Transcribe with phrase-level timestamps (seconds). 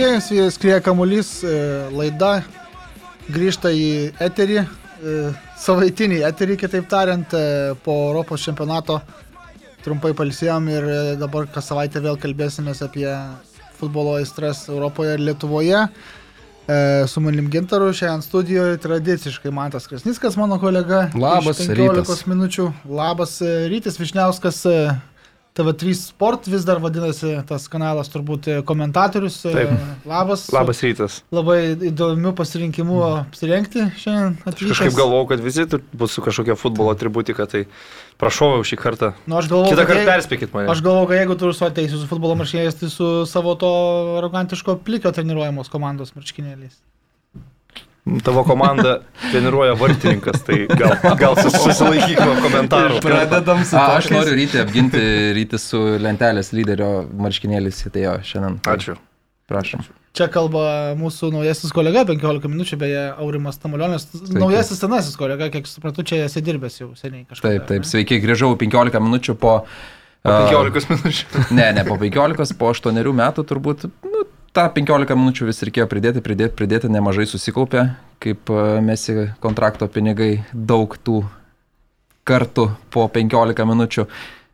[0.00, 1.56] Sveiki, skrieja kamuolys, e,
[1.92, 2.38] laida
[3.28, 5.16] grįžta į eterį, e,
[5.60, 8.96] savaitinį eterį, kitaip tariant, e, po Europos čempionato
[9.84, 10.88] trumpai palsėjom ir
[11.20, 13.12] dabar kas savaitę vėl kalbėsime apie
[13.76, 15.84] futbolo aistras Europoje ir Lietuvoje.
[17.08, 21.10] Su manim Gintaru šiandien studijoje tradiciškai Mantas Krasnickas, mano kolega.
[21.14, 22.26] Labas, 15 rytas.
[22.30, 22.72] minučių.
[22.88, 24.64] Labas, Rytis Višniauskas,
[25.60, 29.38] TV3 Sport vis dar vadinasi tas kanalas, turbūt e, komentatorius.
[29.44, 29.72] E, Taip.
[30.08, 30.46] Labas.
[30.54, 31.20] Labas rytas.
[31.34, 34.38] Labai įdomių pasirinkimų apsirengti šiandien.
[34.42, 34.74] Atvykęs.
[34.74, 37.66] Kažkaip galvojau, kad visi bus su kažkokia futbolo atributika, tai
[38.20, 39.12] prašau šį kartą.
[39.26, 40.70] Nu, aš galvoju, Kitą kartą perspėkit mane.
[40.72, 43.72] Aš galvoju, kad jeigu tu su ateisi su futbolo marškinėliais, tai su savo to
[44.20, 46.80] arogantiško plikio treniruojamos komandos marškinėliais.
[48.26, 48.96] Tavo komanda
[49.30, 52.98] treniruoja vartininkas, tai gal, gal sus- susilaikyk nuo komentarų.
[53.04, 54.00] Pradedam su A, to.
[54.00, 55.04] aš noriu ryti apginti
[55.36, 58.58] ryti su lentelės lyderio marškinėlis atėjo šiandien.
[58.74, 58.96] Ačiū.
[59.50, 59.82] Prašom.
[60.14, 64.08] Čia kalba mūsų naujasis kolega, 15 minučių, beje, Aurimas Tamulionis.
[64.34, 67.46] Naujasis senasis kolega, kiek suprantu, čia esi dirbęs jau seniai kažkaip.
[67.46, 69.60] Taip, taip, sveiki, grįžau 15 minučių po...
[70.26, 71.44] Po a, 15 minučių.
[71.56, 73.86] Ne, ne po 15, po 8 metų turbūt.
[74.04, 74.24] Nu,
[74.56, 77.86] tą 15 minučių vis reikėjo pridėti, pridėti, pridėti, nemažai susikaupė,
[78.22, 81.22] kaip a, mesi kontrakto pinigai, daug tų
[82.28, 84.06] kartų po 15 minučių.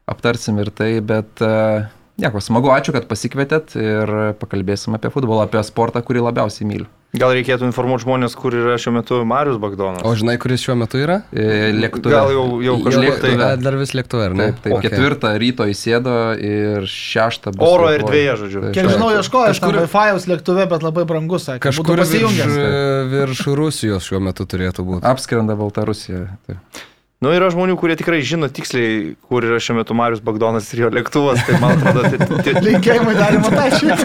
[0.07, 1.89] Aptarsim ir tai, bet a,
[2.21, 6.87] nieko, smagu, ačiū, kad pasikvietėt ir pakalbėsim apie futbolą, apie sportą, kurį labiausiai myliu.
[7.17, 10.03] Gal reikėtų informuoti žmonės, kur yra šiuo metu Marius Bagdonas.
[10.05, 11.23] O žinai, kuris šiuo metu yra?
[11.33, 12.13] E, Lėktuve.
[12.13, 13.31] Gal jau, jau kažkur tai.
[13.31, 13.47] lėktuve.
[13.63, 14.49] Dar vis lėktuve, ar ne?
[14.51, 14.75] Taip, taip.
[14.77, 14.91] Okay.
[14.91, 17.63] Ketvirtą ryto įsėdo ir šeštą bus.
[17.71, 18.65] Oro erdvėje, žodžiu.
[18.67, 18.75] Taip.
[18.77, 21.63] Kiek žinau, ieškojo aš Kažkur- Wi-Fi'aus lėktuve, bet labai brangus, sakė.
[21.71, 23.09] Kažkur Būtų virš, pasijungęs.
[23.15, 25.07] virš Rusijos šiuo metu turėtų būti.
[25.09, 26.27] Apskrenda Baltarusija.
[26.51, 26.85] Taip.
[27.25, 30.91] Nu, yra žmonių, kurie tikrai žino tiksliai, kur yra šiuo metu Marius Bagdonas ir jo
[30.93, 31.41] lėktuvas.
[31.49, 33.97] Tai man atrodo, tai, tai, Linkėjimai dar Matašiui.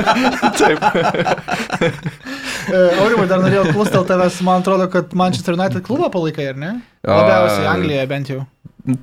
[0.60, 0.84] taip.
[3.00, 6.72] Aurimai, dar norėjau klausti tavęs, man atrodo, kad Manchester United klubą palaikai, ar ne?
[7.08, 8.44] Labiausiai Anglijoje bent jau.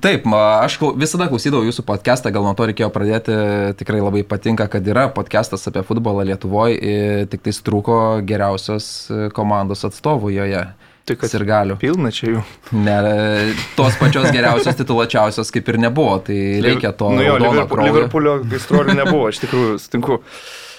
[0.02, 3.34] Taip, aš visada klausydavau jūsų podcastą, gal nuo to reikėjo pradėti,
[3.78, 9.86] tikrai labai patinka, kad yra podcastas apie futbolą Lietuvoje, tik tai trūko geriausios e, komandos
[9.86, 10.64] atstovų joje.
[11.08, 11.76] Tai kad ir galiu.
[11.80, 12.44] pilna čia jų.
[12.76, 17.10] Ne, e, tos pačios geriausios tituluočiausios kaip ir nebuvo, tai reikia to.
[17.16, 17.84] Nu jo, Liverpool.
[17.88, 20.22] Liverpoolio gaistrolių nebuvo, iš tikrųjų, sutinku.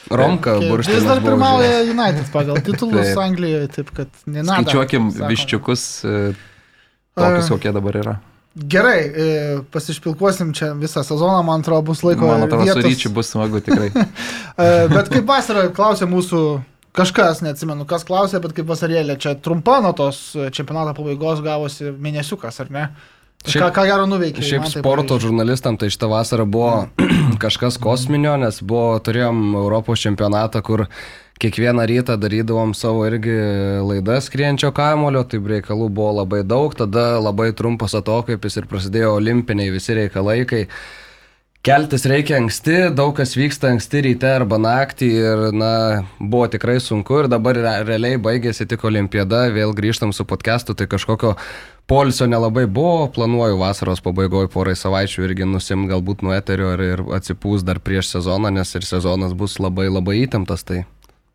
[0.10, 1.04] Romka Vis burštinas.
[1.06, 3.18] dar pirmauja United pagal titulus Taip.
[3.22, 4.62] Anglijoje, taip kad nenada.
[4.64, 5.28] Skaičiuokim sakoma.
[5.34, 6.34] viščiukus, e,
[7.20, 7.54] tokius A.
[7.54, 8.16] kokie dabar yra.
[8.56, 9.28] Gerai, e,
[9.72, 12.26] pasišpilkuosim čia visą sezoną, man atrodo, bus laiko.
[12.28, 12.90] Man atrodo, su vietos.
[12.90, 13.92] ryčiu bus smagu tikrai.
[14.60, 16.40] E, Bet kaip vasarą klausė mūsų
[16.98, 20.20] kažkas, neatsimenu, kas klausė, bet kaip vasarėlė, čia trumpa nuo tos
[20.56, 22.90] čempionato pabaigos gavosi mėnesiukas, ar ne?
[23.40, 24.44] Šiaip, ką, ką gero nuveikė?
[24.44, 26.90] Šiaip sporto žurnalistam tai šitą vasarą buvo
[27.44, 30.90] kažkas kosminio, nes buvo, turėjom Europos čempionatą, kur
[31.40, 33.38] kiekvieną rytą darydavom savo irgi
[33.88, 39.72] laidas skrienčio kamulio, tai reikalų buvo labai daug, tada labai trumpas atokvėpis ir prasidėjo olimpiniai
[39.72, 40.66] visi reikalai, kai
[41.60, 45.72] Keltis reikia anksti, daug kas vyksta anksti ryte arba naktį ir, na,
[46.16, 50.88] buvo tikrai sunku ir dabar re- realiai baigėsi tik olimpiada, vėl grįžtam su podcastu, tai
[50.88, 51.34] kažkokio
[51.92, 57.04] polisio nelabai buvo, planuoju vasaros pabaigoje porai savaičių irgi nusim galbūt nuo eterio ir, ir
[57.20, 60.86] atsipūs dar prieš sezoną, nes ir sezonas bus labai labai įtemptas, tai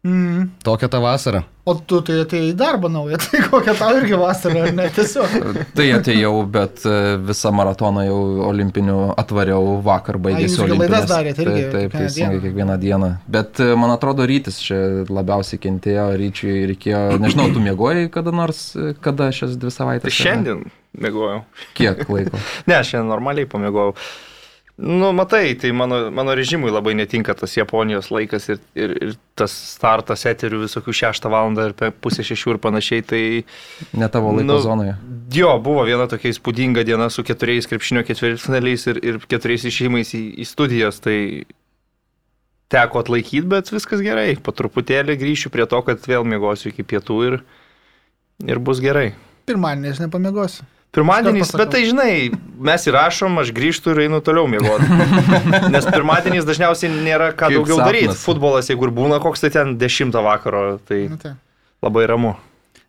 [0.04, 0.50] Mm.
[0.62, 1.38] tokia ta vasara.
[1.64, 4.84] O tu tai atėjai į darbą naują, tai kokia tau irgi vasara, ar ne?
[4.92, 5.32] Tiesiog.
[5.78, 8.18] Tai atėjau, bet e, visą maratoną jau
[8.50, 11.06] olimpinių atvariau vakar baigėsi olimpinės.
[11.08, 12.42] darėt irgi Taip, taip kiekvieną teisingai, dieną.
[12.44, 13.08] kiekvieną dieną.
[13.38, 18.60] Bet e, man atrodo, rytis čia labiausiai kentėjo, ryčiui reikėjo, nežinau, tu mėgojai kada nors,
[18.76, 20.10] e, kada šias dvi Tai savaitės?
[20.12, 20.18] ne?
[20.20, 20.62] šiandien
[21.00, 21.40] mėgojau.
[21.80, 22.44] Kiek laiko?
[22.68, 23.96] Ne, šiandien normaliai pamėgojau.
[24.76, 29.52] Nu, matai, tai mano, mano režimui labai netinka tas Japonijos laikas ir, ir, ir tas
[29.54, 31.52] startas eterių visokių 6 val.
[31.62, 33.04] ir pusę 6 ir panašiai.
[33.06, 33.22] Tai
[33.94, 34.96] Ne tavo laiko Nu, zonoje.
[35.30, 40.24] jo, buvo viena tokia įspūdinga diena su keturiais krepšinio ketvirtfinaliais ir, ir keturiais išėjimais į,
[40.42, 40.98] į studijas.
[40.98, 41.44] Tai
[42.74, 44.34] teko atlaikyti, bet viskas gerai.
[44.42, 47.38] Po truputėlį grįšiu prie to, kad vėl mėgosiu iki pietų ir,
[48.42, 49.12] ir bus gerai.
[49.46, 50.66] Pirmadienį aš nepamiegosiu.
[50.94, 52.12] Pirmadienis, Iškart bet tai žinai,
[52.62, 54.86] mes įrašom, aš grįžtu ir einu toliau miegoti.
[55.74, 57.88] Nes pirmadienis dažniausiai nėra ką Kaip daugiau sapnas.
[57.90, 58.18] daryti.
[58.22, 61.32] Futbolas, jeigu ir būna koks, tai ten 10 vakaro, tai Nu, tai.
[61.82, 62.36] labai ramu.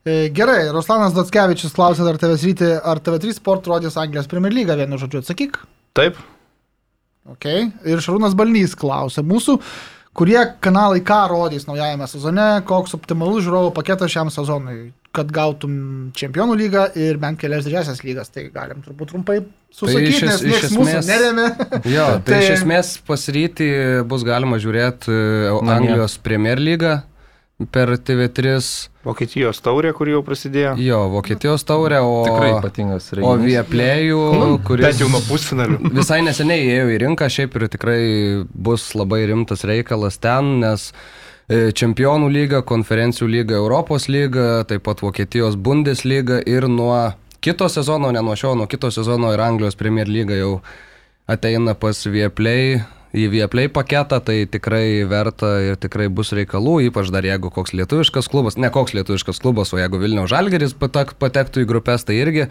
[0.06, 4.70] E, Gerai, Ruslanas Dotskevičius klausė, ar TV, ryti, ar TV3 Sport rodys Anglijos Premier League,
[4.78, 5.58] vienu žodžiu, atsakyk.
[5.98, 6.22] Taip,
[7.26, 7.72] Okay.
[7.90, 9.56] Ir Šarūnas Balnys klausė mūsų,
[10.14, 14.92] kurie kanalai ką rodys naujajame sezone, koks optimalus žiūrovų paketas šiam sezonui.
[15.16, 15.76] Kad gautum
[16.18, 18.30] čempionų lygą ir bent kelias didžiasias lygas.
[18.36, 21.50] Tai galim turbūt trumpai iš susakyti, es- nes iš niekas mūsų esmės- neremia.
[21.96, 23.70] Jo, tai, tai iš Tai- esmės pasiryti
[24.12, 25.12] bus galima žiūrėti
[25.56, 25.76] Namie.
[25.80, 26.98] Anglijos Premier lygą
[27.72, 28.58] per TV3,
[29.06, 30.74] Vokietijos taurė, kur jau prasidėjo.
[30.82, 33.46] jo, Vokietijos taurę, o, Tikrai ypatingas o renginys.
[33.46, 35.78] Vieplėjų, Bent kuris jau nuo pusfinalių.
[36.00, 38.00] visai neseniai įėjo į rinką, šiaip ir tikrai
[38.50, 40.96] bus labai rimtas reikalas ten, nes e,
[41.46, 47.14] Čempionų lyga, konferencijų lyga, Europos lyga, taip pat Vokietijos Bundesliga ir nuo
[47.46, 50.56] kito sezono, ne nuo šio, nuo kito sezono ir Anglijos Premier lyga jau
[51.30, 52.80] ateina pas Vieplay.
[53.16, 58.28] Į Vieplay paketą tai tikrai verta ir tikrai bus reikalų, ypač dar jeigu koks lietuviškas
[58.28, 62.50] klubas, ne koks lietuviškas klubas, o jeigu Vilniaus Žalgeris patek, patektų į grupės, tai irgi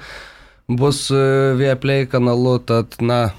[0.70, 1.18] bus e,
[1.58, 3.34] Vieplay kanalu, tad na,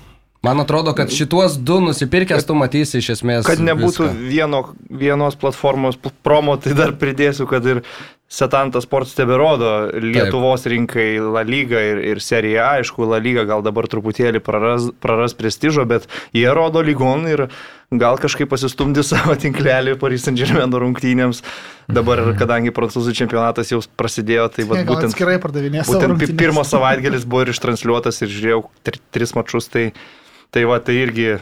[0.46, 3.46] man atrodo, kad šituos du nusipirkęs tu matysi iš esmės.
[3.50, 4.28] Kad nebūtų viską.
[4.30, 7.82] vieno, vienos platformos pl- promo, tai dar pridėsiu, kad ir
[8.36, 9.68] Setantas Sports tebe rodo
[10.02, 12.72] Lietuvos rinkai La Liga ir, ir Serija.
[12.80, 17.44] Aišku, La Liga gal dabar truputėlį praras, praras prestižo, bet jie rodo lygon ir
[17.94, 21.44] gal kažkaip pasistumdi savo tinklelį Paris Saint Germain rungtynėms.
[21.86, 25.86] Dabar, kadangi prancūzų čempionatas jau prasidėjo, tai vat, Gal būtent, atskirai pardavinės.
[25.86, 29.70] savo būtent pirmas savaitgalis buvo ir ištranšiuotas ir žiūrėjau tri, tris mačus.
[29.70, 29.92] Tai,
[30.56, 31.34] Tai va, tai irgi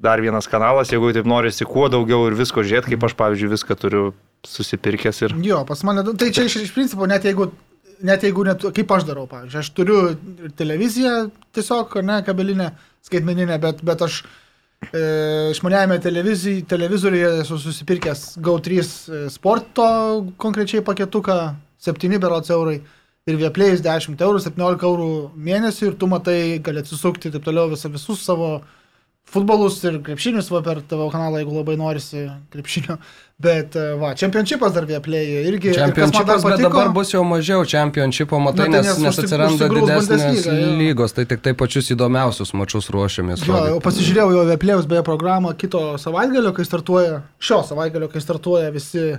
[0.00, 3.76] dar vienas kanalas, jeigu taip norisi kuo daugiau ir visko žiūrėti, kaip aš, pavyzdžiui, viską
[3.76, 4.04] turiu
[4.48, 5.34] susipirkęs ir...
[5.44, 7.50] Jo, pas mane, tai čia iš, iš principo, net jeigu,
[8.08, 9.98] net jeigu, net, kaip aš darau, pavyzdžiui, aš turiu
[10.56, 11.12] televiziją
[11.58, 12.70] tiesiog, ne, kabelinę,
[13.04, 15.02] skaitmeninę, bet, bet aš e,
[15.52, 16.00] išmaniajame
[16.72, 19.90] televizoriuje esu susipirkęs GO3 e, sporto
[20.40, 21.42] konkrečiai paketuką,
[21.84, 22.80] 7 berots eurai
[23.28, 27.70] ir vieplėjus 10 eurų, 17 eurų mėnesį ir tu matai, gali atsisukti ir taip toliau
[27.72, 28.58] visą, visus savo
[29.28, 32.96] futbolus ir krepšinius va per tavo kanalą, jeigu labai norisi krepšinio.
[33.38, 35.04] Bet e, va, čempionšipas dar irgi.
[35.44, 38.88] ir kas man dar Čempionšipas, bet patiko- dabar bus jau mažiau čempionšipo, matai, Na, tai
[38.88, 40.48] nes, nes nes atsiranda didesnės
[40.80, 43.44] lygos, tai tik tai pačius įdomiausius mačius ruošiamės.
[43.46, 48.72] Jo, jau pasižiūrėjau jo Vieplėjaus beje programą kito savaitgalio, kai startuoja, šio savaitgalio, kai startuoja
[48.74, 49.18] visi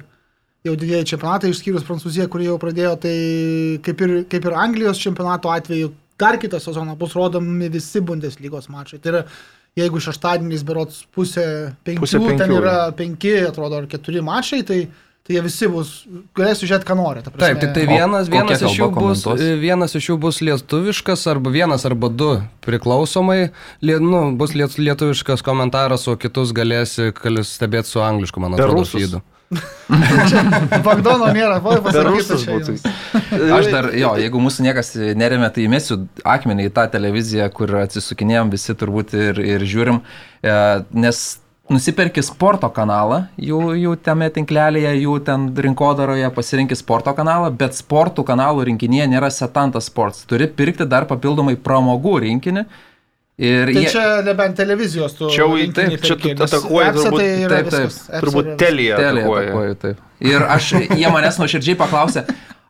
[0.67, 3.15] jau didieji čempionatai, išskyrus Prancūziją, kurie jau pradėjo, tai
[3.85, 8.99] kaip ir, kaip ir Anglijos čempionato atveju, dar kitą sezoną bus rodomi visi Bundeslygos mačai.
[8.99, 9.21] Tai yra,
[9.79, 11.45] jeigu šeštadieniais berots pusė
[11.87, 12.39] penkių, Pusė penkių.
[12.41, 14.81] ten yra penki, atrodo, ar keturi mačai, tai,
[15.23, 15.93] tai jie visi bus,
[16.35, 17.23] galėsiu žiūrėti, ką nori.
[17.23, 17.45] ta prasme.
[17.45, 19.25] Taip, tik tai vienas, vienas, iš bus,
[19.63, 22.33] vienas iš jų bus lietuviškas, arba vienas arba du
[22.67, 23.53] priklausomai.
[23.79, 27.13] Lie, nu, bus liet, lietuviškas komentaras, o kitus galėsi
[27.47, 29.21] stebėti su anglišku, man atrodo, rusus.
[30.85, 32.75] Bagdono nėra, būtų.
[32.77, 32.85] jums.
[33.57, 38.53] Aš dar, jo, jeigu mūsų niekas neremia, tai įmesiu akmenį į tą televiziją, kur atsisukinėjom
[38.53, 40.03] visi turbūt ir, ir žiūrim,
[40.45, 40.57] e,
[40.93, 41.23] nes
[41.69, 48.25] nusipirki sporto kanalą, jų, jų tame tinklelėje, jų ten rinkodaroje pasirinkti sporto kanalą, bet sportų
[48.25, 50.25] kanalų rinkinyje nėra Setantas Sports.
[50.29, 52.65] Turi pirkti dar papildomai pramogų rinkinį.
[53.39, 55.29] Ir Tai jie, čia nebent televizijos tu.
[55.31, 57.93] Čia jau taip, čia tu atakuoji turbūt- tai taip, taip,
[58.25, 59.43] Turbūt telija Telė atakuoja.
[59.47, 60.01] atakuoju, taip.
[60.19, 62.25] Ir aš, jie manęs nuoširdžiai paklausė,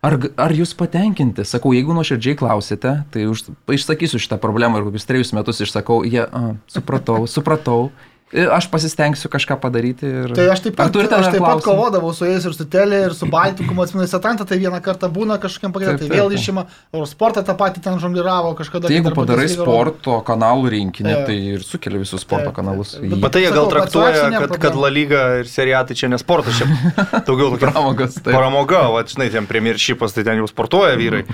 [0.06, 1.42] ar, ar jūs patenkinti?
[1.50, 6.21] Sakau, jeigu nuoširdžiai klausėte, tai už, išsakysiu šitą problemą ir kokius trejus metus išsakau, jie,
[6.21, 7.89] a, supratau, supratau.
[8.30, 10.06] Ir aš pasistengsiu kažką padaryti.
[10.06, 10.34] Ir...
[10.38, 13.26] Tai aš taip pat, aš taip pat kovodavau su jais ir su Telė, ir su
[13.30, 17.56] Baltiku, atsimenu, Satanta, tai vieną kartą būna kažkokiam Taip, tai vėl išima, o sportą tą
[17.57, 18.90] patį ten žongliravo kažkada.
[18.90, 22.95] Tai jeigu padarai sporto kanalų rinkinį, tai ir sukeli visus sporto kanalus.
[23.02, 24.78] Bet tai jie gal traktuoja, kad, kad.
[24.80, 26.69] La Liga ir Serija tai čia ne sportas, čia
[27.28, 28.31] daugiau Pramogas, taip.
[28.31, 31.26] Paramoga, va, žinai, ten premjeršipas, tai ten jau sportuoja vyrai.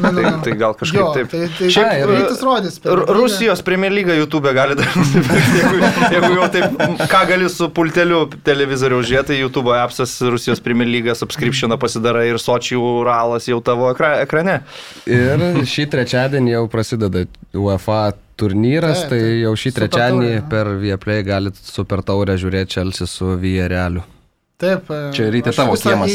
[0.00, 0.32] Na, na, Tai, na.
[0.46, 1.30] tai gal kažkaip taip.
[1.32, 2.94] Tai, tai Šiaip, lygą.
[3.18, 6.78] Rusijos Premier lyga YouTube gali dar nusipirkti, jeigu, jeigu jau taip,
[7.10, 12.40] ką gali su pulteliu televizoriaus žiūrėti, tai YouTube appsas Rusijos Premier lyga subscriptioną pasidarai ir
[12.42, 14.60] Sočių ralas jau tavo ekra, ekrane.
[15.10, 17.24] Ir šį trečiadienį jau prasideda
[17.56, 19.36] UEFA turnyras, Taip, tai taip.
[19.44, 24.02] jau šį trečiadienį per Vieplay galit super taurę žiūrėti Čelsi su Viereliu.
[24.56, 24.86] Taip.
[24.90, 26.12] e, Čia ryte tavo kiemas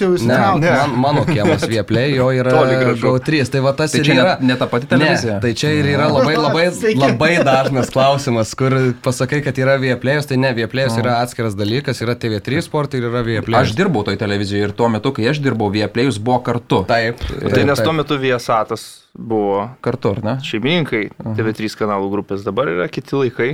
[0.00, 0.36] jau Ne.
[0.62, 0.70] Ne.
[0.72, 3.04] man, mano kiemas Vieplay, jo yra gražu.
[3.04, 4.36] GO3, tai va tas Tai ir čia ne- yra.
[4.40, 5.34] ne ta pati televizija?
[5.34, 6.64] Ne, tai čia ir yra labai, labai,
[6.96, 8.72] labai dažnas klausimas, kur
[9.04, 13.20] pasakai, kad yra Vieplay'us, tai ne, Vieplay'us yra atskiras dalykas, yra TV3 sportai ir yra
[13.28, 13.68] Vieplay'us.
[13.68, 16.82] Aš dirbau toj televizijoje ir tuo metu, kai aš dirbau, Vieplėjus buvo kartu.
[16.88, 17.20] Taip,
[17.52, 20.34] Tai nes tuo metu Viesatas buvo Kartu, ar ne?
[20.40, 21.04] šeimininkai
[21.36, 23.52] TV3 kanalų grupės, dabar yra kiti laikai.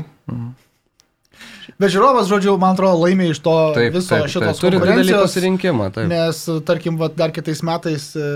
[1.79, 4.33] Bet žiūrovas, žodžiu, man atrodo, laimė iš to Taip, viso taip, taip.
[4.35, 5.91] šitos Turi didelį pasirinkimą.
[5.95, 6.09] Taip.
[6.11, 8.31] Nes, tarkim, vat, dar kitais metais e,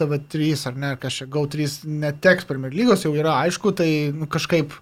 [0.00, 1.68] TV3 ar ne, kažkaip GAU3
[2.06, 4.72] neteks Premier lygos, jau yra aišku, tai nu, kažkaip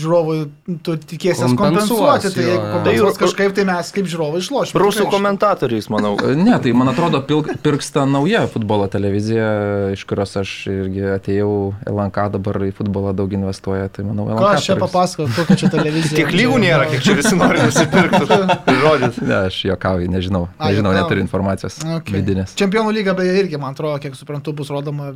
[0.00, 0.38] žiūrovui
[0.82, 4.80] tu tikėsies kompensuoti, tai jeigu kompensuos Tai- kažkaip, tai mes kaip žiūrovai išlošime.
[4.82, 6.14] Rusų komentatoriais, manau.
[6.42, 7.20] Ne, tai man atrodo,
[7.62, 11.50] pirksta nauja futbolo televizija, iš kurios aš irgi atėjau,
[11.92, 14.40] LNK dabar į futbolą daug investuoja, tai manau, LNK.
[14.42, 16.16] Ką aš čia papasakau, kokia čia televizija.
[16.22, 18.40] Tiek lygų nėra, kiek čia visi nori nusipirkti.
[18.82, 19.20] Žodis.
[19.22, 20.46] Ne, aš juokauju, nežinau.
[20.58, 22.16] Nežinau, neturiu informacijos Okay.
[22.16, 22.56] vidinės.
[22.58, 25.10] Čempionų lyga beje irgi, man atrodo, kiek suprantu, bus rodoma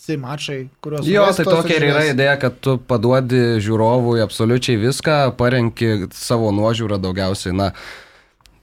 [0.00, 1.06] visi mačai, kuriuos...
[1.06, 7.00] Jo, tai tokia ir yra idėja, kad tu paduodi žiūrovui absoliučiai viską, parenki savo nuožiūrą
[7.02, 7.52] daugiausiai.
[7.56, 7.70] Na,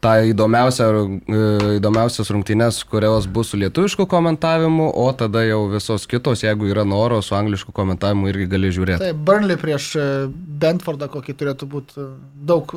[0.01, 0.87] tą įdomiausią,
[1.29, 1.41] e,
[1.77, 7.21] įdomiausias rungtynes, kurios bus su lietuvišku komentavimu, o tada jau visos kitos, jeigu yra noro,
[7.21, 9.03] su anglišku komentavimu irgi gali žiūrėti.
[9.05, 10.07] Tai Burnley prieš e,
[10.63, 12.09] Bentfordą, kokį turėtų būti e,
[12.49, 12.73] daug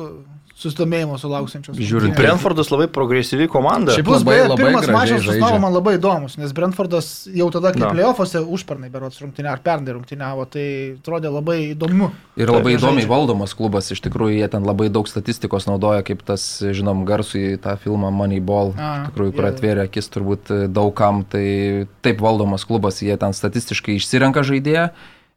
[0.61, 1.75] e, susidomėjimo sulauksiančios.
[1.77, 2.15] Žiūrint.
[2.17, 3.95] Brentfordas labai progresyvi komanda.
[3.97, 5.31] Šiaip Bus labai- beje, pirmas mačas su.
[5.33, 7.89] Snavo man labai įdomus, nes Brentfordas jau tada, kai Na.
[7.91, 10.65] playoffuose užpernai berots rungtynė ar pernai rungtyniavo, tai
[11.01, 12.11] atrodė labai įdomu.
[12.37, 13.09] Ir labai Taip, įdomiai žaidžia.
[13.09, 17.57] valdomas klubas, iš tikrųjų jie ten labai daug statistikos naudoja, kaip tas, žinom, garsų į
[17.61, 19.51] tą filmą Moneyball, A, iš tikrųjų, kur jo.
[19.51, 24.91] atvėrė akis turbūt daugam, tai taip valdomas klubas, jie ten statistiškai išsirenka žaidėją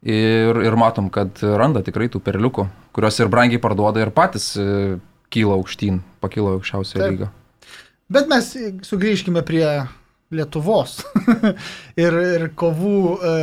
[0.04, 4.98] ir, ir matom, kad randa tikrai tų perliukų, kurios ir brangiai parduoda ir patys e,
[5.34, 7.10] kyla aukštyn, pakilo aukščiausio Taip.
[7.10, 7.30] lygio.
[8.14, 8.50] Bet mes
[8.86, 9.66] sugrįžkime prie
[10.34, 10.98] Lietuvos
[12.04, 13.34] ir, ir kovų e,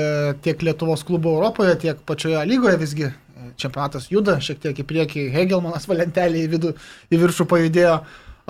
[0.44, 3.08] tiek Lietuvos klubo Europoje, tiek pačioje lygoje visgi.
[3.12, 6.74] e, Čempionatas juda šiek tiek į priekį, Hegelmanas valentelį į, vidų,
[7.12, 7.96] į viršų pajudėjo.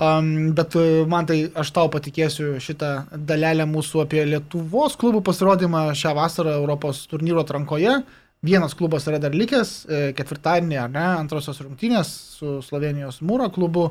[0.02, 2.92] Um, bet e, man tai aš tau patikėsiu šitą
[3.28, 8.00] dalelę mūsų apie Lietuvos klubų pasirodymą šią vasarą Europos turnyro atrankoje.
[8.42, 12.08] Vienas klubas yra dar likęs, e, ketvirtadienį, ar ne, antrosios rungtynės
[12.40, 13.84] su Slovenijos Mūro klubu,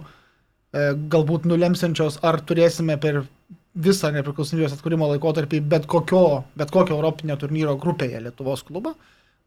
[0.76, 3.22] e, galbūt nulemsiančios, ar turėsime per
[3.72, 8.92] visą nepriklausomybės atkūrimo laikotarpį bet kokio, bet kokio Europinio turnyro grupėje Lietuvos klubą.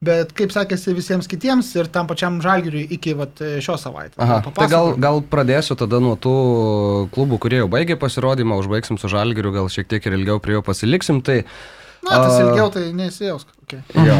[0.04, 4.16] Bet kaip sekėsi visiems kitiems ir tam pačiam žalgiriui iki vat, šios savaitės.
[4.20, 6.34] Aha, tai gal, gal pradėsiu tada nuo tų
[7.14, 10.64] klubų, kurie jau baigė pasirodymą, užbaigsim su žalgiriu, gal šiek tiek ir ilgiau prie jo
[10.64, 11.22] pasiliksim.
[11.24, 11.42] Tai
[12.04, 13.46] Na, tas ilgiau tai neįsijaus.
[13.64, 13.80] Okay.
[13.96, 14.16] Jo.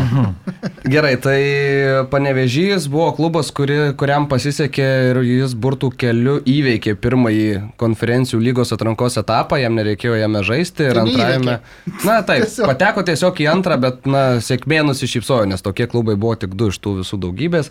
[0.94, 1.40] Gerai, tai
[2.08, 9.18] Panevežys buvo klubas, kuri, kuriam pasisekė ir jis burtų keliu įveikė pirmąjį konferencijų lygos atrankos
[9.20, 11.58] etapą, jam nereikėjo jame žaisti ir Tai antrajame.
[12.06, 12.70] Na taip, Tiesiog.
[12.72, 16.80] pateko tiesiog į antrą, bet na, sėkmė nusišypsojo, nes tokie klubai buvo tik du iš
[16.80, 17.68] tų visų daugybės.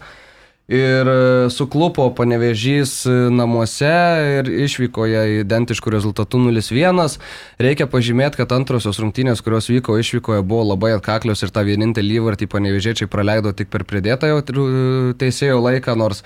[0.71, 3.89] Ir e, suklupo panevežys e, namuose
[4.39, 7.17] ir išvykoje identiškų rezultatų 0-1.
[7.59, 12.47] Reikia pažymėti, kad antrosios rungtynės, kurios vyko išvykoje, buvo labai atkaklios ir tą vienintelį įvartį
[12.55, 14.39] panevežiečiai praleido tik per pridėtąją
[15.19, 16.23] teisėjo laiką, nors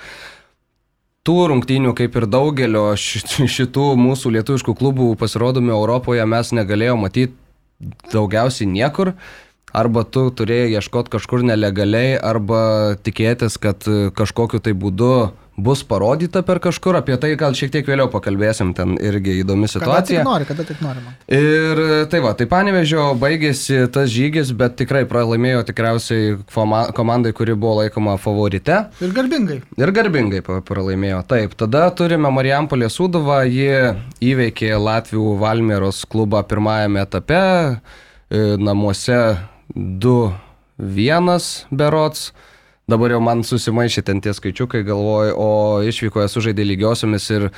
[1.26, 7.34] tų rungtynių, kaip ir daugelio ši- šitų mūsų lietuviškų klubų pasirodomų Europoje, mes negalėjome matyti
[8.14, 9.16] daugiausiai niekur.
[9.78, 12.62] Arba tu turėjai ieškoti kažkur nelegaliai, arba
[13.06, 15.12] tikėtis, kad e, kažkokiu tai būdu
[15.58, 16.96] bus parodyta per kažkur.
[17.00, 20.22] Apie tai gal šiek tiek vėliau pakalbėsim, ten irgi įdomi Kada situacija.
[20.22, 21.02] tik nori, kada tik nori.
[21.04, 21.18] Man.
[21.34, 21.82] Ir
[22.12, 26.38] tai va, tai panevežio baigėsi tas žygis, bet tikrai pralaimėjo tikriausiai
[26.98, 28.80] komandai, kuri buvo laikoma favorite.
[29.02, 29.60] Ir garbingai.
[29.82, 31.24] Ir garbingai pralaimėjo.
[31.28, 33.98] Taip, tada turime Marijampolė Suduvą, ji
[34.30, 37.44] įveikė Latvijų Valmieros klubą pirmajame etape,
[38.30, 39.22] e, namuose
[39.76, 42.32] 2-1 berots.
[42.88, 45.50] Dabar jau man susimaišė ten tie skaičiukai, galvoju, o
[45.84, 47.50] išvykoje sužaidė lygiosiomis ir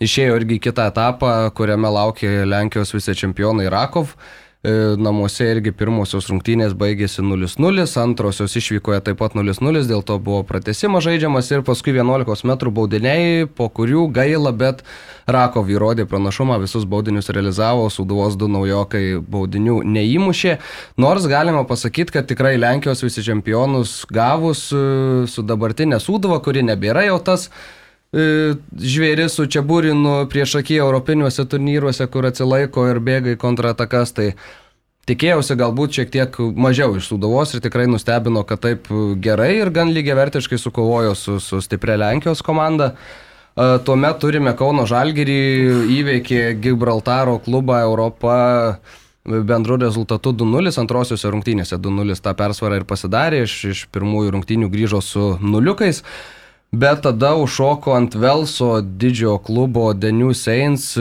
[0.00, 4.14] išėjo irgi kitą etapą, kuriame laukė Lenkijos vicečempionai Rakov.
[4.62, 10.42] E, Namuose irgi pirmosios rungtynės baigėsi 0-0, antrosios išvykoje taip pat 0-0, dėl to buvo
[10.44, 14.84] pratesimas žaidžiamas ir paskui 11 m baudiniai, po kurių gaila, bet
[15.24, 20.58] Rakov įrodė pranašumą, visus baudinius realizavo, Suduvos du naujokai baudinių neįmušė.
[21.00, 24.84] Nors galima pasakyti, kad tikrai Lenkijos visi čempionus gavus e,
[25.24, 27.48] su dabartinė Suduva, kuri nebėra jau tas
[28.10, 34.32] žvėris su Čiabūrinu prieš akį europiniuose turnyruose, kur atsilaiko ir bėga į kontratakas, tai
[35.10, 38.90] tikėjausi galbūt šiek tiek mažiau iš Sudovos ir tikrai nustebino, kad taip
[39.22, 42.94] gerai ir gan lygiai vertiškai sukovojo su, su stipria Lenkijos komanda.
[43.54, 45.38] E, Tuomet turime Kauno Žalgirį,
[46.00, 48.34] įveikė Gibraltaro klubą Europą
[49.24, 55.02] bendru rezultatu 2-0, antrosiuose rungtynėse 2-0 tą persvarą ir pasidarė, iš, iš pirmųjų rungtynių grįžo
[55.04, 56.02] su nuliukais.
[56.72, 60.94] Bet tada užšoko ant Velso didžiojo klubo Denių Saints.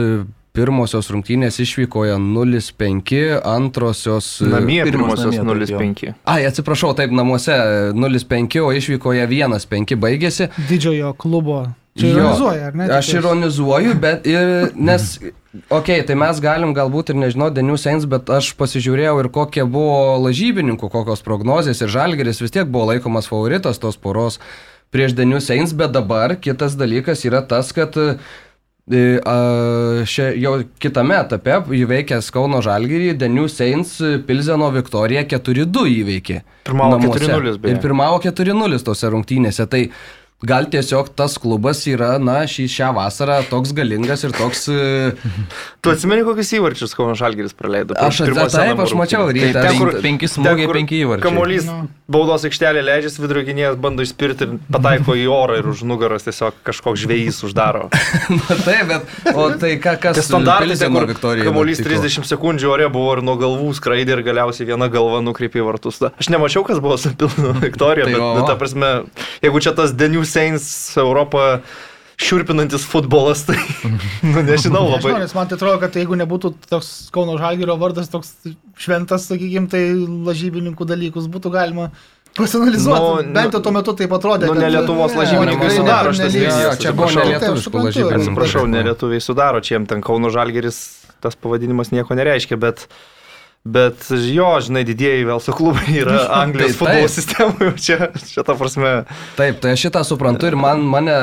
[0.50, 3.12] Pirmosios rungtynės išvykoje 0-5,
[3.48, 4.32] antrosios...
[4.42, 6.16] Namie Pirmas pirmosios namie, taip, 0-5.
[6.26, 7.54] Ai, atsiprašau, taip, namuose
[7.94, 10.50] 0-5, o išvykoje 1-5 baigėsi.
[10.72, 11.60] Didžiojo klubo.
[12.00, 12.88] Čia ironizuoja, ar ne?
[12.98, 18.10] Aš ironizuoju, bet ir, nes, okei, okay, tai mes galim galbūt ir nežinau, Denių Saints,
[18.10, 23.30] bet aš pasižiūrėjau ir kokie buvo lažybininkų, kokios prognozijas ir Žalgeris vis tiek buvo laikomas
[23.30, 24.42] favoritas tos poros
[24.94, 28.10] prieš Denius Eins, bet dabar kitas dalykas yra tas, kad e,
[29.22, 29.36] a,
[30.10, 36.40] šia, jau kitame etape įveikęs Kauno Žalgirį, Denius Eins Pilzeno Viktorija 4-2 įveikė.
[36.70, 37.26] Pirmavo namuose.
[37.26, 37.76] 4:0 beje.
[37.76, 39.70] Ir pirmavo 4-0 tose rungtynėse.
[39.70, 39.86] Tai
[40.48, 44.68] gal tiesiog tas klubas yra, na, šį, šią vasarą toks galingas ir toks...
[44.72, 45.12] e,
[45.84, 47.96] Tu atsimeni, kokius įvarčius Kauno Žalgiris praleido?
[48.00, 49.52] Aš pirmose taip, aš mačiau rungtynėse?
[49.52, 49.64] rytą.
[49.68, 51.26] Ten, kur- Penki smūgiai, penki įvarčiai.
[51.28, 51.76] Kamuolys Nu.
[52.10, 56.56] baudos aikštelė leidžiasi, vidurio gynėjas bando išspirti ir pataiko į orą ir už nugaros tiesiog
[56.68, 57.90] kažkoks žvėjys uždaro.
[58.40, 59.14] Na taip, bet...
[59.36, 60.24] O tai ką, kas...
[60.32, 62.00] Tai Pilzeno kur Viktorijai kamuolys nutiko?
[62.08, 66.00] 30 sekundžių ore buvo ir nuo galvų skraidė ir galiausiai viena galva nukreipė į vartus.
[66.10, 68.90] Aš nemačiau, kas buvo su Pilnu Viktorija, Tai bet, bet ta prasme,
[69.46, 70.70] jeigu čia tas New Saints
[71.02, 71.60] Europą
[72.20, 73.56] šiurpinantis futbolas, tai,
[73.86, 75.14] nu, nežinau Nežinau, labai.
[75.24, 78.34] nes man tai atrodo, kad jeigu nebūtų toks Kauno Žalgirio vardas toks
[78.76, 79.84] šventas, sakykime, tai
[80.28, 81.90] lažybininkų dalykus būtų galima
[82.38, 83.28] pasinalizuoti.
[83.30, 84.50] Nu, Bent jau tuo metu taip atrodė.
[84.52, 87.88] nu, ne Lietuvos Ne, lažybininkai sudaro vizijas, Jo, čia buvo Taip, suprantu.
[87.88, 88.20] lažybininkų.
[88.20, 90.82] Atsiprašau, nelietuviai sudaro, čia jiem ten Kauno Žalgeris
[91.24, 92.86] tas pavadinimas nieko nereiškia, bet,
[93.66, 98.94] bet jo, žinai, didieji Velso klubai yra Anglijos Tai futbolo sistemoje, čia, čia ta prasme.
[99.38, 101.18] Taip, tai aš šitą suprantu ir man, mane,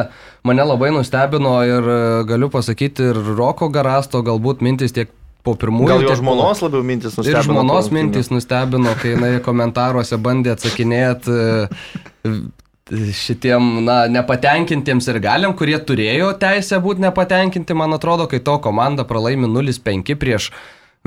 [0.47, 5.11] mane labai nustebino ir e, galiu pasakyti ir Roko Garasto galbūt mintis tiek
[5.47, 5.88] po pirmųjų.
[5.88, 7.43] Gal jo tiek žmonos labiau mintis Ir nustebino.
[7.49, 7.99] žmonos po rungtynių.
[8.02, 11.40] mintis nustebino, kai jinai komentaruose bandė atsakinėti
[12.87, 19.02] šitiem, na, nepatenkintiems ir galiam, kurie turėjo teisę būti nepatenkinti, man atrodo, kai to komanda
[19.09, 20.52] pralaimi 0-5 prieš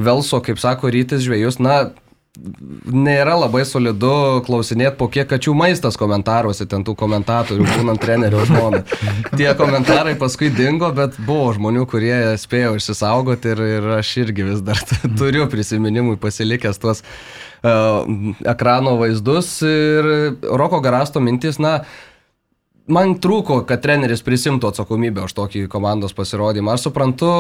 [0.05, 1.89] Velso, kaip sako, rytis žvėjus, na,
[2.89, 8.83] nėra labai solidu klausinėti, po kiek kačių maistas komentaruose, ten tų komentatorių, būnant trenerio žmona.
[9.33, 14.61] Tie komentarai paskui dingo, bet buvo žmonių, kurie spėjo išsisaugoti ir, ir aš irgi vis
[14.65, 14.79] dar
[15.19, 18.05] turiu prisiminimui pasilikęs tuos uh,
[18.47, 19.57] ekrano vaizdus.
[19.65, 20.11] Ir
[20.45, 21.79] Roko Garasto mintis, na,
[22.87, 26.77] man trūko, kad treneris prisimtų atsakomybę už tokį komandos pasirodymą.
[26.77, 27.33] Aš suprantu,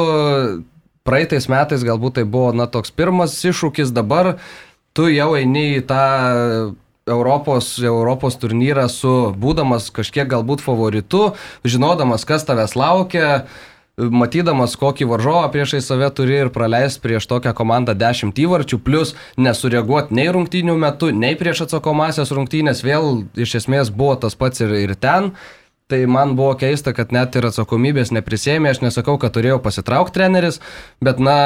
[1.07, 4.37] praeitais metais galbūt tai buvo, na, toks pirmas iššūkis, dabar
[4.93, 6.05] tu jau eini į tą
[7.09, 11.33] Europos, Europos turnyrą su būdamas kažkiek galbūt favoritu,
[11.65, 13.47] žinodamas, kas tavęs laukia,
[13.99, 20.15] matydamas, kokį varžovą priešai save turi ir praleis prieš tokią komandą 10 įvarčių, plus nesureaguoti
[20.15, 24.95] nei rungtynių metu, nei prieš atsakomasias rungtynės, vėl iš esmės buvo tas pats ir, ir
[24.95, 25.33] ten.
[25.89, 30.59] Tai man buvo keista, kad net ir atsakomybės neprisėmė, aš nesakau, kad turėjo pasitraukti treneris,
[31.01, 31.39] bet na,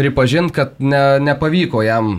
[0.00, 2.16] pripažint, kad ne, nepavyko jam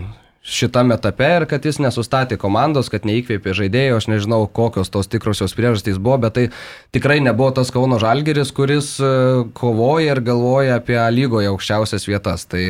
[0.48, 5.54] šitame etape ir kad jis nesustatė komandos, kad neįkvėpė žaidėjų, aš nežinau, kokios tos tikrosios
[5.58, 6.46] priežastys buvo, bet tai
[6.94, 9.12] tikrai nebuvo tas Kauno Žalgeris, kuris e,
[9.58, 12.46] kovoja ir galvoja apie lygoje aukščiausias vietas.
[12.48, 12.62] Tai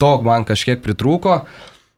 [0.00, 1.42] to man kažkiek pritrūko.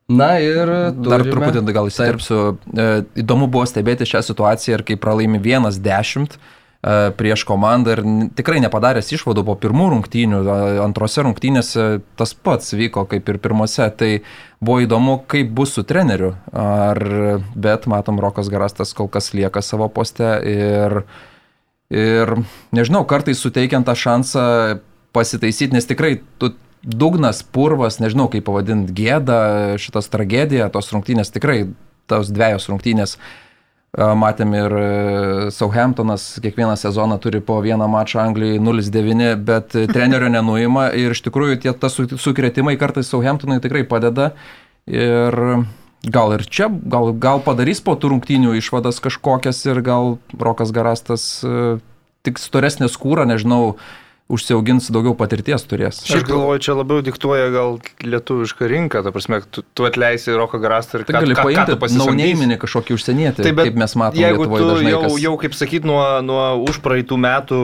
[0.08, 0.64] Na ir
[0.96, 2.56] Dar turime- truputį gal įsiterpsiu.
[2.72, 2.86] E,
[3.20, 8.00] Įdomu buvo stebėti šią situaciją ir kai pralaimi 1-10 e, prieš komandą ir
[8.38, 13.84] tikrai nepadaręs išvadų po pirmų rungtynių, a, antrose rungtynėse tas pats vyko kaip ir pirmose.
[14.00, 14.22] Tai
[14.64, 16.32] buvo įdomu, kaip bus su treneriu.
[16.56, 16.98] Ar,
[17.54, 21.02] bet matom, Rokas Garastas kol kas lieka savo poste ir,
[21.92, 22.32] ir
[22.72, 24.46] nežinau, kartais suteikiant tą šansą
[25.12, 29.40] pasitaisyti, nes tikrai tu dugnas, purvas, nežinau kaip pavadinti, gėda,
[29.80, 31.66] šitas tragedija, tos rungtynės tikrai,
[32.10, 33.16] tos dviejos rungtynės.
[33.18, 34.86] A, Matėm ir e,
[35.54, 41.22] Southamptonas kiekvieną sezoną turi po vieną mačą Anglijai 0-9, bet e, trenerio nenuima ir iš
[41.24, 44.34] tikrųjų tie tas su- sukretimai kartais Southamptonui tikrai padeda.
[44.88, 45.34] Ir
[46.04, 51.24] gal ir čia, gal, gal padarys po tų rungtynių išvadas kažkokias ir gal Rokas Garastas
[51.42, 51.78] e,
[52.28, 53.78] tik storesnė skūra, nežinau,
[54.28, 56.02] užsiaugins daugiau patirties turės.
[56.04, 61.00] Aš galvoju, čia labiau diktuoja gal lietuvišką rinką, ta prasme, tu, tu atleisi Roką Garastą
[61.00, 62.02] ir Tai gali paimti pasisamdysi.
[62.04, 64.92] nauneiminį kažkokį užsienietį, Tai bet kaip mes matome Jeigu tu dažnai.
[64.92, 65.16] jau, kas...
[65.24, 67.62] jau, kaip sakyt, nuo, nuo užpraeitų metų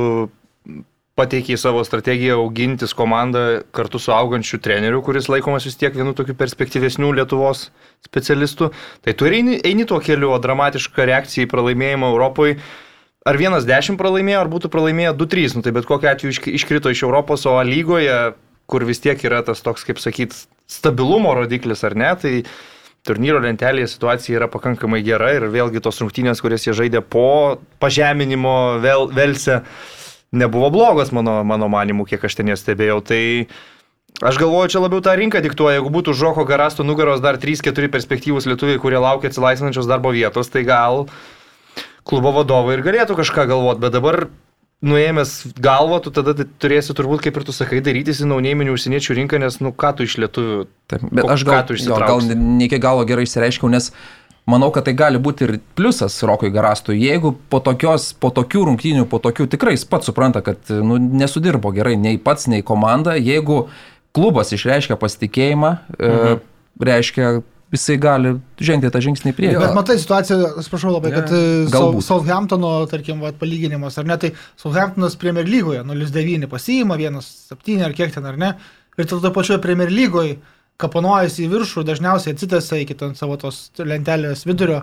[1.15, 3.43] pateikiai savo strategiją augintis komandą
[3.77, 7.69] kartu su augančiu treneriu, kuris laikomas vis tiek vienu tokiu perspektyvesnių Lietuvos
[8.09, 8.73] specialistų,
[9.05, 12.57] tai tu eini, eini tuo keliu, o dramatiška reakcija į pralaimėjimą Europoje.
[13.25, 16.93] Ar vienas dešimt pralaimėjo, ar būtų pralaimėję 2-3, nu, tai bet kokiu atveju išk- iškrito
[16.93, 18.35] iš Europos, o lygoje,
[18.69, 20.37] kur vis tiek yra tas toks, kaip sakyt,
[20.69, 22.35] stabilumo rodiklis, ar ne, tai
[23.05, 28.81] turnyro lentelėje situacija yra pakankamai gera ir vėlgi tos rungtynės, kurias jie žaidė po pažeminimo
[28.85, 29.63] vėl, Velse,
[30.33, 33.01] nebuvo blogos mano, mano manimu, kiek aš ten jas stebėjau.
[33.09, 33.21] Tai
[34.21, 38.49] aš galvoju, čia labiau tą rinką diktuoja, jeigu būtų Žoko Garasto nugaros dar 3-4 perspektyvūs
[38.53, 41.07] lietuviai, kurie laukia atsilaisvinančios darbo vietos, tai gal
[42.09, 44.27] klubo vadovai ir galėtų kažką galvoti, bet dabar
[44.85, 49.17] nuėmęs galvą, tu tada tai turėsi turbūt, kaip ir tu sakai, darytis į naunėminių užsieniečių
[49.21, 52.21] rinką, nes, nu, ką tu iš lietuvių Taip, bet Ko- aš gal, tu jo, gal
[52.29, 53.91] ne iki galo gerai išsireiškiau, nes
[54.45, 59.07] Manau, kad tai gali būti ir pliusas Rokui Garastui, jeigu po, tokios, po tokių rungtynių,
[59.09, 63.63] po tokių tikrai jis pats supranta, kad nu, nesudirbo gerai nei pats, nei komanda, jeigu
[64.13, 66.45] klubas išreiškia pasitikėjimą, e, mhm.
[66.45, 67.31] e, reiškia
[67.75, 68.33] jisai gali
[68.63, 69.61] žengti tą žingsnį į priekį.
[69.63, 71.69] Bet matai situaciją, atsiprašau labai, kad yeah.
[71.75, 72.07] Galbūt.
[72.07, 78.15] Southamptono, tarkim, va, palyginimas, ar ne, tai Southamptonas Premier lygoje 0-9 pasiima, 1-7 ar kiek
[78.15, 78.53] ten, ar ne,
[78.99, 80.39] ir tada pačioje Premier lygoje
[80.81, 84.83] kapanojasi į viršų, dažniausiai atsitęsia iki savo tos lentelės vidurio.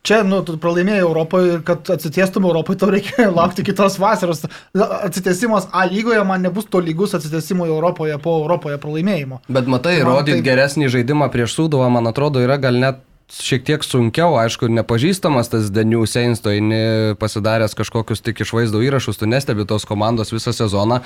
[0.00, 4.46] Čia, nu, tu pralaimėjai Europoje ir kad atsitiestum Europoje, tau reikia laukti kitos vasaros.
[4.72, 9.42] Atsitiesimas A lygoje man nebus to lygus atsitiesimui Europoje po Europoje pralaimėjimo.
[9.52, 10.46] Bet matai, rodyti tai...
[10.48, 15.68] geresnį žaidimą prieš Sūduvą, man atrodo, yra gal net šiek tiek sunkiau, aišku, nepažįstamas tas
[15.70, 20.54] Danių Seins, tu eini pasidaręs kažkokius tik iš vaizdo įrašus, tu nestebi tos komandos visą
[20.56, 20.98] sezoną,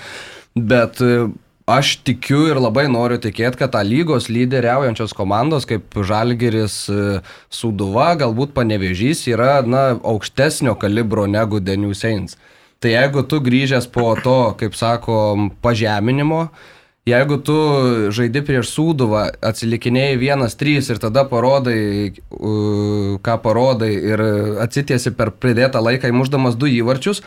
[0.54, 1.02] bet
[1.64, 8.11] Aš tikiu ir labai noriu tikėti, kad tą lygos lyderiaujančios komandos kaip Žalgeris, e, Suduva,
[8.20, 12.37] galbūt Panevežys yra na, aukštesnio kalibro negu Denių Seins.
[12.85, 15.16] Tai jeigu tu grįžęs po to, kaip sako,
[15.64, 16.50] pažeminimo,
[17.09, 17.57] jeigu tu
[18.12, 22.12] žaidi prieš Sūduvą, atsilikinėjai 1-3 ir tada parodai,
[23.24, 24.27] ką parodai ir
[24.68, 27.24] atsitiesi per pridėtą laiką įmuždamas du įvarčius,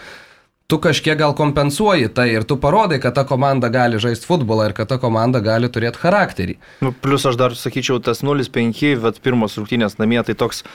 [0.67, 4.75] tu kažkiek gal kompensuoji tai ir tu parodai, kad ta komanda gali žaisti futbolą ir
[4.75, 6.57] kad ta komanda gali turėti charakterį.
[6.83, 10.65] Nu, plus aš dar sakyčiau, tas 0-5, bet pirmos rungtynės namie, tai toks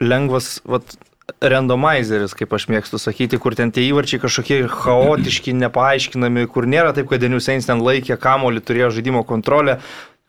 [0.00, 0.94] lengvas, vat,
[1.38, 7.10] randomizeris, kaip aš mėgstu sakyti, kur ten tie įvarčiai kažkokie chaotiški, nepaaiškinami, kur nėra taip,
[7.10, 9.78] kad Denius Eins ten laikė kamolį, turėjo žaidimo kontrolę,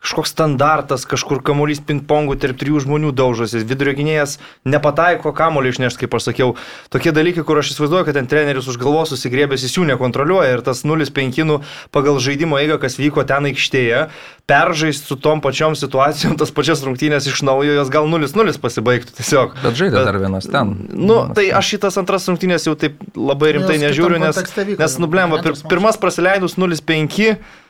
[0.02, 6.16] kažkoks standartas, kažkur kamuolys ping-pongų tarp trijų žmonių daužosi, vidurio gynėjas nepataiko kamuolį išnešti, kaip
[6.18, 6.56] aš sakiau.
[6.90, 10.64] Tokie dalykai, kur aš įsivaizduoju, kad ten treneris už galvos susigrėbęs jis jų nekontroliuoja ir
[10.66, 11.60] tas 0-5 nu,
[11.94, 14.08] pagal žaidimo eigą, kas vyko ten aikštėje,
[14.50, 19.56] peržaisti su tom pačiom situacijom, tas pačias rungtynės iš naujo, jos gal 0-0 pasibaigtų tiesiog.
[19.62, 20.74] Bet žaidė Bet, dar vienas ten.
[20.90, 24.42] Nu, tai aš šitas antras rungtynės jau taip labai rimtai nežiūriu, nes,
[24.74, 27.61] nes nublemba, pir, pirmas praleidus 0-5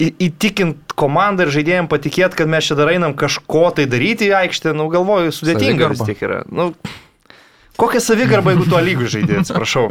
[0.00, 4.72] įtikint komandą ir žaidėjim patikėti, kad mes čia dar einam kažko tai daryti į aikštę,
[4.76, 6.42] nu galvoju, sudėtinga vis tiek yra.
[6.48, 6.72] Nu,
[7.80, 9.86] Kokia savigarba, jeigu tuo lygiu žaidė, atsiprašau.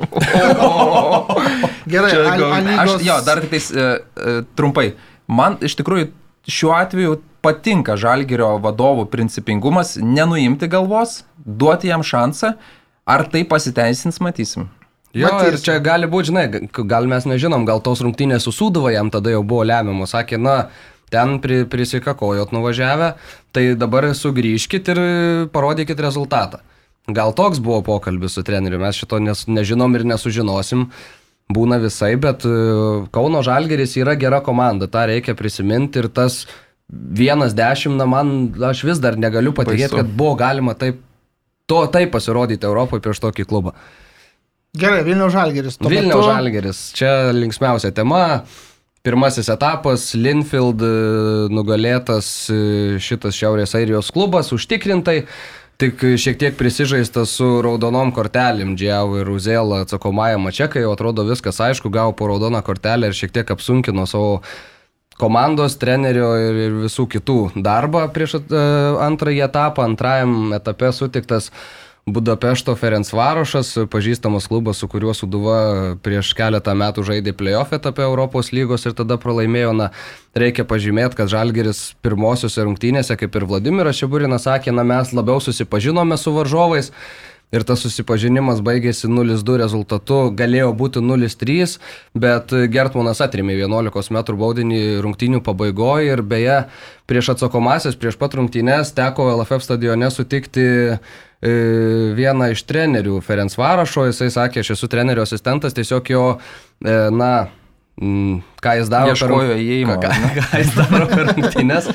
[1.89, 2.51] Gerai, čia, gal...
[2.83, 4.91] aš, jo, dar tik tais uh, uh, trumpai.
[5.25, 6.11] Man iš tikrųjų
[6.49, 12.53] šiuo atveju patinka Žalgirio vadovų principingumas nenuimti galvos, duoti jam šansą.
[13.09, 14.69] Ar tai pasiteisins, matysim.
[15.13, 15.53] Jo, Matysim.
[15.53, 16.45] ir čia gali būti, žinai,
[16.85, 20.13] gal mes nežinom, gal tos rungtynės su Sūduva jam tada jau buvo lemiamos.
[20.13, 20.69] Sakė, na,
[21.09, 23.15] ten pri, prisikakojot nuvažiavę,
[23.55, 25.01] tai dabar sugrįžkit ir
[25.53, 26.61] parodykit rezultatą.
[27.09, 30.89] Gal toks buvo pokalbis su treneriu, mes šito nes, nežinom ir nesužinosim.
[31.49, 32.51] Būna visai, bet e,
[33.09, 36.43] Kauno Žalgeris yra gera komanda, tą reikia prisiminti ir tas
[36.89, 38.35] vienas dešimt, na man,
[38.69, 41.01] aš vis dar negaliu patikėti, kad buvo galima taip,
[41.65, 43.73] to, taip pasirodyti Europoje prieš tokį klubą.
[44.77, 45.79] Gerai, Vilniaus Žalgeris.
[45.81, 46.25] Vilniaus metu...
[46.29, 48.43] Žalgeris, čia linksmiausia tema.
[49.01, 50.89] Pirmasis etapas, Linfield e,
[51.55, 52.59] nugalėtas e,
[53.01, 55.23] šitas Šiaurės Airijos klubas užtikrintai,
[55.79, 61.63] tik šiek tiek prisižaistas su raudonom kortelėm, Džiau ir Uzėla atsakomąją mačekai, o atrodo viskas
[61.63, 64.41] aišku, gavo po raudoną kortelę ir šiek tiek apsunkino savo
[65.19, 69.87] komandos, trenerio ir, ir visų kitų darbą prieš uh, antrąjį etapą.
[69.87, 75.59] Antrajam etape sutiktas uh, Budapešto Ferencvarošas, pažįstamas klubas, su kuriuo Suduva
[76.03, 79.71] prieš keletą metų žaidė playoff etape Europos lygos ir tada pralaimėjo.
[79.77, 79.89] Na,
[80.37, 86.17] reikia pažymėti, kad Žalgeris pirmosiuose rungtynėse, kaip ir Vladimiras Šiburinas sakė, na, mes labiau susipažinome
[86.17, 86.93] su varžovais.
[87.49, 91.79] Ir tas susipažinimas baigėsi 0-2 rezultatu, galėjo būti 0-3,
[92.13, 96.59] bet Gertmanas atrėmė 11 m baudinį rungtynių pabaigoje ir beje,
[97.09, 100.69] prieš atsakomasias, prieš pat rungtynės teko LFF stadione sutikti
[101.39, 101.51] E,
[102.19, 106.23] vieną iš trenerių, Ferenc Varašo, jisai sakė, aš esu trenerio asistentas, tiesiog jo,
[106.83, 107.31] e, na,
[108.59, 109.95] ką jis daro per įėjimą.
[110.03, 111.87] Ką, ką jis daro per rungtynės.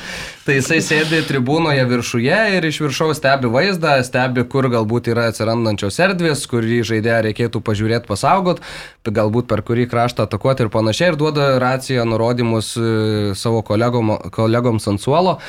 [0.45, 5.97] Tai jisai sėdi tribūnoje viršuje ir iš viršaus stebi vaizdą, stebi, kur galbūt yra atsirandančios
[6.05, 8.61] erdvės, kurį žaidėją reikėtų pažiūrėti, pasaugot,
[9.09, 12.91] galbūt per kurį kraštą atakuoti ir panašiai, ir duoda raciją nurodymus e,
[13.33, 15.39] savo kolegom, kolegoms ant suolo.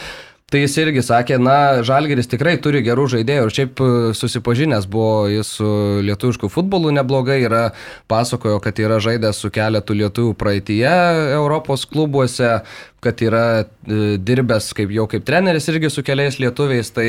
[0.47, 5.25] Tai jis irgi sakė, na, Žalgeris tikrai turi gerų žaidėjų ir šiaip e, susipažinęs buvo
[5.27, 5.71] jis su
[6.07, 7.63] lietuvišku futbolu neblogai, yra
[8.07, 10.87] pasakojo, kad yra žaidęs su keletu lietuvių praeitie
[11.35, 12.61] Europos klubuose,
[13.03, 17.09] kad yra e, dirbęs kaip jau kaip treneris irgi su keliais lietuviais, tai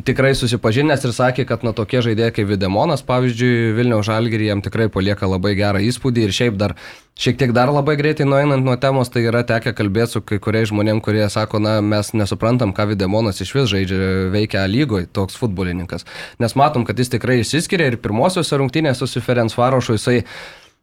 [0.00, 4.86] tikrai susipažinęs ir sakė, kad na tokie žaidėjai kaip Videmonas, pavyzdžiui, Vilniaus Žalgirį jam tikrai
[4.88, 6.72] palieka labai gerą įspūdį ir šiaip dar
[7.20, 10.70] šiek tiek dar labai greitai nueinant nuo temos, tai yra tekę kalbėti su kai kuriais
[10.72, 14.00] žmonėm, kurie sako, na mes nesuprantam, ką Videmonas iš vis žaidžia,
[14.32, 16.08] veikia lygoje toks futbolininkas.
[16.40, 20.22] Nes matom, kad jis tikrai išsiskiria ir pirmosiuose rungtynėse su Ferenc Varošu jisai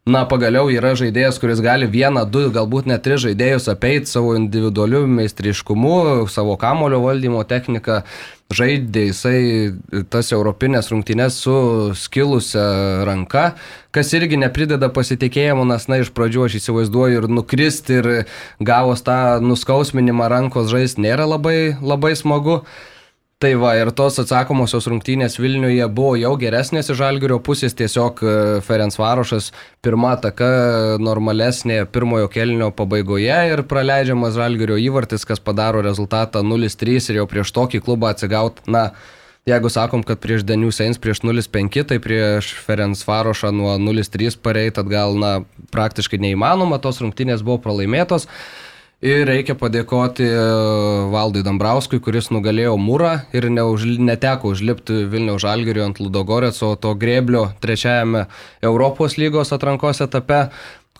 [0.06, 5.02] na, pagaliau yra žaidėjas, kuris gali vieną, du, galbūt net tris žaidėjus apeiti savo individualiu
[5.10, 8.04] meistriškumu, savo kamulio valdymo techniką.
[8.50, 9.40] Žaidė jisai
[10.10, 11.52] tas europinės rungtynės su
[11.94, 12.64] skilusią
[13.06, 13.44] ranka,
[13.94, 18.08] kas irgi neprideda pasitikėjimo, nes, na, iš pradžių aš įsivaizduoju ir nukristi ir
[18.58, 22.64] gavos tą nuskausminimą rankos žaisti nėra labai, labai smagu.
[23.40, 28.34] Tai va, ir tos atsakomosios rungtynės Vilniuje buvo jau geresnės iš Žalgirio pusės, tiesiog e,
[28.66, 29.46] Ferenc Varošas
[29.80, 30.50] pirmą taką
[31.00, 37.54] normalesnė pirmojo kelnio pabaigoje ir praleidžiamas Žalgirio įvartis, kas padaro rezultatą 0-3 ir jau prieš
[37.56, 38.90] tokį klubą atsigaut, na,
[39.48, 44.84] jeigu sakom, kad prieš Danių Seins prieš 0-5, tai prieš Ferenc Varošą nuo 0-3 pareit
[44.84, 45.38] atgal, na,
[45.72, 48.28] praktiškai neįmanoma, tos rungtynės buvo pralaimėtos.
[49.00, 50.40] Ir reikia padėkoti e,
[51.08, 56.92] Valdui Dambrauskui, kuris nugalėjo mūrą ir neuž, neteko užlipti Vilniaus Žalgirio ant Ludogorės, o to
[57.00, 58.26] grėblio trečiajame
[58.60, 60.42] Europos lygos atrankos etape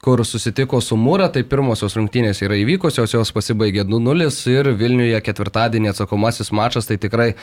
[0.00, 5.90] kur susitiko su Mūra, tai pirmosios rungtynės yra įvykusios, jos pasibaigė 2-0 ir Vilniuje ketvirtadienį
[5.92, 7.34] atsakomasis mačas, tai tikrai,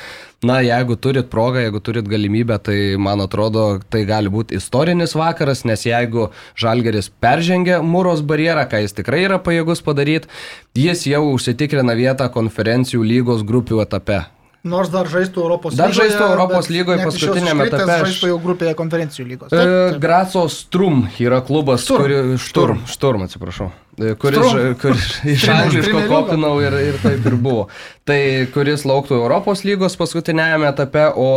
[0.45, 5.65] na, jeigu turit progą, jeigu turit galimybę, tai man atrodo, tai gali būti istorinis vakaras,
[5.69, 10.31] nes jeigu Žalgeris peržengia Mūros barjerą, ką jis tikrai yra pajėgus padaryti,
[10.77, 14.23] jis jau užsitikrina vietą konferencijų lygos grupių etape.
[14.67, 15.83] Nors dar žaistų Europos lygoje.
[15.83, 17.91] Dar žaistų Europos lygoje paskutinėme etape.
[17.93, 18.05] Aš...
[18.07, 19.51] Žaistų jau grupėje konferencijų lygos.
[19.53, 19.99] Taip, taip.
[20.03, 22.07] Graco Strum yra klubas, Sturm.
[22.07, 23.69] Kuri, šturm, šturm, atsiprašau.
[23.97, 27.63] E, kuris, kuris iš angliško kopinau ir, ir taip ir buvo.
[28.05, 28.19] Tai
[28.53, 31.29] kuris lauktų Europos lygos paskutinėme etape, o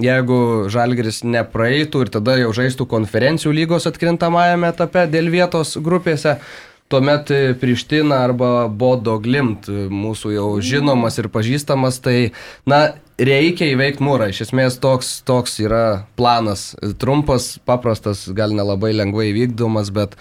[0.00, 0.38] jeigu
[0.72, 6.38] Žalgeris nepraeitų ir tada jau žaistų konferencijų lygos atkrintamajame etape dėl vietos grupėse,
[6.88, 12.30] Tuomet Priština arba Bodo Glimt, mūsų jau žinomas ir pažįstamas, tai,
[12.62, 14.28] na, reikia įveikti mūrą.
[14.30, 16.74] Iš esmės toks, toks yra planas.
[17.00, 20.14] Trumpas, paprastas, gal nelabai lengvai įvykdomas, bet,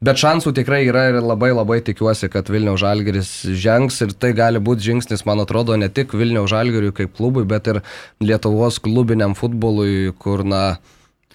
[0.00, 4.62] bet šansų tikrai yra ir labai labai tikiuosi, kad Vilniaus Žalgeris žengs ir tai gali
[4.62, 7.82] būti žingsnis, man atrodo, ne tik Vilniaus Žalgeriui kaip klubui, bet ir
[8.24, 10.80] Lietuvos klubiniam futbolui, kur, na,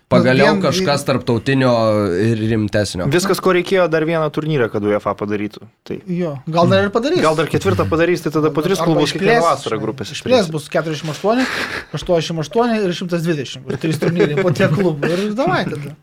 [0.06, 1.72] Pagaliau vien, kažkas tarptautinio
[2.22, 3.08] ir rimtesnio.
[3.10, 5.66] Viskas, ko reikėjo, dar vieną turnyrą, kad UEFA padarytų.
[5.88, 5.98] Tai.
[6.06, 7.24] Jo, gal dar ir padarys.
[7.26, 10.52] Gal dar ketvirtą padarys, tai tada po tris klubus kiekvieną vasarą grupės išplės.
[10.54, 11.42] Bus 48,
[11.98, 13.66] 88 ir 120.
[13.66, 15.10] Ir trys turnyrai po tiek klubų.
[15.10, 15.96] Ir davai tada.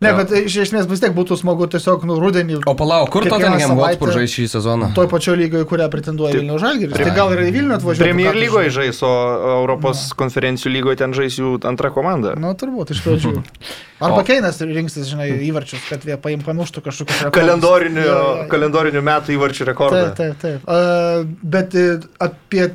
[0.00, 2.62] Ne, bet iš esmės vis tiek būtų smagu tiesiog nu, rudenį.
[2.70, 4.88] O palauk, kur Tottenham Hotspur žais šį sezoną?
[4.96, 6.96] Toj pačioj lygoje, kurią pretenduoja Vilnius Žalgiris.
[6.96, 8.08] Tai gal ir į Vilnių atvažiuoja.
[8.08, 9.12] Premier lygoje žais, o
[9.58, 10.16] Europos no.
[10.22, 12.32] konferencijų lygoje ten žais jų antra komanda.
[12.32, 13.34] Na, nu, turbūt iš pradžių.
[14.06, 14.22] Arba.
[14.24, 17.26] Keinas rinksis, žinai, įvarčius, kad jie paim pamuštų kažkokius.
[17.36, 18.46] Kalendorinių, ja, ja.
[18.48, 20.06] kalendorinių metų įvarčių rekordą.
[20.16, 20.64] Taip, taip, taip.
[20.64, 22.70] Uh, bet uh, apie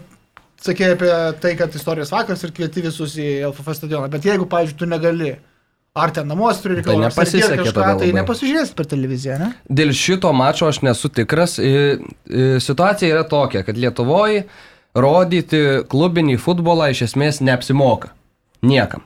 [0.62, 1.12] sakė apie
[1.42, 4.14] tai, kad istorijos vakaras ir kvieti visus į LFF stadioną.
[4.14, 5.34] Bet jeigu, pavyzdžiui, tu negali
[5.96, 9.46] Ar ten namuose turi reikalų, tai nepasisekė kažką, tai nepasižiūrės per televiziją, ne?
[9.80, 11.54] Dėl šito mačo aš nesu tikras.
[11.56, 14.42] Situacija yra tokia, kad Lietuvoje
[14.92, 18.12] rodyti klubinį futbolą iš esmės neapsimoka.
[18.66, 19.06] Niekam.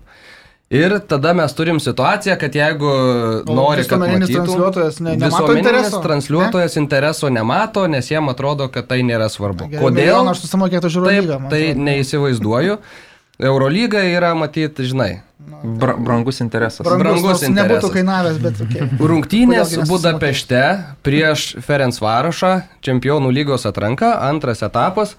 [0.74, 6.78] Ir tada mes turim situaciją, kad jeigu o, nori, kad matytų, transliuotojas ne, visuomeninis transliuotojas
[6.78, 6.84] ne?
[6.84, 9.70] intereso nemato, nes jiem atrodo, kad tai nėra svarbu.
[9.72, 10.30] Gerai, Kodėl?
[10.34, 11.38] Aš susimokėtų žiūrovą.
[11.38, 12.80] Taip, tai neįsivaizduoju.
[13.40, 15.22] Eurolyga yra, matyti, žinai.
[15.64, 16.84] Bra brangus interesas.
[16.84, 17.84] Brangus, brangus interesas.
[17.84, 18.88] Nebūtų kainavęs, bet okay.
[19.12, 20.62] Rungtynės Budapešte
[21.04, 22.52] prieš Ferenc Varošą,
[22.84, 25.16] čempionų lygos atranka, antras etapas.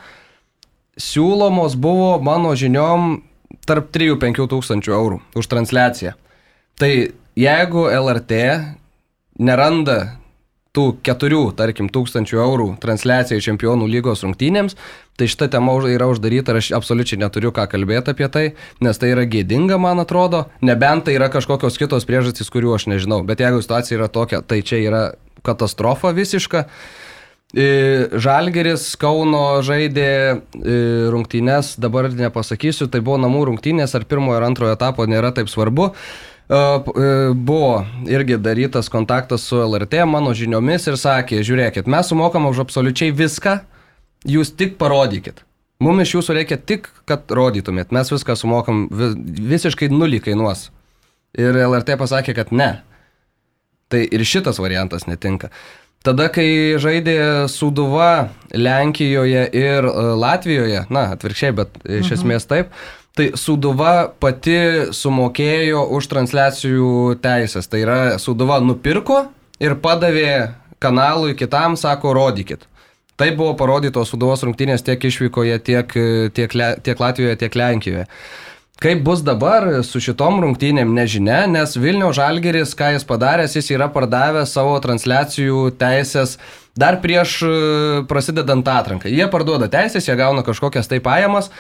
[1.01, 3.23] Siūlomos buvo, mano žiniom,
[3.69, 6.15] tarp 3-5 tūkstančių eurų už transliaciją.
[6.81, 6.93] Tai
[7.41, 8.41] jeigu LRT
[9.41, 10.20] neranda
[10.77, 14.77] tų keturių, tarkim, tūkstančių eurų transliacijai čempionų lygos rungtynėms,
[15.19, 18.45] tai šita tema yra uždaryta ir aš absoliučiai neturiu ką kalbėti apie tai,
[18.85, 23.25] nes tai yra gėdinga, man atrodo, nebent tai yra kažkokios kitos priežastys, kurių aš nežinau,
[23.27, 25.05] bet jeigu situacija yra tokia, tai čia yra
[25.47, 26.69] katastrofa visiška.
[27.51, 30.39] Žalgeris Kauno žaidė
[31.11, 35.91] rungtynės, dabar nepasakysiu, tai buvo namų rungtynės ar pirmojo ir antrojo etapo nėra taip svarbu.
[36.51, 42.65] E, buvo irgi darytas kontaktas su LRT mano žiniomis ir sakė, žiūrėkit, mes sumokam už
[42.65, 43.61] absoliučiai viską,
[44.27, 45.45] jūs tik parodykit.
[45.81, 47.95] Mums iš jūsų reikia tik, kad rodytumėt.
[47.95, 50.67] Mes viską sumokam, visiškai nulį kainuos.
[51.39, 52.73] Ir LRT pasakė, kad ne.
[53.91, 55.53] Tai ir šitas variantas netinka.
[56.03, 62.15] Tada, kai žaidė Suduva Lenkijoje ir e, Latvijoje, na, atvirkščiai, bet iš mhm.
[62.19, 62.75] esmės taip,
[63.19, 66.91] Tai Suduva pati sumokėjo už transliacijų
[67.23, 67.67] teisės.
[67.71, 69.25] Tai yra, Suduva nupirko
[69.61, 72.69] ir padavė kanalui kitam, sako, rodykit.
[73.21, 75.91] Tai buvo parodytos Suduvos rungtynės tiek išvykoje, tiek,
[76.33, 76.55] tiek,
[76.87, 78.07] tiek Latvijoje, tiek Lenkijoje.
[78.81, 83.91] Kaip bus dabar su šitom rungtynėm, nežinia, nes Vilniaus Žalgeris, ką jis padaręs, jis yra
[83.93, 86.39] pardavęs savo transliacijų teisės
[86.81, 87.51] dar prieš e,
[88.09, 89.13] prasidedant atranką.
[89.13, 91.51] Jie parduoda teisės, jie gauna kažkokias tai pajamas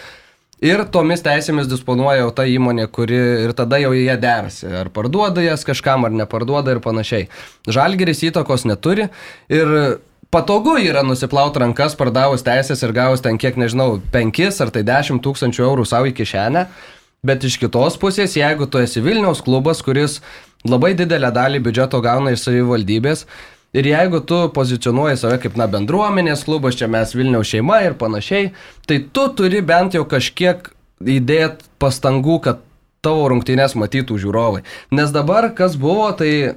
[0.65, 5.43] ir tomis teisėmis disponuoja jau ta įmonė, kuri ir tada jau jie derasi, ar parduoda
[5.45, 7.29] jas kažkam, ar neparduoda ir panašiai.
[7.69, 9.09] Žalgeris įtakos neturi
[9.49, 9.75] ir
[10.31, 15.23] patogu yra nusiplauti rankas, pardavus teisės ir gavus ten kiek, nežinau, 5 ar tai 10
[15.25, 16.67] tūkstančių eurų savo į kišenę.
[17.27, 20.21] Bet iš kitos pusės, jeigu tu esi Vilniaus klubas, kuris
[20.65, 23.27] labai didelę dalį biudžeto gauna iš savivaldybės,
[23.77, 28.51] ir jeigu tu pozicionuoji save kaip, na, bendruomenės klubas, čia mes Vilniaus šeima ir panašiai,
[28.89, 32.67] tai tu turi bent jau kažkiek įdėti pastangų, kad
[33.05, 34.63] tavo rungtynės matytų žiūrovai.
[34.93, 36.55] Nes dabar, kas buvo, tai e,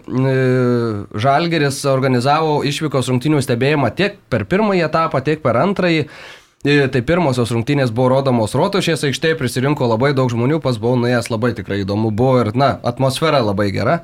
[1.15, 6.03] Žalgeris organizavo išvykos rungtynių stebėjimą tiek per pirmąjį etapą, tiek per antrąjį.
[6.03, 6.09] E,
[6.63, 11.49] Tai pirmosios rungtynės buvo rodomos Rotušės aikštėje, prisirinko labai daug žmonių, pas buvau nuėjęs labai
[11.57, 13.97] tikrai įdomu buvo ir, na, atmosfera labai gera.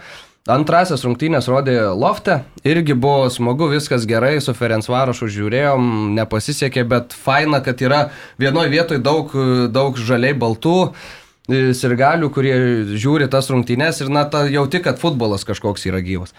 [0.48, 7.60] Antrasis rungtynės rodė Lofte, irgi buvo smagu, viskas gerai, su Ferencvarošu žiūrėjom, nepasisekė, bet faina,
[7.66, 8.06] kad yra
[8.40, 9.34] vienoje vietoje daug,
[9.70, 12.56] daug žaliai baltų e, sirgalių, kurie
[12.96, 16.34] žiūri tas rungtynės ir, na, ta, jauti, kad futbolas kažkoks yra gyvas.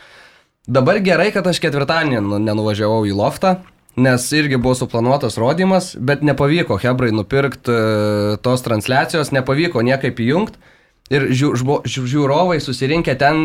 [0.66, 3.58] Dabar gerai, kad aš ketvirtadienį nu- nenuvažiavau į loftą,
[4.00, 7.78] nes irgi buvo suplanuotas rodymas, bet nepavyko Hebrai nupirkti
[8.42, 10.60] tos transliacijos, nepavyko niekaip įjungti.
[11.10, 11.48] Ir žiū,
[11.90, 13.40] žiūrovai susirinkę ten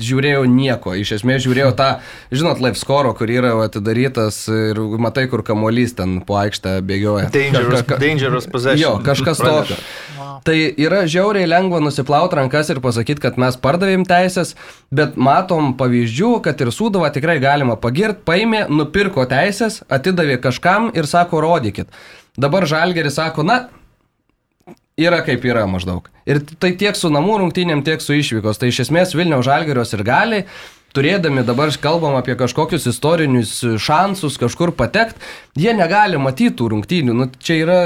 [0.00, 0.94] žiūrėjo nieko.
[0.96, 1.88] Iš esmės žiūrėjo tą,
[2.32, 7.26] žinot, live score, kur yra atidarytas ir matai, kur kamuolys ten po aikštę bėgioja.
[7.34, 8.80] Dangerous, Ka- ka- dangerous possession.
[8.80, 9.76] Jo, kažkas tokio.
[10.48, 14.54] Tai yra žiauriai lengva nusiplauti rankas ir pasakyti, kad mes pardavėm teisės,
[14.88, 21.04] bet matom pavyzdžių, kad ir Sūdavą tikrai galima pagirti, paėmė, nupirko teisės, atidavė kažkam ir
[21.04, 21.92] sako, rodykit.
[22.40, 23.58] Dabar Žalgeris sako, na,
[24.98, 26.08] yra kaip yra maždaug.
[26.28, 28.60] Ir tai tiek su namų rungtynėm, tiek su išvykos.
[28.60, 30.42] Tai iš esmės Vilniaus Žalgerios ir gali,
[30.96, 35.20] turėdami dabar kalbam apie kažkokius istorinius šansus kažkur patekti,
[35.58, 37.16] jie negali matyti tų rungtynių.
[37.16, 37.80] Nu, čia yra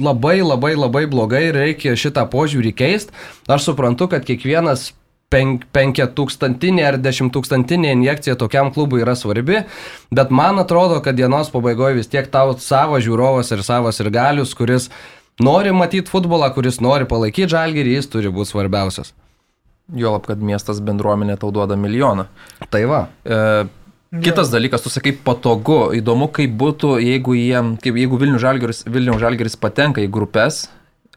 [0.00, 3.12] labai labai labai blogai ir reikia šitą požiūrį keisti.
[3.48, 4.92] Aš suprantu, kad kiekvienas
[5.32, 9.62] penk, penkia tūkstantinė ar dešimt tūkstantinė injekcija tokiam klubui yra svarbi,
[10.14, 14.56] bet man atrodo, kad dienos pabaigoje vis tiek tau savo žiūrovas ir savas ir galius,
[14.56, 14.88] kuris
[15.44, 19.14] nori matyti futbolą, kuris nori palaikyti žalgyrį, jis turi būti svarbiausias.
[19.96, 22.26] Juolab, kad miestas bendruomenė tau duoda milijoną.
[22.68, 23.02] Tai va.
[23.24, 23.38] E,
[24.24, 29.16] kitas dalykas, tu sakai patogu, įdomu, kaip būtų, jeigu, jiem, kaip, jeigu Vilnių Žalgeris, Vilnių
[29.22, 30.66] Žalgeris patenka į grupės.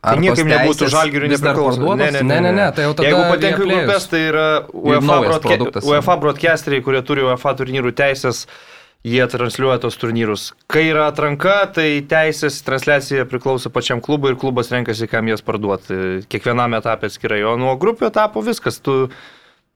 [0.01, 1.81] Tai tos niekaip nebūtų teisės žalgirių vis dar nepriklauso.
[1.83, 2.15] parduodos?
[2.25, 5.89] Ne, ne, ne, tai jau tada Jeigu patenka į grupės, tai yra UEFA, broadca produktas.
[5.91, 8.47] UEFA broadcasteriai, kurie turi UEFA turnyrų teisės,
[9.07, 10.51] jie transliuoja tos turnyrus.
[10.69, 16.21] Kai yra atranka, tai teisės transliacija priklauso pačiam klubui ir klubas renkasi, kam jas parduoti.
[16.29, 18.77] Kiekvienam etapė atskirai, o nuo grupių etapo viskas.
[18.85, 19.07] Tu,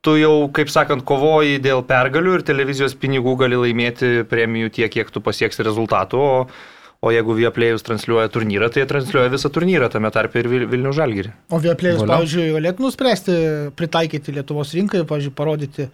[0.05, 5.09] tu jau, kaip sakant, kovoji dėl pergalių ir televizijos pinigų gali laimėti premijų tiek, kiek
[5.11, 6.21] tu pasieksi rezultatų.
[6.21, 6.47] O,
[7.05, 10.93] o jeigu Vieplėjus transliuoja turnyrą, tai jie transliuoja visą turnyrą, tame tarpe ir Vil- Vilnių
[10.95, 11.33] Žalgirį.
[11.53, 13.35] O Vieplėjus, pavyzdžiui, galėtų nuspręsti,
[13.77, 15.89] pritaikyti Lietuvos rinkai, pavyzdžiui, parodyti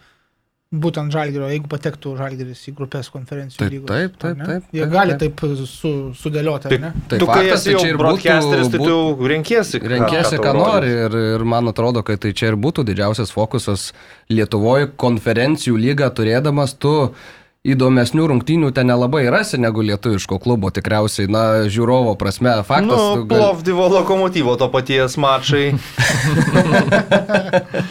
[0.72, 4.46] būtent Žalgirio, jeigu patektų Žalgiris į grupės konferencijų Taip, lygos, taip, taip, ne?
[4.48, 5.34] taip, Jie taip, gali taip.
[5.42, 6.92] taip su, sudėlioti, Tai, ar ne?
[7.12, 9.28] Tai tu, kai faktas, esi tai jau čia ir būtų- broadcasteris, tai tu būtų- jau
[9.34, 9.82] renkiesi.
[9.84, 13.92] ką- ką nori ir, ir man atrodo, kad tai čia ir būtų didžiausias fokusas
[14.32, 17.12] Lietuvoje konferencijų lygą turėdamas tu
[17.68, 22.88] įdomesnių rungtynių ten nelabai rasi negu lietuviško klubo, tikriausiai, na, žiūrovo prasme, faktas.
[22.88, 25.76] Nu, tu gali- Plovdivo lokomotyvo to paties mačai.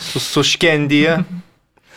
[0.01, 1.19] su, su Škendyje.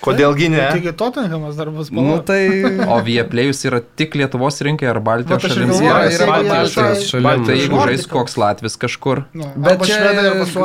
[0.03, 0.63] Kodėlgi ne?
[0.73, 2.25] Taigi Tottenhamas dar bus Nu, palauk.
[2.27, 2.41] tai...
[2.93, 5.79] O Vieplėjus yra tik Lietuvos rinkai ar Baltijos aš šalims?
[5.79, 7.23] Yra, yra Baltijos visai- šalim.
[7.29, 9.99] Baltijos Tai jeigu žais koks Latvis kažkur, Nu, Bet čia-.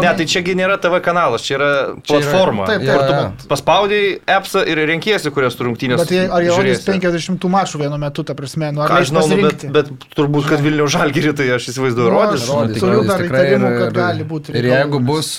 [0.03, 1.71] Ne, tai čiagi nėra TV kanalas, čia yra
[2.03, 2.67] Čia yra- platforma.
[2.69, 3.29] Taip, kur tu jo.
[3.53, 4.03] paspaudai
[4.39, 6.03] appsą ir renkiesi, kurias tu rungtynės.
[6.03, 6.99] Bet jie, ar jie rodys žiūrėsi.
[7.39, 10.63] 50 mačų vienu metu, ta prasme, nu, ar leis žinau, nu, bet, bet turbūt, kad
[10.65, 12.49] Vilnių žalgirį, tai aš įsivaizduoju, Nu, rodys.
[12.51, 12.83] rodys.
[12.83, 15.31] Turiu dar įtarimų, kad gali būti Ir jeigu nes- bus,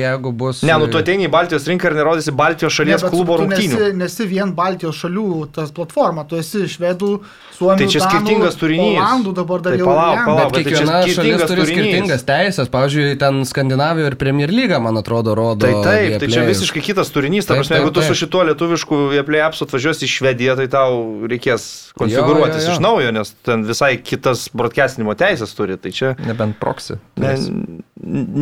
[0.00, 0.62] jeigu bus...
[0.66, 3.10] Ne, nu tu ateini į Baltijos rinką ir nerodysi Baltijos šalies bet
[3.40, 3.80] klubo tu rungtynių.
[3.80, 7.12] Nesi, nesi vien Baltijos šalių tas platforma, tu esi švedų,
[7.56, 8.98] suomių, Tai čia danų, skirtingas turinys.
[9.00, 9.88] Olandų dabar dar Tai jau.
[9.90, 10.40] palauk, palauk.
[10.40, 11.80] Bet tai kiekviena šalis skirtingas turi turinys.
[11.80, 12.70] skirtingas teisės.
[12.74, 15.66] Pavyzdžiui, ten Skandinavijoje ir Premier League, man atrodo, rodo.
[15.66, 17.48] Tai taip, tai čia visiškai kitas turinys.
[17.48, 20.68] Ta Taip, prasme, jeigu taip, tu su šituo lietuvišku Vieplay apsu atvažiuosi į Švediją, tai
[20.72, 21.68] tau reikės
[22.00, 22.76] konfigūruotis jo, jo.
[22.76, 25.78] iš naujo, nes ten visai kitas broadcastinimo teisės turi.
[25.80, 26.14] Tai čia...
[26.28, 26.98] nebent proksi.
[27.20, 27.34] Ne,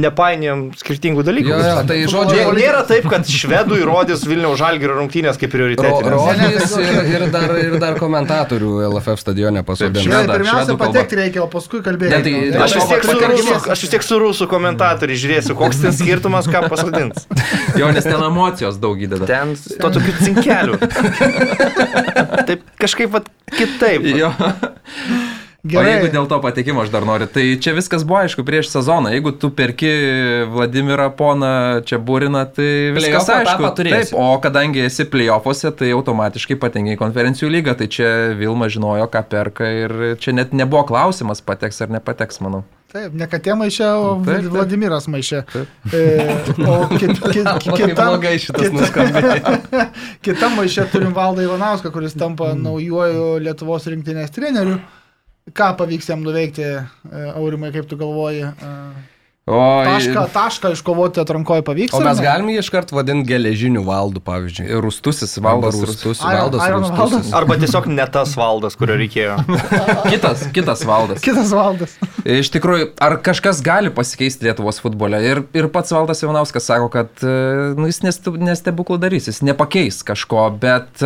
[0.07, 1.51] nepainėjom skirtingų dalykų.
[1.51, 4.59] Jo, jo, tai žodžiu, Nėra taip, kad švedų įrodys Vilniaus
[4.89, 6.13] žalgerio rungtynės kaip ro, prioritetinės.
[6.13, 10.09] rodys ir, ir, dar, ir dar komentatorių LFF stadione pasodinti.
[10.09, 12.13] Pirmiausia patekti reikia, o paskui kalbėti.
[12.15, 15.57] Ne, tai- Nu, Aš vis, tiek su rusų, aš vis tiek su rusų komentatoriai žiūrėsiu,
[15.59, 17.27] koks ten skirtumas, ką pasodins.
[17.79, 19.27] Jo, nes ten emocijos daug įdeda.
[19.29, 20.79] Ten to tokių cinkelių.
[22.49, 24.07] Taip kažkaip vat, kitaip.
[24.17, 24.33] Jo.
[25.67, 25.83] Gerai.
[25.83, 29.11] O jeigu dėl to patekimo aš dar noriu, tai čia viskas buvo aišku prieš sezoną.
[29.11, 29.91] Jeigu tu perki
[30.53, 31.51] Vladimirą Poną
[31.83, 33.73] čia būriną, tai viskas Playoff aišku.
[33.91, 37.75] Taip, o kadangi esi playoffuose, tai automatiškai patenki į konferencijų lygą.
[37.81, 42.63] Tai čia Vilma žinojo, ką perka ir čia net nebuvo klausimas, pateks ar nepateks, manau.
[42.89, 44.47] Taip, ne katė maišė, o Taip, taip.
[44.55, 45.43] Vladimiras maišė.
[45.93, 46.05] E,
[46.65, 49.59] o kit, kit, Kaip kita, blogai šitas kita- nuskambėjo.
[50.31, 54.79] kita maišė turim Valdą Ivanauską, kuris tampa naujuoju Lietuvos rinktinės treneriu.
[55.55, 58.49] Ką pavyks jam nuveikti, e, Aurimai, kaip tu galvoji?
[58.51, 58.75] E,
[59.49, 61.95] O Tašką, tašką iškovoti atrankoje pavyks?
[61.97, 64.67] O mes galime jį iškart vadinti geležinių valdų, pavyzdžiui.
[64.85, 65.89] Rūstusis Valdas valdas.
[65.89, 66.99] Rūstus, Iron- Valdas Iron Rūstus.
[66.99, 67.31] Valdas.
[67.41, 69.39] Arba tiesiog ne tas valdas, kurio reikėjo.
[70.13, 71.25] Kitas, kitas valdas.
[71.25, 71.97] Kitas Valdas.
[72.29, 75.23] Iš tikrųjų, ar kažkas gali pasikeisti Lietuvos futbole?
[75.25, 77.33] Ir, ir pats Valdas Ivanauskas sako, kad e,
[77.79, 81.01] nu, jis nestebuklų darys, jis nepakeis kažko, bet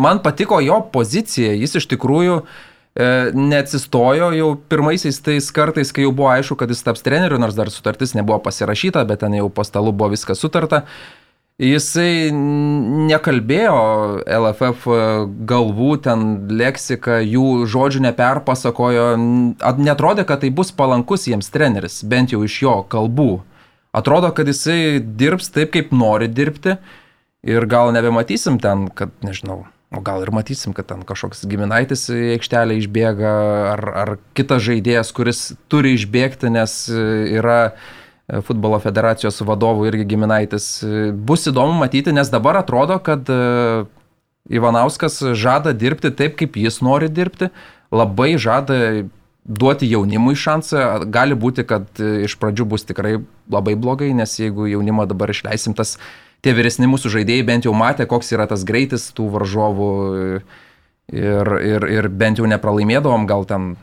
[0.00, 6.12] man patiko jo pozicija, jis iš tikrųjų e, neatsistojo jau pirmaisiais tais kartais, kai jau
[6.14, 9.64] buvo aišku, kad jis taps treneriu, nors dar sutartis nebuvo pasirašyta, bet ten jau po
[9.66, 10.84] stalu buvo viskas sutarta.
[11.62, 13.74] Jisai nekalbėjo
[14.26, 14.86] LFF
[15.46, 19.04] galvų, ten leksika, jų žodžių neperpasakojo,
[19.78, 23.44] netrodė, kad tai bus palankus jiems treneris, bent jau iš jo kalbų.
[23.94, 26.74] Atrodo, kad jisai dirbs taip, kaip nori dirbti
[27.46, 29.62] ir gal nebematysim ten, kad, nežinau,
[29.96, 33.32] o gal ir matysim, kad ten kažkoks giminaitis į aikštelę išbėga
[33.74, 35.42] ar, ar kitas žaidėjas, kuris
[35.72, 37.02] turi išbėgti, nes e,
[37.38, 40.68] yra e, futbolo federacijos vadovų irgi giminaitis.
[40.84, 43.28] E, Bus įdomu matyti, nes dabar atrodo, kad
[44.44, 47.48] Ivanauskas žada dirbti taip, kaip jis nori dirbti,
[47.94, 49.06] labai žada
[49.44, 51.06] duoti jaunimui šansą.
[51.12, 53.18] Gali būti, kad iš pradžių bus tikrai
[53.52, 55.98] labai blogai, nes jeigu jaunimą dabar išleisim, tas
[56.44, 59.90] tie vyresni mūsų žaidėjai bent jau matė, koks yra tas greitis tų varžovų
[61.12, 63.74] ir, ir, ir bent jau nepralaimėdavom, gal ten,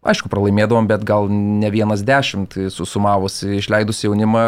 [0.00, 4.44] aišku, pralaimėdavom, bet gal ne vienas dešimt susumavus, išleidus jaunimą,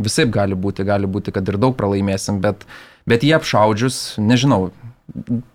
[0.00, 2.66] visai gali būti, gali būti, kad ir daug pralaimėsim, bet,
[3.08, 4.70] bet jie apšaudžius, nežinau,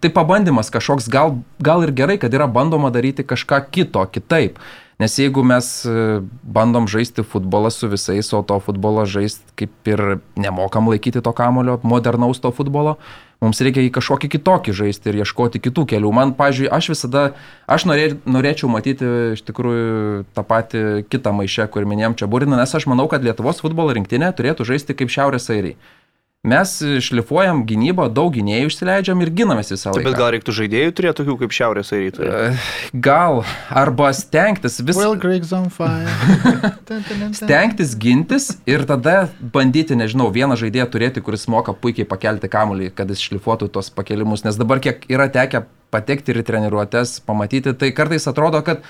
[0.01, 4.61] tai pabandymas kažkoks, gal, gal ir gerai, kad yra bandoma daryti kažką kito, kitaip.
[5.01, 10.19] Nes jeigu mes e, bandom žaisti futbolą su visais, o to futbolo žaisti kaip ir
[10.37, 12.99] nemokam laikyti to kamulio, modernaus to futbolo,
[13.41, 16.11] mums reikia į kažkokį kitokį žaisti ir ieškoti kitų kelių.
[16.13, 17.23] Man, pažiūrėjau, aš visada,
[17.65, 22.77] aš norė, norėčiau matyti iš tikrųjų tą patį kitą maišę, kur minėjom čia būriną, nes
[22.77, 25.79] aš manau, kad Lietuvos futbolo rinktinė turėtų žaisti kaip Šiaurės Airiai.
[26.41, 26.71] Mes
[27.05, 30.07] šlifuojam gynybą, daug gynėjų išsileidžiam ir ginamės visą Taip, laiką.
[30.07, 32.13] bet gal reiktų žaidėjų turėti tokių kaip Šiaurės Airiai.
[32.25, 32.47] E,
[32.97, 36.09] Gal, arba stengtis vis, Will Griggs on fire.
[36.41, 37.35] Ten, ten, ten, ten.
[37.37, 43.13] stengtis gintis ir tada bandyti, nežinau, vieną žaidėją turėti, kuris moka puikiai pakelti kamuolį, kad
[43.13, 44.41] jis šlifuotų tos pakelimus.
[44.47, 48.81] Nes dabar kiek yra tekę patekti ir treniruotės, pamatyti, tai kartais atrodo, kad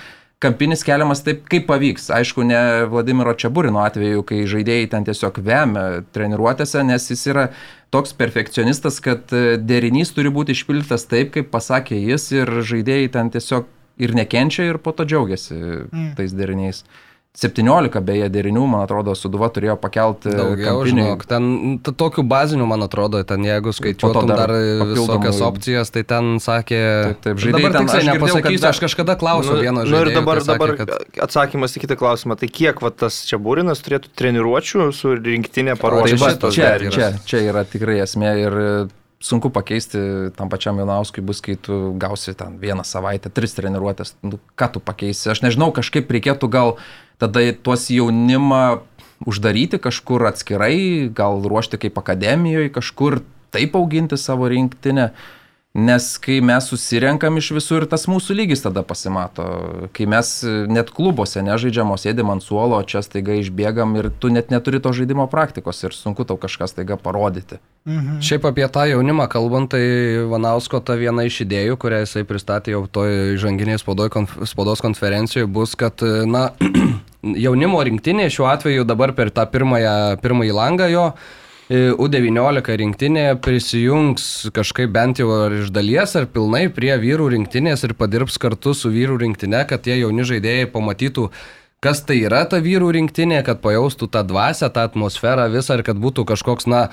[0.42, 2.10] kampinis keliamas taip, kaip pavyks.
[2.16, 7.46] Aišku, ne Vladimiro Čiaburino atveju, kai žaidėjai ten tiesiog vemia treniruotėse, nes jis yra
[7.94, 13.32] toks perfekcionistas, kad e, derinys turi būti išpildytas taip, kaip pasakė jis ir žaidėjai ten
[13.34, 13.70] tiesiog
[14.02, 16.12] ir nekenčia ir po to džiaugiasi mm.
[16.18, 16.84] tais deriniais.
[17.32, 20.90] 17 beje derinių, man atrodo, Suduva turėjo pakelti Daugiau, kampinį.
[20.92, 21.46] žinok, ten
[21.80, 24.54] tokių bazinių, man atrodo, ten jeigu skaičiuotum dar dar,
[24.90, 26.82] visokias opcijas, tai ten sakė...
[27.08, 29.88] Taip, taip, žaidėjai dabar ten- tiksliai kad nepasakysiu, dar- aš kažkada klausiau Nu, vieno nu
[29.88, 30.16] ir žaidėjo.
[30.20, 31.22] dabar, tai dabar sakė, kad...
[31.30, 32.36] atsakymas į kitą klausimą.
[32.42, 36.98] Tai kiek va, tas čia būrinas turėtų treniruočių su rinktinė tai paruošti va, čia, derinius?
[37.00, 38.74] čia, čia yra tikrai esmė ir e,
[39.24, 40.02] sunku pakeisti
[40.36, 44.84] tam pačiam Jonauskui bus, kai tu gausi ten vieną savaitę, tris treniruotės, nu, ką tu
[44.84, 45.30] pakeisi.
[45.32, 46.76] Aš nežinau, kažkaip reikėtų gal
[47.22, 48.64] tada tuos jaunimą
[49.26, 53.22] uždaryti kažkur atskirai, gal ruošti kaip akademijoje, kažkur
[53.54, 55.12] taip auginti savo rinktinę.
[55.72, 59.46] Nes kai mes susirenkam iš visur, tas mūsų lygis tada pasimato.
[59.96, 60.32] Kai mes
[60.68, 64.82] net klubuose nežaidžiam, o sėdim ant suolo, o čia staiga išbėgam ir tu net neturi
[64.84, 67.62] to žaidimo praktikos ir sunku tau kažką staiga parodyti.
[67.88, 68.20] Mhm.
[68.20, 72.84] Šiaip apie tą jaunimą kalbant, tai Vanausko ta viena iš idėjų, kurią jisai pristatė jau
[72.92, 73.80] toj žanginėje
[74.12, 76.50] konf, spaudos konferencijoje, bus, kad, na,
[77.22, 81.06] jaunimo rinktinė šiuo atveju dabar per tą pirmąją, pirmąjį langą jo
[81.70, 87.86] e, U19 rinktinė prisijungs kažkaip bent jau ar iš dalies ar pilnai prie vyrų rinktinės
[87.88, 91.30] ir padirbs kartu su vyrų rinktinė, kad tie jauni žaidėjai pamatytų,
[91.82, 96.02] kas tai yra ta vyrų rinktinė, kad pajaustų tą dvasę, tą atmosferą visą ir kad
[96.02, 96.88] būtų kažkoks, na,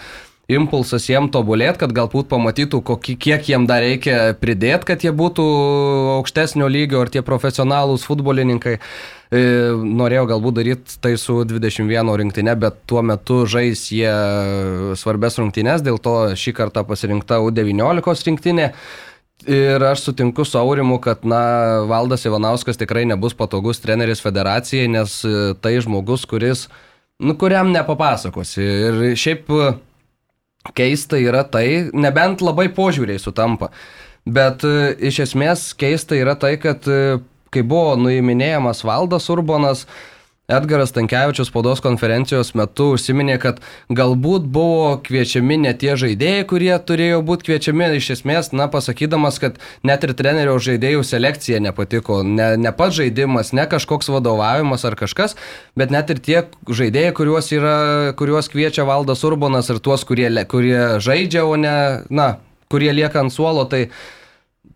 [0.48, 5.44] impulsas jiem tobulėti, kad galbūt pamatytų, kokį, kiek jiem dar reikia pridėti, kad jie būtų
[6.16, 8.78] aukštesnio lygio ar tie profesionalūs futbolininkai.
[9.28, 9.42] E,
[10.00, 14.08] norėjau galbūt daryti tai su 21 rinktinė, bet tuo metu žais jie
[14.96, 18.70] svarbės rungtynės, dėl to šį kartą pasirinkta U19 rinktinė.
[19.48, 25.20] Ir aš sutinku su Aurimu, kad, na, Valdas Ivanauskas tikrai nebus patogus treneris federacijai, nes
[25.28, 26.64] e, tai žmogus, kuris,
[27.20, 28.64] nu, kuriam nepapasakosi.
[28.64, 29.52] Ir šiaip
[30.74, 33.70] keista yra tai, nebent labai požiūriai sutampa.
[34.28, 37.18] Bet e, iš esmės keista yra tai, kad e,
[37.54, 39.86] kai buvo nuiminėjamas Valdas Urbonas,
[40.48, 43.58] Edgaras Tankievičius spaudos konferencijos metu užsiminė, kad
[43.92, 49.60] galbūt buvo kviečiami ne tie žaidėjai, kurie turėjo būti kviečiami, iš esmės, na, pasakydamas, kad
[49.84, 55.36] net ir trenerio žaidėjų selekcija nepatiko, ne, ne pats žaidimas, ne kažkoks vadovavimas ar kažkas,
[55.76, 57.78] bet net ir tie žaidėjai, kuriuos, yra,
[58.16, 61.76] kuriuos kviečia Valdas Urbonas ir tuos, kurie, kurie žaidžia, o ne,
[62.08, 62.38] na,
[62.72, 63.90] kurie lieka ant suolo, tai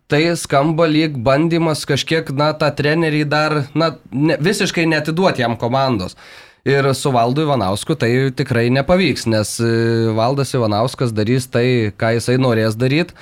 [0.07, 6.17] tai skamba lyg bandymas kažkiek, na, tą trenerį dar, na, ne, visiškai netiduoti jam komandos.
[6.63, 9.71] Ir su Valdu Ivanausku tai tikrai nepavyks, nes e,
[10.15, 13.17] Valdas Ivanauskas darys tai, ką jisai norės daryti.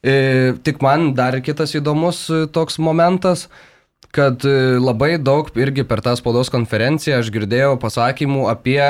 [0.00, 0.14] E,
[0.64, 3.50] tik man dar kitas įdomus e, toks momentas,
[4.16, 8.80] kad labai daug irgi per tą spaudos konferenciją aš girdėjau pasakymų apie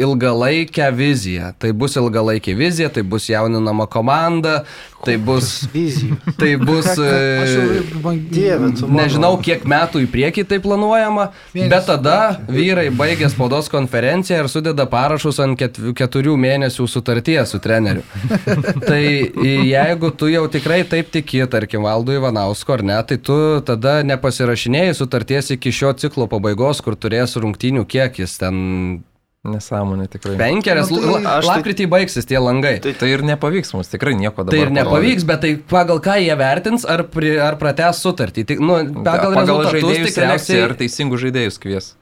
[0.00, 1.52] ilgalaikę viziją.
[1.60, 4.64] Tai bus ilgalaikė vizija, tai bus jauninama komanda,
[5.04, 5.50] tai bus...
[5.74, 6.16] Vizijų.
[6.38, 6.88] Tai bus...
[8.30, 8.88] Dieve, tu.
[8.92, 12.16] Nežinau, kiek metų į priekį tai planuojama, bet tada
[12.50, 18.04] vyrai baigia spaudos konferenciją ir sudeda parašus ant ket- keturių mėnesių sutarties su treneriu.
[18.88, 19.02] tai
[19.70, 23.36] jeigu tu jau tikrai taip tiki, tarkim, Valdu Ivanausko ar ne, tai tu
[23.66, 28.60] tada nepasirašinėjai sutarties iki šio ciklo pabaigos, kur turės rungtynių kiekis ten
[29.44, 30.34] Nesąmonė tikrai.
[30.36, 30.90] penkerias.
[30.92, 32.74] Nu, tai tai- Lapkritį baigsis tie langai.
[32.84, 34.50] Tai- Tai ir nepavyks mums tikrai nieko dabar.
[34.52, 38.44] Tai ir nepavyks, bet tai pagal ką jie vertins, ar, pri, ar prates sutartį.
[38.46, 41.94] Tai, nu, pagal, pagal rezultatus žaidėjų selekciją tikriausiai- ir teisingų žaidėjus kvies.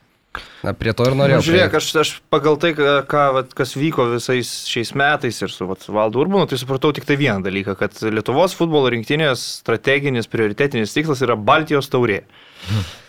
[0.64, 1.40] Na, prie to ir Na, norėjau.
[1.46, 5.64] žiūrėk, aš, aš pagal tai, ką, ką, vat, kas vyko visais šiais metais ir su
[5.66, 10.92] vat, Valdu Urbanu, tai supratau tik tai vieną dalyką, kad Lietuvos futbolo rinktinės strateginis, prioritetinis
[10.92, 12.24] tikslas yra Baltijos taurė.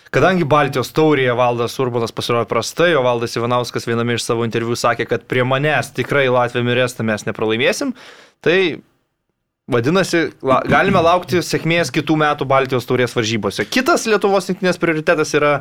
[0.10, 5.06] Kadangi Baltijos taurėje Valdas Urbanas pasirodė prastai, o Valdas Ivanauskas viename iš savo interviu sakė,
[5.10, 7.94] kad prie manęs tikrai Latvija mirėsta mes nepralaimėsim,
[8.42, 8.58] tai
[9.70, 13.66] vadinasi, la, galime laukti sėkmės kitų metų Baltijos taurės varžybose.
[13.70, 15.52] Kitas Lietuvos rinktinės prioritetas yra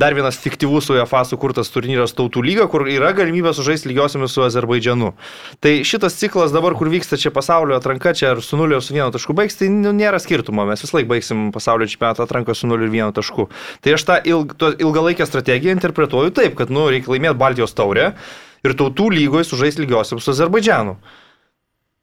[0.00, 5.12] dar vienas fiktyvus UEFA sukurtas turnyras Tautų lyga, kur yra galimybė sužaisti lygiosiamis su Azerbaidžianu.
[5.60, 8.96] Tai šitas ciklas dabar, kur vyksta čia pasaulio atranka, čia ar su 0 ar su
[8.96, 10.64] 1 tašku baigs, tai nu, nėra skirtumo.
[10.68, 13.50] Mes vis laik baigsim pasaulio čempionatą atranką su 0 ir 1 tašku.
[13.84, 18.14] Tai aš tą ilg, ilgalaikę strategiją interpretuoju taip, kad nu, reikia laimėti Baltijos taurę
[18.64, 20.96] ir Tautų lygoje sužaisti lygiosiamis su Azerbaidžianu.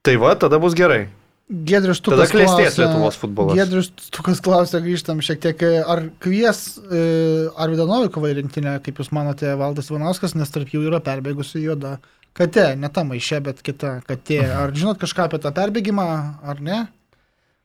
[0.06, 1.08] Tai va, tada bus gerai.
[1.48, 3.56] Gedrius Tukas klausia- Lietuvos futbolas.
[3.56, 9.14] Gedrius Tukas klausia, grįžtam šiek tiek, ar kvies e, Arvidą Novikovą į rinktinę, kaip Jūs
[9.16, 11.98] manote, Valdas Ivanauskas, nes tarp jų yra perbėgusi juoda
[12.36, 14.42] katė, ne ta maišė, bet kita katė.
[14.60, 16.08] Ar žinot kažką apie tą perbėgimą,
[16.44, 16.84] ar ne?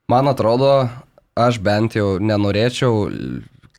[0.08, 0.88] Man atrodo,
[1.34, 3.08] aš bent jau nenorėčiau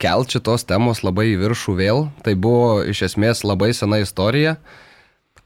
[0.04, 2.08] kelti šitos temos labai į viršų vėl.
[2.28, 4.58] Tai buvo iš esmės labai sena istorija,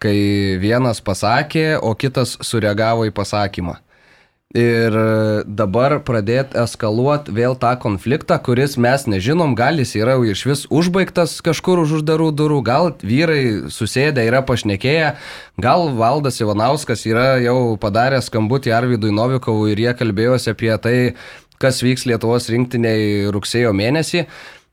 [0.01, 0.17] kai
[0.57, 3.77] vienas pasakė, o kitas sureagavo į pasakymą.
[4.55, 4.95] Ir
[5.43, 11.41] dabar pradėti eskaluoti vėl tą konfliktą, kuris mes nežinom, gal jis yra iš vis užbaigtas
[11.43, 15.11] kažkur už uždarų durų, gal vyrai susėdę yra pašnekėję,
[15.59, 20.97] gal Valdas Ivanauskas yra jau padaręs skambutį Arvidui Novikovui ir jie kalbėjosi apie tai,
[21.59, 24.29] kas vyks Lietuvos rinktiniai rugsėjo mėnesį.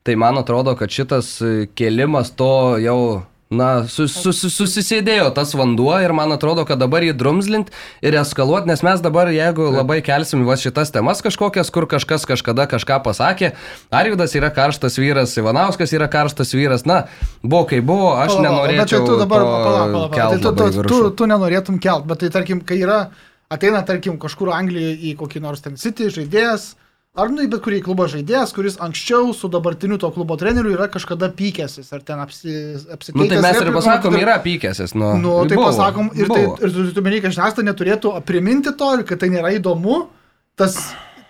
[0.06, 1.40] Tai man atrodo, kad šitas
[1.74, 7.14] kėlimas to jau Na, sus, sus, susisėdėjo tas vanduo ir man atrodo, kad dabar jį
[7.18, 7.70] drumzlint
[8.04, 12.66] ir eskaluoti, nes mes dabar, jeigu labai kelsim va šitas temas kažkokias, kur kažkas kažkada
[12.70, 13.52] kažką pasakė,
[13.94, 17.04] Arvidas yra karštas vyras, Ivanauskas yra karštas vyras, na,
[17.42, 19.00] buvo kai buvo, aš bet nenorėčiau.
[19.00, 20.16] tai tu dabar, palauk, palauk, palauk.
[20.18, 23.02] kelt Tai tu, tu, tu, tu nenorėtum kelt, bet tai tarkim, kai yra,
[23.52, 26.74] ateina, tarkim, kažkur Anglijoje į kokį nors ten City žaidėjas,
[27.14, 30.88] ar nu į bet kurį klubą žaidėjas, kuris anksčiau su dabartiniu to klubo treneriu yra
[30.90, 32.50] kažkada pykęsis, ar ten apsi,
[32.90, 33.14] apsikeitęs.
[33.20, 34.94] Nu, tai mes ir pasakom, ir- yra pykęsis.
[34.98, 36.58] Nu, Nu, tai buvo, pasakom, ir, tai, buvo.
[36.58, 40.08] ir tu, tu meni, kad žiniasklaida neturėtų priminti to ir kad tai nėra įdomu,
[40.58, 40.74] tas,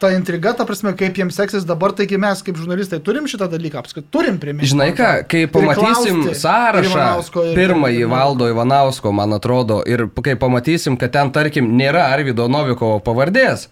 [0.01, 3.85] ta intriga, ta prasme, kaip jiems seksis dabar, taigi mes kaip žurnalistai turim šitą dalyką,
[3.85, 4.73] apskritai turim priminti.
[4.73, 9.83] Žinai ką, kai pamatysim klausti ir sąrašą, Ivanausko, ir- pirmąjį ir- valdo Ivanausko, man atrodo,
[9.87, 13.69] ir kai pamatysim, kad ten, tarkim, nėra Arvido Novikovo pavardės,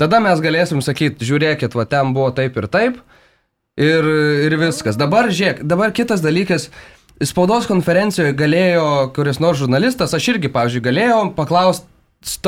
[0.00, 3.00] tada mes galėsim sakyti, žiūrėkit, va ten buvo taip ir taip,
[3.80, 4.04] Ir,
[4.44, 4.98] ir viskas.
[5.00, 6.68] Dabar žiūrėk, dabar kitas dalykas.
[7.24, 8.84] Spaudos konferencijoje galėjo
[9.16, 11.86] kuris nors žurnalistas, aš irgi, pavyzdžiui, galėjau paklausti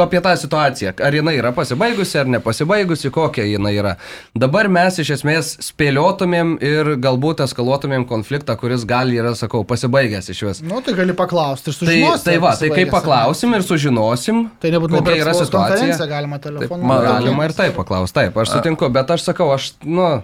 [0.05, 3.95] apie tą situaciją, ar jinai yra pasibaigusi ar nepasibaigusi, kokia jinai yra.
[4.37, 10.43] Dabar mes iš esmės spėliotumėm ir galbūt eskaluotumėm konfliktą, kuris gali yra, sakau, pasibaigęs iš
[10.49, 10.61] vis.
[10.66, 12.25] Nu, tai gali paklausti ir Tai, sužinosi.
[12.27, 14.43] tai ar va, tai kai paklausim ir sužinosim.
[14.61, 15.99] Tai nebūtinai kokia yra situacija.
[16.12, 16.85] Galima telefonu.
[16.85, 20.23] man- Galima ir taip paklausti, taip, aš sutinku, bet aš sakau, aš, nu,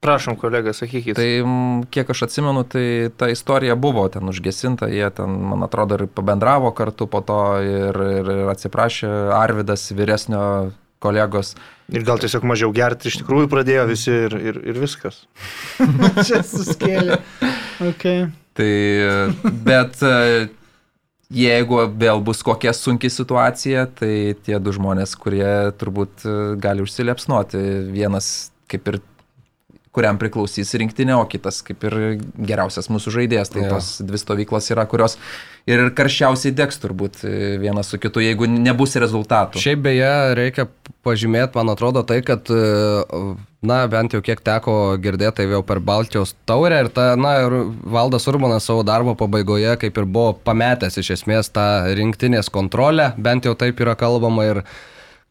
[0.00, 1.18] Prašom, kolega, sakykit.
[1.18, 1.28] Tai
[1.92, 6.70] kiek aš atsimenu, tai ta istorija buvo ten užgesinta, jie ten, man atrodo, ir pabendravo
[6.72, 10.44] kartu po to ir, ir, ir atsiprašė Arvidas vyresnio
[11.04, 11.52] kolegos.
[11.92, 15.24] Ir gal tiesiog mažiau gerti iš tikrųjų pradėjo visi ir, ir, ir viskas.
[16.28, 17.20] Čia suskėlė.
[17.92, 18.30] Okay.
[18.56, 18.72] Tai,
[19.68, 20.00] bet
[21.30, 24.14] jeigu vėl bus kokia sunki situacija, tai
[24.48, 27.60] tie du žmonės, kurie turbūt e, gali užsilepsnuoti,
[27.92, 29.00] vienas kaip ir
[29.94, 31.96] kuriam priklausys rinktinė, o kitas kaip ir
[32.38, 33.50] geriausias mūsų žaidėjas.
[33.50, 33.70] Tai Jo.
[33.74, 35.16] tos dvi stovyklos yra, kurios
[35.70, 37.32] ir karščiausiai degs turbūt e,
[37.62, 39.58] vienas su kitu, jeigu nebus rezultatų.
[39.62, 40.68] Šiaip beje, reikia
[41.06, 43.16] pažymėti, man atrodo, tai, kad, e,
[43.66, 47.58] na, bent jau kiek teko girdėti, tai jau per Baltijos taurę ir ta, na, ir
[47.82, 51.66] Valdas Urbanas savo darbo pabaigoje kaip ir buvo pametęs iš esmės tą
[51.98, 54.62] rinktinės kontrolę, bent jau taip yra kalbama ir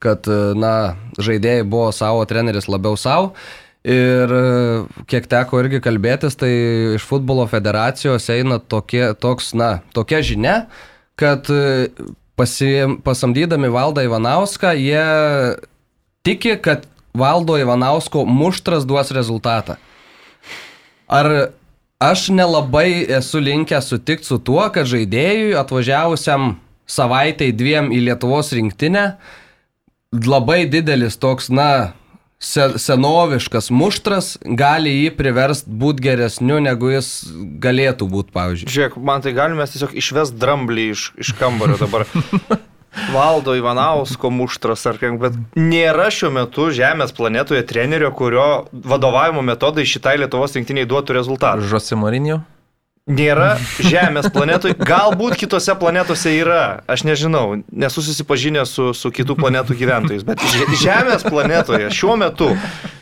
[0.03, 0.75] kad, e, na,
[1.15, 3.31] žaidėjai buvo savo, treneris labiau savo.
[3.89, 4.43] Ir e,
[5.09, 6.51] kiek teko irgi kalbėtis, tai
[6.99, 10.57] iš futbolo federacijos eina tokie, toks, na, tokia žinia,
[11.17, 11.89] kad e,
[12.37, 12.69] pasi,
[13.05, 15.05] pasamdydami Valdą Ivanauską, jie
[16.27, 16.85] tiki, kad
[17.17, 19.79] Valdo Ivanausko muštras duos rezultatą.
[21.09, 21.49] Ar
[21.97, 26.59] aš nelabai esu linkęs sutikti su tuo, kad žaidėjui atvažiavusiam
[26.89, 29.15] savaitai dviem į Lietuvos rinktinę
[30.13, 31.93] labai didelis toks, na,
[32.39, 37.11] se, senoviškas muštras gali jį priversti būti geresniu, negu jis
[37.61, 38.71] galėtų būti, pavyzdžiui.
[38.73, 42.07] Žiūrėk, man tai galime tiesiog išvest dramblį iš, iš kambario dabar.
[43.13, 49.85] Valdo Ivanausko muštras ar kaip, bet nėra šiuo metu Žemės planetoje trenerio, kurio vadovavimo metodai
[49.87, 51.67] šitai Lietuvos rinktiniai duotų rezultatą.
[51.69, 52.41] Žosimorinio?
[53.09, 59.73] Nėra Žemės planetoje, galbūt kitose planetose yra, aš nežinau, nesu susipažinęs su, su kitų planetų
[59.79, 62.51] gyventojais, bet Že- Žemės planetoje šiuo metu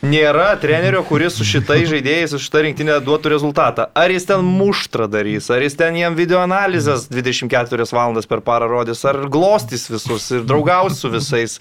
[0.00, 3.88] nėra trenerio, kuris su šitai žaidėjais, su šitą rinktinę duotų rezultatą.
[3.92, 8.70] Ar jis ten muštrą darys, ar jis ten jam video analizės 24 valandas per parą
[8.72, 11.58] rodys, ar glostys visus ir draugaus su visais.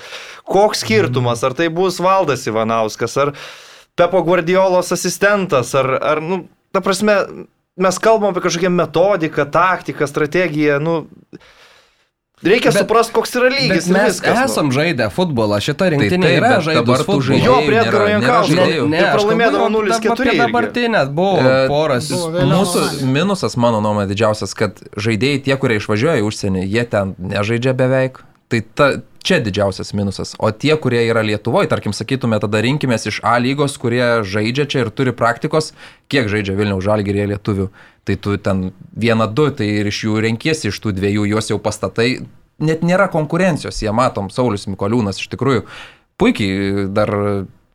[0.48, 3.34] Koks skirtumas, ar tai bus Valdas Ivanauskas, ar
[4.00, 7.18] Pepo Guardiolos asistentas, ar, ar nu, ta prasme,
[7.78, 10.96] mes kalbam apie kažkokią metodiką, taktiką, strategiją, nu,
[12.44, 13.88] reikia suprasti, koks yra lygis.
[13.90, 14.46] Mes viskas, nu.
[14.46, 17.40] esam žaidę futbolą, šita rinktinė taip, yra bet žaidus futbolą.
[17.42, 18.56] Jo, prie Edgaro nėra- nėra Jankausko.
[18.60, 18.86] žaidėjų.
[19.00, 20.40] Ir pralaimėdavo 0-4 Apie irgi.
[20.44, 22.10] dabartinę buvo E, poras.
[22.12, 22.46] buvo.
[22.54, 22.86] Mūsų
[23.18, 28.22] minusas, mano nuomonė, didžiausias, kad žaidėjai tie, kurie išvažiuoja į užsienį, jie ten nežaidžia beveik.
[28.48, 28.88] Tai ta,
[29.28, 30.32] čia didžiausias minusas.
[30.40, 34.86] O tie, kurie yra Lietuvoje, tarkim, sakytume, tada rinkimės iš A lygos, kurie žaidžia čia
[34.86, 35.74] ir turi praktikos,
[36.12, 37.68] kiek žaidžia Vilniaus žalgyrėje lietuvių.
[38.08, 41.60] Tai tu ten vieną, du, tai ir iš jų renkiesi, iš tų dviejų juos jau
[41.60, 42.24] pastatai.
[42.64, 45.68] Net nėra konkurencijos, jie matom, Saulis Mikoliūnas iš tikrųjų
[46.18, 47.12] puikiai dar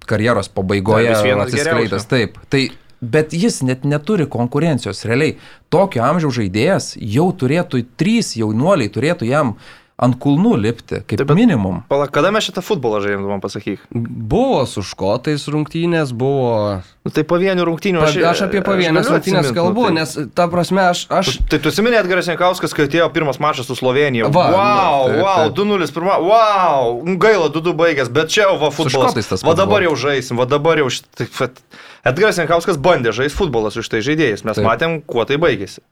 [0.08, 2.08] karjeros pabaigoje vienas atsiskleidęs.
[2.10, 2.70] Taip, tai
[3.02, 5.32] Bet jis net neturi konkurencijos realiai.
[5.74, 9.56] Tokio amžiaus žaidėjas jau turėtų, trys jaunuoliai turėtų jam
[10.02, 11.82] ant kulnų lipti, kaip Taip, minimum.
[11.90, 13.84] Pala, kada mes šitą futbolą žaidėm, tu man pasakyk.
[13.92, 16.80] Buvo su škotais rungtynės, buvo...
[17.02, 20.46] Nu, tai pavienių rungtynių Pa, aš apie pavienės rungtynės atsimint, nu, kalbu, tai- nes ta
[20.50, 21.04] prasme aš...
[21.10, 24.30] aš Tai tu atsimeni Edgaras Jankauskas, kai atėjo pirmas mačas su Slovenija.
[24.34, 25.56] Va, wow, nu, taip, wow, taip.
[25.62, 29.18] 2-0 pirma, wow, nu, gaila, 2-2 baigęs, bet čia jau va futbolas.
[29.18, 30.90] Va pats dabar jau žaisim, va dabar jau
[31.40, 31.62] vat.
[32.06, 34.66] Edgaras Jankauskas bandė žaisti futbolą su šitai žaidėjais, mes Taip.
[34.66, 35.82] matėm, kuo tai baigėsi.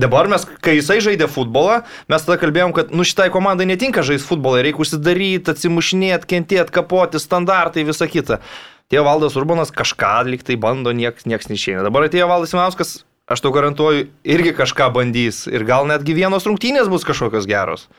[0.00, 4.28] Dabar mes, kai jisai žaidė futbolą, mes tada kalbėjom, kad nu šitai komandai netinka žaisti
[4.30, 8.40] futbolą, reikia užsidaryti, atsimušinėti, kentėti, kapoti, standartai, visa kita.
[8.88, 11.84] Atėjo Valdas Urbanas, kažką liktai bando, nieks, nieks neišeina.
[11.86, 12.94] Dabar atėjo Valdas Imauskas,
[13.30, 17.90] aš tau garantuoju, irgi kažką bandys ir gal netgi vienos rungtynės bus kažkokios geros.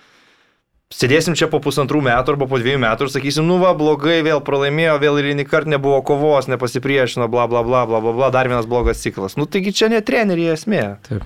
[0.91, 4.41] Sėdėsim čia po pusantrų metų arba po dviejų metų ir sakysim, nu va, blogai, vėl
[4.43, 8.67] pralaimėjo, vėl ir nei kart nebuvo kovos, nepasipriešino, bla bla bla bla bla dar vienas
[8.67, 9.37] blogas ciklas.
[9.39, 10.83] Nu taigi čia ne treneriai esmė.
[11.07, 11.23] Taip,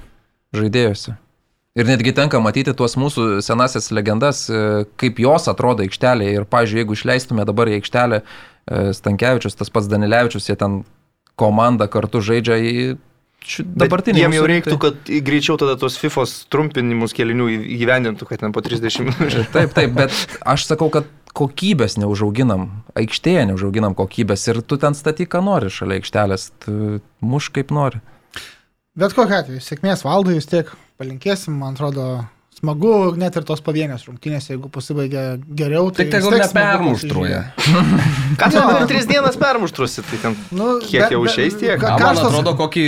[0.58, 1.16] žaidėjose.
[1.76, 6.38] Ir netgi tenka matyti tuos mūsų senasias legendas, e, kaip jos atrodo aikštelėje.
[6.38, 10.78] Ir, pažiūrėjau, jeigu išleistume dabar į aikštelę e, Stankievičius, tas pats Danilevičius, jie ten
[11.36, 12.96] komanda kartu žaidžia, į-
[13.60, 14.24] dabartiniai.
[14.24, 18.64] Jiem jau reiktų, rinktai- kad greičiau tada tos FIFA trumpinimus kelinių įgyvendintų, kad ten po
[18.64, 19.46] 30 minučių.
[19.56, 20.16] Taip, taip, bet
[20.48, 26.00] aš sakau, kad kokybės neužauginam, aikštėje neužauginam kokybės ir tu ten statyk, ką nori šalia
[26.00, 28.00] aikštelės, tu muš kaip nori.
[28.96, 30.70] Bet kokia atveju, sėkmės valdai vis tiek
[31.02, 32.06] palinkėsim, man atrodo,
[32.56, 35.24] smagu net ir tos pavienės rungtynės, jeigu pasibaigia
[35.60, 35.90] geriau.
[35.92, 37.42] Tik vis tegul nepermuštruoja.
[38.40, 41.76] Ką tu per 3 dienas permuštrusi, tai ten Nu, Kiek jau išeis tiek?
[41.82, 42.86] ka- man atrodo, kokį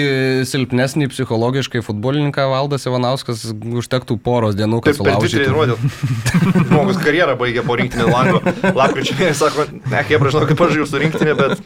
[0.47, 5.43] silpnesnį psichologiškai futbolininką Valdas Ivanauskas užtektų poros dienų, kad sulaužytų.
[5.43, 6.67] treniruotės.
[6.71, 8.39] Žmogus karjerą baigė po rinktinį lango.
[8.79, 11.59] Lapkričio mėnesį sako, ne, kaip pražinau, kaip aš jau su rinktinė, bet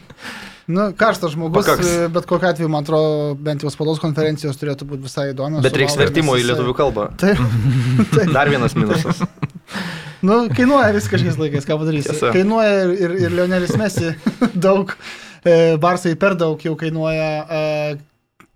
[0.72, 1.88] Nu, karštas žmogus, Pakaks.
[1.88, 5.64] e, bet kokiu atveju, man atrodo, bent jau spaudos konferencijos turėtų būti visai įdomios.
[5.66, 7.08] Bet reiks vertimo į lietuvių kalbą.
[7.22, 7.42] Taip,
[8.32, 9.20] Dar vienas minusas.
[10.28, 12.12] nu, kainuoja viskas šiais laikais, ką padarysi.
[12.14, 12.30] Tiesa.
[12.34, 14.14] Kainuoja ir, ir, ir Leonelis Mesi
[14.68, 14.94] daug,
[15.44, 17.28] e, Barsai per daug jau kainuoja.
[17.42, 18.00] E,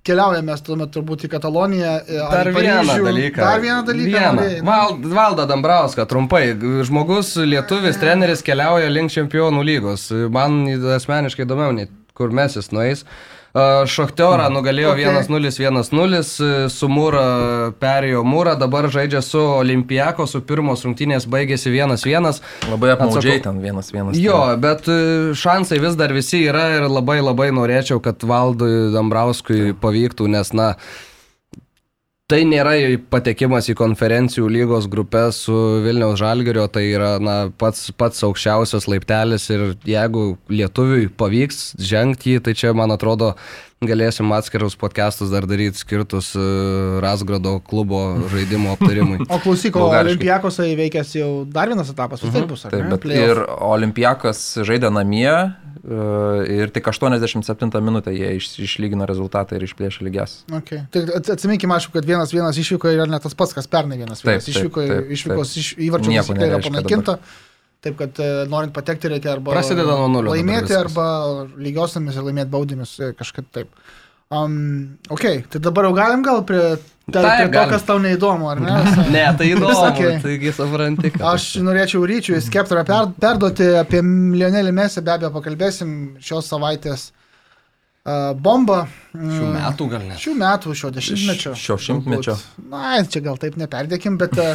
[0.06, 1.92] Keliaujame tuomet turbūt į Kataloniją.
[2.06, 3.06] e, ar Dar į vieną Paryžių.
[3.08, 3.40] dalyką.
[3.42, 4.12] Dar vieną dalyką.
[4.14, 4.44] Vieną.
[4.68, 6.44] Val, Valda Dambrauską, trumpai.
[6.86, 10.06] Žmogus, lietuvis treneris keliauja link čempionų lygos.
[10.30, 10.60] Man
[10.94, 13.06] asmeniškai įdomiau, nei kur mes jis nueis.
[13.88, 15.06] Šachtiorą nugalėjo Okay.
[15.08, 16.18] 1-0, 1-0,
[16.72, 17.22] su Mūra
[17.80, 22.42] perėjo Mūra, dabar žaidžia su Olimpiako, su pirmos rungtynės baigėsi 1-1.
[22.68, 24.18] Labai apmaudžiai ten vienas vienas.
[24.20, 24.98] Jo, bet e,
[25.36, 30.74] šansai vis dar visi yra ir labai labai norėčiau, kad Valdui Dambrauskui pavyktų, nes, na,
[32.30, 32.72] tai nėra
[33.10, 35.54] patekimas į konferencijų lygos grupės su
[35.84, 42.42] Vilniaus Žalgerio, tai yra, na, pats, pats aukščiausias laiptelis ir jeigu lietuviui pavyks žengti jį,
[42.48, 43.36] tai čia, man atrodo,
[43.84, 46.44] galėsim atskirus podcastus dar daryti skirtus e,
[47.04, 49.18] Rasgrado klubo žaidimo aptarimui.
[49.34, 50.14] O klausyk, o Bulgariškai.
[50.16, 52.90] Olimpijakose įveikęs jau dar vienas etapas, vis tiek bus, ar Taip, ne?
[52.94, 53.34] bet Playoff.
[53.34, 55.98] ir Olimpiakas žaidė namie e,
[56.56, 60.38] ir tik 87 minutę jie iš, išlygino rezultatą ir išplėšė lygias.
[60.62, 60.86] Okay.
[60.94, 64.24] Tai ats- atsiminkime, aišku, kad vienas vienas išvyko yra ne tas pats, kas pernai vienas
[64.24, 65.60] Taip, vienas taip, išvyko, taip, išvykos taip.
[65.62, 67.18] iš, įvarčių taisyklė yra panaikinta.
[67.84, 71.04] Taip, kad e, norint patekti reikia arba Prasideda nuo nulio laimėti, arba
[71.60, 73.70] lygiosiamis ir laimėti baudinius e, kažkaip taip.
[74.32, 76.58] Um, ok, tai dabar jau galim gal prie,
[77.12, 77.70] tai, Taip, prie to, galim.
[77.70, 78.72] kas tau neįdomu, ar ne?
[79.14, 80.08] Ne, tai įdomu, Sakė.
[80.24, 81.12] taigi supranti.
[81.22, 88.32] Aš norėčiau ryčiui skeptrą per, perduoti apie Lionelį Mesį, be abejo, pakalbėsim šios savaitės uh,
[88.34, 88.80] bombą.
[89.14, 90.18] Šių metų gal net.
[90.24, 91.54] Šių metų, šio dešimtmečio.
[91.62, 92.34] Šio šimtmečio.
[92.72, 94.48] Na, čia gal taip neperdėkim, bet e,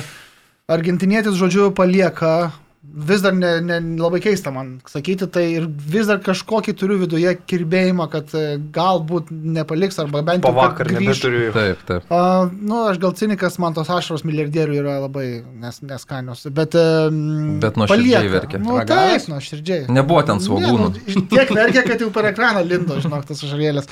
[0.75, 2.51] argentinietis, žodžiu, palieka,
[2.81, 7.33] vis dar ne, ne, labai keista man sakyti, tai ir vis dar kažkokį turiu viduje
[7.49, 11.51] kirbėjimą, kad e, galbūt nepaliks arba bent po jau kad vakar nebeturiu.
[11.53, 12.09] Taip, taip.
[12.09, 15.27] A, nu, aš gal cinikas, man tos ašaros milijardierių yra labai
[15.61, 16.77] nes, neskanios, bet...
[16.79, 18.63] Um, Bet nuoširdžiai verkia.
[18.65, 19.85] Nu, taip, nuoširdžiai.
[19.93, 20.91] Nebuvo ten svogūnų.
[20.97, 23.89] Ne, nu, tiek verkia, kad jau per ekraną lindo, žinok, tas ašarėlės.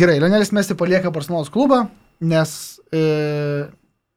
[0.00, 1.84] Gerai, Leonelis Mesti palieka Barcelonos klubą,
[2.26, 2.56] nes
[2.90, 3.70] e,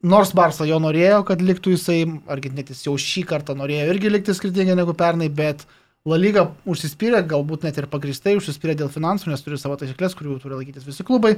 [0.03, 2.01] nors Barça jo norėjo, kad liktų jisai,
[2.31, 5.65] argentinietis jau šį kartą norėjo irgi likti skirtingai negu pernai, bet
[6.03, 10.35] La Liga užsispyrė, galbūt net ir pagristai užsispyrė dėl finansų, nes turi savo taisyklės, kurių
[10.41, 11.37] turi laikytis visi klubai.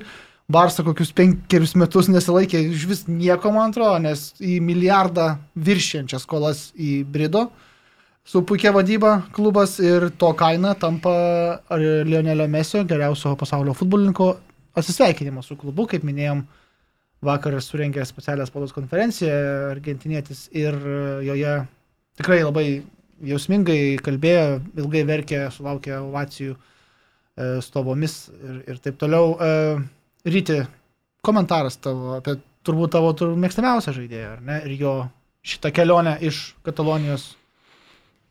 [0.50, 5.36] Barça kokius penkerius metus nesilaikė iš vis nieko, man atrodo, nes į milijardą
[5.68, 7.52] viršiančias skolas įbrido
[8.26, 11.14] su puikia vadyba klubas ir to kaina tampa
[11.70, 14.32] Lionelio Mesio geriausio pasaulio futbolininko
[14.76, 16.42] atsisveikinimas su klubu, kaip minėjom,
[17.26, 19.36] vakar surengė specialią spaudos konferenciją
[19.72, 21.56] argentinietis ir e, joje
[22.20, 22.68] tikrai labai
[23.26, 26.60] jausmingai kalbėjo, ilgai verkė, sulaukė ovacijų e,
[27.66, 29.36] stovomis ir, ir taip toliau.
[29.36, 29.52] E,
[30.26, 30.58] Ryti,
[31.26, 34.62] komentaras tavo apie turbūt tavo mėgstamiausią žaidėją, ar ne?
[34.66, 34.94] Ir jo
[35.46, 37.34] šitą kelionę iš Katalonijos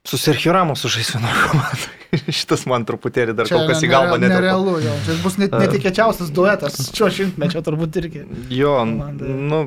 [0.04, 1.86] Su Sergio Ramos sužais vieną komandą.
[2.38, 4.36] Šitas man truputėlį dar kol kas į galvą netelpa.
[4.42, 4.92] Nerealu, jo.
[5.06, 8.26] Čia bus net, netikėčiausias duetas šio šimtmečio turbūt irgi.
[8.52, 9.24] Jo, Komanda.
[9.48, 9.62] nu,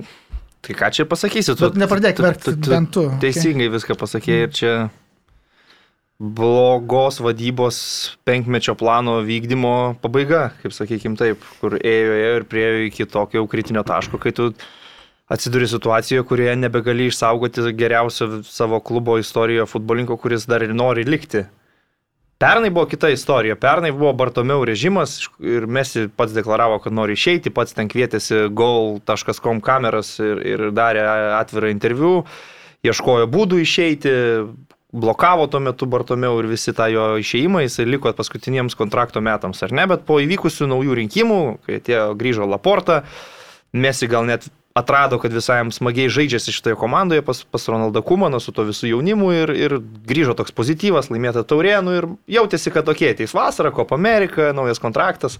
[0.61, 1.55] tai ką čia pasakysi?
[1.57, 3.07] Tu, Bet nepradėk verkti, tu bent tu.
[3.09, 3.19] okay?
[3.25, 4.73] Teisingai viską pasakėjai ir čia
[6.17, 7.77] blogos vadybos
[8.25, 13.49] penkmečio plano vykdymo pabaiga, kaip sakykim taip, kur ėjo, ėjo ir priejo iki tokio jau
[13.49, 14.51] kritinio taško, kai tu
[15.27, 21.43] atsiduri situacijoje, kurioje nebegali išsaugoti geriausio savo klubo istorijoje futbolinko, kuris dar ir nori likti.
[22.37, 23.55] Pernai buvo kita istorija.
[23.55, 29.61] Pernai buvo Bartomeu režimas ir Mesi pats deklaravo, kad nori išeiti, pats ten kvietėsi goal.com
[29.65, 31.01] kameras ir, ir darė
[31.39, 32.11] atvirą interviu,
[32.85, 34.13] ieškojo būdų išeiti,
[34.93, 39.73] blokavo tuo metu Bartomeu ir visi tą jo išeimą, jisai liko paskutiniems kontrakto metams, ar
[39.73, 43.01] ne, bet po įvykusių naujų rinkimų, kai atėjo grįžo Laporta,
[43.73, 44.45] Mesi gal net
[44.77, 48.91] atrado, kad visai jam smagiai žaidžiasi šitoje komandoje pas, pas Ronaldą Kumaną su to visų
[48.91, 52.07] jaunimu ir, ir grįžo toks pozityvas, laimėta taurėnų ir
[52.37, 55.39] jautėsi, kad tokie ateis vasara, Kopa Amerika, naujas kontraktas.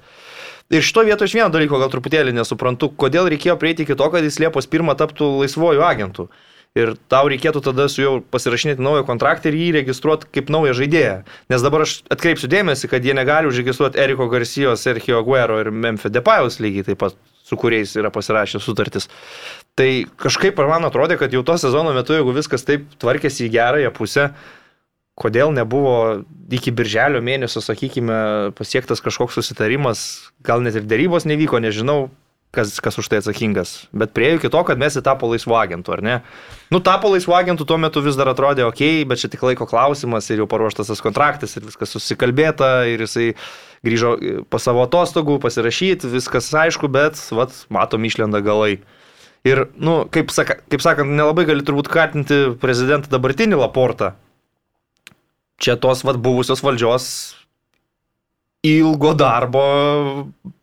[0.74, 4.26] Ir šito vietoje aš vieno dalyko gal truputėlį nesuprantu, kodėl reikėjo prieiti iki to, kad
[4.26, 6.28] jis Liepos pirmą taptų laisvojų agentų.
[6.78, 11.16] Ir tau reikėtų tada su juo pasirašinėti naują kontraktą ir jį registruoti kaip naują žaidėją.
[11.50, 16.14] Nes dabar aš atkreipsiu dėmesį, kad jie negali užregistruoti Eriko Garcijos, Sergio Aguero ir Memphis
[16.14, 17.18] Depajaus lygiai taip pat
[17.48, 19.08] su kuriais yra pasirašę sutartis.
[19.78, 19.90] Tai
[20.20, 24.32] kažkaip man atrodė, kad jau to sezono metu, jeigu viskas taip tvarkėsi į gerąją pusę,
[25.18, 26.24] kodėl nebuvo
[26.54, 30.04] iki birželio mėnesio, sakykime, pasiektas kažkoks susitarimas,
[30.46, 32.10] gal net ir dėrybos nevyko, nežinau,
[32.58, 33.86] kas, kas už tai atsakingas.
[33.96, 36.16] Bet prieėjau iki to, kad mes į tapo laisvo agentų, ar ne?
[36.74, 40.28] Nu, tapo laisvo agentų tuo metu vis dar atrodė ok, bet čia tik laiko klausimas
[40.34, 43.30] ir jau paruoštas tas kontraktas ir viskas susikalbėta ir jisai
[43.86, 44.18] grįžo
[44.52, 48.80] po savo atostogų, pasirašyti, viskas aišku, bet, vat, matom, išlenda galai.
[49.48, 54.16] Ir, nu, kaip, saka, kaip sakant, nelabai gali turbūt kaltinti prezidentą dabartinį Laportą.
[55.62, 57.08] Čia tos, vat, buvusios valdžios
[58.66, 59.66] ilgo darbo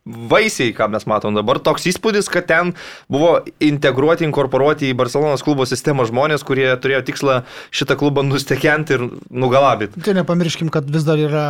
[0.05, 1.59] vaisiai, ką mes matom dabar.
[1.63, 2.73] Toks įspūdis, kad ten
[3.11, 7.39] buvo integruoti, inkorporuoti į Barcelonos klubo sistemą žmonės, kurie turėjo tikslą
[7.73, 10.03] šitą klubą nustekenti ir nugalabyti.
[10.05, 11.47] Tai nepamirškim, kad vis dar yra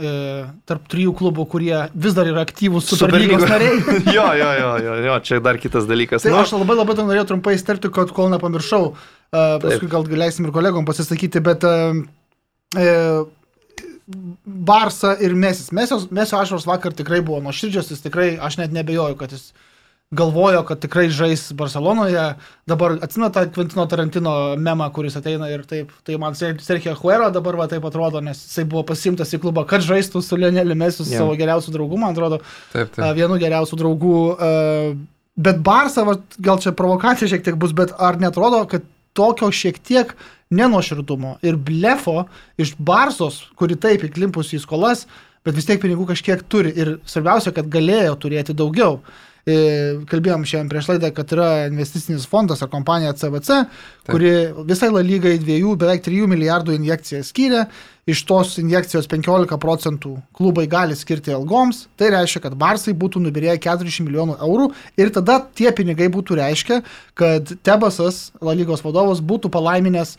[0.00, 0.12] e,
[0.70, 3.82] tarp trijų klubų, kurie vis dar yra aktyvūs Superlygos nariai.
[4.16, 6.24] jo, jo, jo, jo, jo, čia dar kitas dalykas.
[6.24, 8.96] Tai nu, aš labai labai norėjau trumpai įsterti, kad kol nepamiršau, uh,
[9.34, 9.92] paskui Taip.
[9.92, 12.00] gal galėsim ir kolegom pasisakyti, bet uh,
[12.80, 13.28] uh,
[14.44, 15.70] Barsa ir Mesis.
[15.72, 19.50] Mesio, Mesio ašaros vakar tikrai buvo nuoširdžios, jis tikrai, aš net nebejoju, kad jis
[20.10, 22.24] galvojo, kad tikrai žais Barcelonoje.
[22.66, 27.58] Dabar atsimena tą Quintino Tarantino memą, kuris ateina ir taip, tai man Sergio Huero dabar
[27.60, 31.22] va taip atrodo, nes jisai buvo pasimtas į klubą, kad žaistų su Lioneliu Mesiu, yeah.
[31.22, 32.40] savo geriausių draugų, man atrodo,
[32.72, 33.06] taip, taip.
[33.20, 34.18] vienu geriausių draugų.
[35.40, 38.82] Bet Barsa, va, gal čia provokacija šiek tiek bus, bet ar netrodo, kad
[39.14, 40.14] tokio šiek tiek
[40.50, 42.24] nenoširdumo ir blefo
[42.58, 45.06] iš Barsos, kuri taip įklimpusi į skolas,
[45.46, 48.98] bet vis tiek pinigų kažkiek turi ir svarbiausia, kad galėjo turėti daugiau.
[49.48, 49.54] E,
[50.10, 54.10] kalbėjom šiandien prieš laidą, kad yra investicinis fondas ar kompanija CVC, Taip.
[54.10, 54.32] kuri
[54.68, 57.62] visai La lygai 2, beveik 3 milijardų injekciją skyrė,
[58.10, 63.56] iš tos injekcijos 15 procentų klubai gali skirti algoms, tai reiškia, kad Barsai būtų nubirėję
[63.64, 64.68] 40 milijonų eurų
[65.00, 66.82] ir tada tie pinigai būtų reiškia,
[67.16, 70.18] kad Tebasas, La lygos vadovas, būtų palaiminęs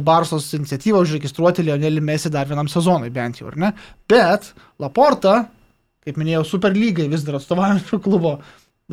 [0.00, 3.70] Barsos iniciatyvą užregistruoti Lionelį Mesį dar vienam sezonui bent jau, ar ne?
[4.08, 5.42] Bet Laporta
[6.04, 8.36] kaip minėjau, Superlygai vis dar atstovaujančio klubo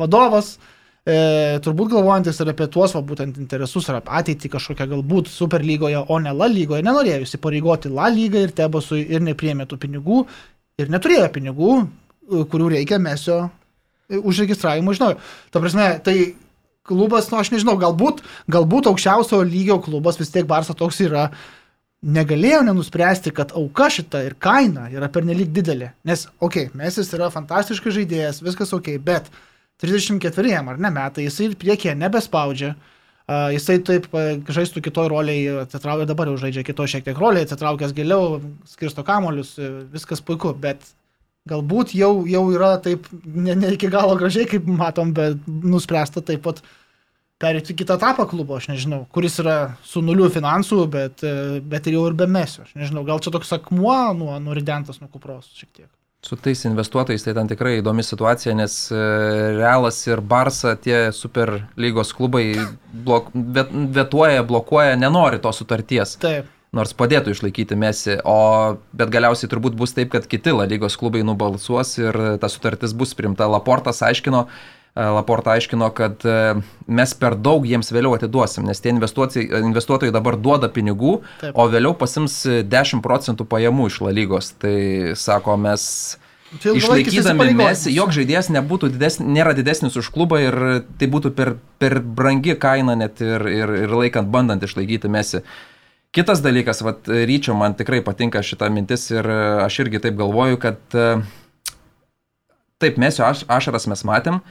[0.00, 0.54] vadovas,
[1.04, 6.20] e, turbūt galvojantis ir apie tuos, va, būtent interesus ar ateitį kažkokią galbūt Superlygoje, o
[6.22, 10.22] ne La lygoje, nenorėjo įsipareigoti La lygai ir Tebasui ir nepriemė tų pinigų
[10.80, 15.20] ir neturėjo pinigų, e, kurių reikia mesio e, užregistravimui iš naujo.
[15.52, 16.16] Ta prasme, tai
[16.86, 21.28] klubas, nu aš nežinau, galbūt, galbūt aukščiausio lygio klubas vis tiek Barsa toks yra,
[22.02, 25.92] negalėjo nenuspręsti, kad auka šita ir kaina yra pernelyg didelė.
[26.08, 29.30] Nes, okei, okay, Mesis yra fantastiškas žaidėjas, viskas ok, bet
[29.82, 32.74] 34 ar ne metai, jisai ir priekėje nebespaudžia.
[33.22, 37.46] Uh, jisai taip uh, žaistų kitoj roliai, atsitraukė dabar jau žaidžia kitoj šiek tiek roliai,
[37.46, 39.54] atsitraukęs giliau, skirsto kamolius,
[39.94, 40.82] viskas puiku, bet
[41.48, 46.44] galbūt jau, jau yra taip ne, ne iki galo gražiai, kaip matom, bet nuspręsta taip
[46.46, 46.62] pat
[47.42, 51.24] perėti kitą etapą klubo, aš nežinau, kuris yra su nuliu finansų, bet,
[51.66, 52.62] bet ir jau ir be mesio.
[52.66, 55.90] Aš nežinau, gal čia toks akmuo nuo nuridentas nuo kupros šiek tiek.
[56.22, 58.98] Su tais investuotojais tai ten tikrai įdomi situacija, nes e,
[59.56, 62.44] Realas ir Barsa, tie super lygos klubai
[62.94, 66.14] blok, vetuoja, blokuoja, nenori tos sutarties.
[66.22, 66.46] Taip.
[66.72, 71.20] Nors padėtų išlaikyti mesi, o bet galiausiai turbūt bus taip, kad kiti La lygos klubai
[71.20, 73.44] nubalsuos ir ta sutartis bus primta.
[73.50, 74.46] Laportas aiškino,
[74.96, 76.54] E, Laporta aiškino, kad e,
[76.86, 81.56] mes per daug jiems vėliau atiduosim, nes tie investuotojai dabar duoda pinigų, Taip.
[81.56, 84.50] o vėliau pasims 10 procentų pajamų iš lalygos.
[84.60, 84.76] Tai
[85.16, 85.86] sako, mes
[86.60, 90.60] išlaikydami mes, jog žaidėjas nebūtų didesnis, nėra didesnis už klubą ir
[91.00, 95.40] tai būtų per, per brangi kaina net ir, ir, ir laikant bandant išlaikyti mesi.
[96.12, 99.28] Kitas dalykas, vat, ryčio man tikrai patinka šita mintis ir
[99.64, 101.06] aš irgi taip galvoju, kad e,
[102.82, 104.42] taip, mesio aš, ašaras mes matėm,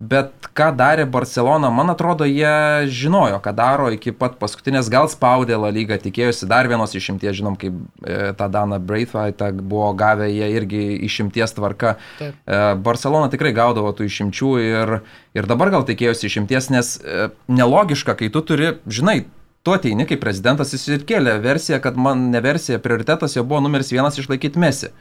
[0.00, 5.58] Bet ką darė Barcelona, man atrodo, jie žinojo, ką daro iki pat paskutinės, gal spaudė
[5.60, 10.48] La Liga, tikėjosi dar vienos išimties, žinom, kaip e, tą Daną Braithwaite buvo gavę jie
[10.56, 11.98] irgi išimties tvarka.
[12.16, 12.32] Taip.
[12.32, 14.94] E, Barcelona tikrai gaudavo tų išimčių ir,
[15.36, 19.18] ir dabar gal tikėjosi išimties, nes e, nelogiška, kai tu turi, žinai,
[19.62, 23.60] tu ateini kaip prezidentas, jis ir kėlė versiją, kad man ne versija, prioritetas jau buvo
[23.64, 24.92] numeris vienas išlaikyti mesi.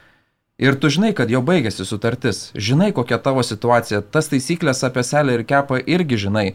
[0.59, 5.37] Ir tu žinai, kad jau baigėsi sutartis, žinai, kokia tavo situacija, tas taisyklės apie selę
[5.37, 6.49] ir kepą irgi žinai.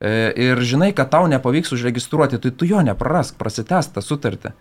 [0.00, 4.52] e, ir žinai, kad tau nepavyks užregistruoti, tai tu jo neprarask, prasitęs tą sutartį.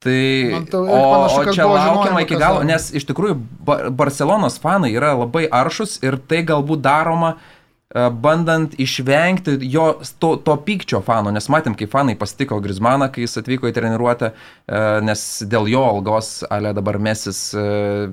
[0.00, 0.20] Tai,
[0.56, 5.12] o, panašu, o kad čia laukiama iki galo, nes iš tikrųjų Ba- Barcelonos fanai yra
[5.12, 7.59] labai aršus ir tai galbūt daroma e,
[7.94, 9.86] bandant išvengti jo
[10.22, 14.30] to, to pykčio fanų, nes matėm, kai fanai pasitiko Grismaną, kai jis atvyko į treniruotę,
[14.30, 17.64] e, nes dėl jo algos, ale dabar mesis e,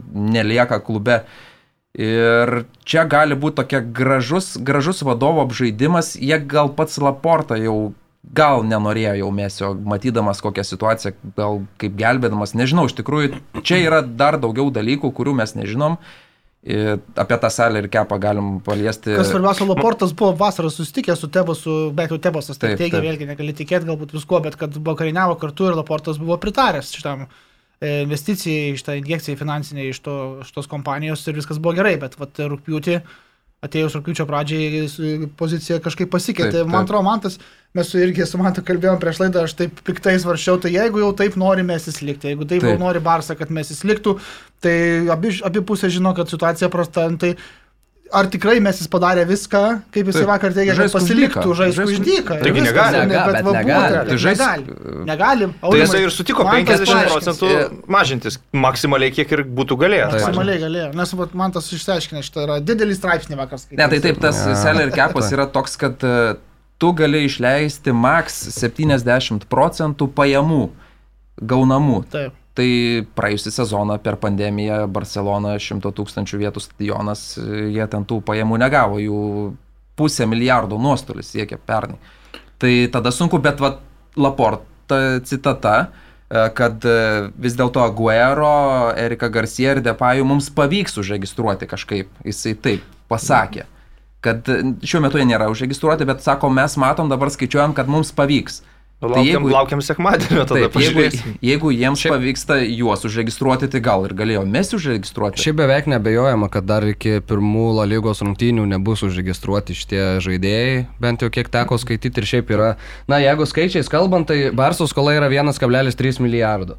[0.09, 1.21] nelieka klube.
[1.97, 7.93] Ir čia gali būti tokia gražus, gražus vadovo apžaidimas, jie gal pats Laporta jau
[8.33, 14.01] gal nenorėjo jau mesio, matydamas kokią situaciją, gal kaip gelbėdamas, nežinau, iš tikrųjų, čia yra
[14.01, 16.01] dar daugiau dalykų, kurių mes nežinom.
[16.01, 16.26] Ir
[17.15, 19.13] apie tą salę ir kepą galim paliesti.
[19.15, 23.53] Kas svarbiausia, Laportas buvo vasarą susitikęs su Tebosu, bet jau Tebosas tai teigia, vėlgi negali
[23.55, 28.97] tikėti galbūt visko, bet kad vakarieniavo kartu ir Laportas buvo pritaręs šitam e, investicijai, šitą
[28.99, 32.99] injekciją finansinę iš, to, iš tos kompanijos ir viskas buvo gerai, bet vat, rūpjūtį,
[33.65, 34.83] atėjus rūpjūčio pradžiai,
[35.39, 36.61] pozicija kažkaip pasikeitė.
[36.69, 37.39] Man atrodo, man tas,
[37.77, 41.09] mes su irgi su Mantu kalbėjom prieš laidą, aš taip piktai svaršiau, tai jeigu jau
[41.17, 42.75] taip nori mes įslikti, jeigu taip, taip.
[42.75, 44.17] Jau nori Barsa, kad mes įsliktų,
[44.61, 44.75] tai
[45.13, 47.33] abi, abi pusės žino, kad situacija prasta, tai
[48.13, 50.27] ar tikrai mes jis padarė viską, kaip jis Taip.
[50.29, 52.37] vakar teigia, kad pasiliktų, Žaisk už dyką.
[52.43, 53.01] Taigi negali.
[53.07, 53.97] ne, bet va negali.
[53.97, 55.05] būtent, Tai žaisk- negali.
[55.05, 55.53] Negalim.
[55.61, 57.13] Tai jisai ir sutiko man tas 50 paaiškins.
[57.13, 60.13] procentų mažintis maksimaliai, kiek ir būtų galėjęs.
[60.17, 63.77] Maksimaliai galėjo, nes man tas išsiaiškinė, šitą yra didelį straipsnį vakar skaičiau.
[63.77, 64.55] Ne, tai taip, tas Ja.
[64.55, 66.35] salary capas yra toks, kad e,
[66.79, 70.69] tu gali išleisti maks 70 procentų pajamų
[71.41, 72.03] gaunamų.
[72.09, 72.31] Taip.
[72.57, 72.69] Tai
[73.13, 78.97] praėjusią sezoną per pandemiją Barcelona 100 tūkstančių vietų stadionas, e, jie ten tų pajamų negavo,
[78.97, 79.19] jų
[79.97, 81.99] pusę milijardo nuostolis siekia pernai.
[82.57, 83.75] Tai tada sunku, bet va,
[84.17, 91.69] Laporta citata, e, kad e, vis dėlto Aguero, Erika Garcia ir Depayų mums pavyks užregistruoti
[91.69, 92.09] kažkaip.
[92.25, 93.67] Jisai taip pasakė.
[94.25, 94.49] Kad
[94.81, 98.63] šiuo metu jie nėra užregistruoti, bet sako, mes matom dabar skaičiuojam, kad mums pavyks.
[98.99, 103.67] Nu, Tai Laukiam, jeigu- laukiam sekmadienio, tada Taip, jeigu, jeigu jiems Šiaip- pavyksta juos užregistruoti,
[103.69, 105.37] tai gal ir galėjo mes užregistruoti.
[105.43, 111.21] Šiaip beveik nebejojama, kad dar iki pirmų La lygos rungtynių nebus užregistruoti šitie žaidėjai, bent
[111.21, 112.71] jau kiek teko skaityti ir šiaip yra.
[113.07, 116.77] Na, jeigu skaičiais kalbant, tai Barso skola yra 1,3 milijardo.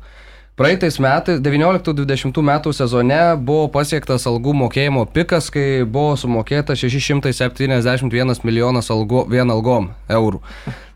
[0.59, 8.91] Praeitais metais, 19-20 metų sezone buvo pasiektas algų mokėjimo pikas, kai buvo sumokėta 671 milijonas
[8.91, 10.41] algo, vien algom eurų.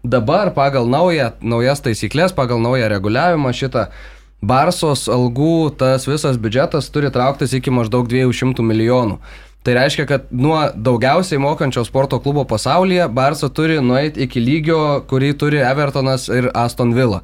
[0.02, 3.86] Dabar pagal naują, naujas taisyklės, pagal naują reguliavimą šitą
[4.42, 9.20] Barsos algų tas visas biudžetas turi trauktis iki maždaug 200 milijonų.
[9.62, 15.36] Tai reiškia, kad nuo daugiausiai mokančio sporto klubo pasaulyje Barsa turi nueiti iki lygio, kurį
[15.38, 17.22] turi Evertonas ir Aston Villa.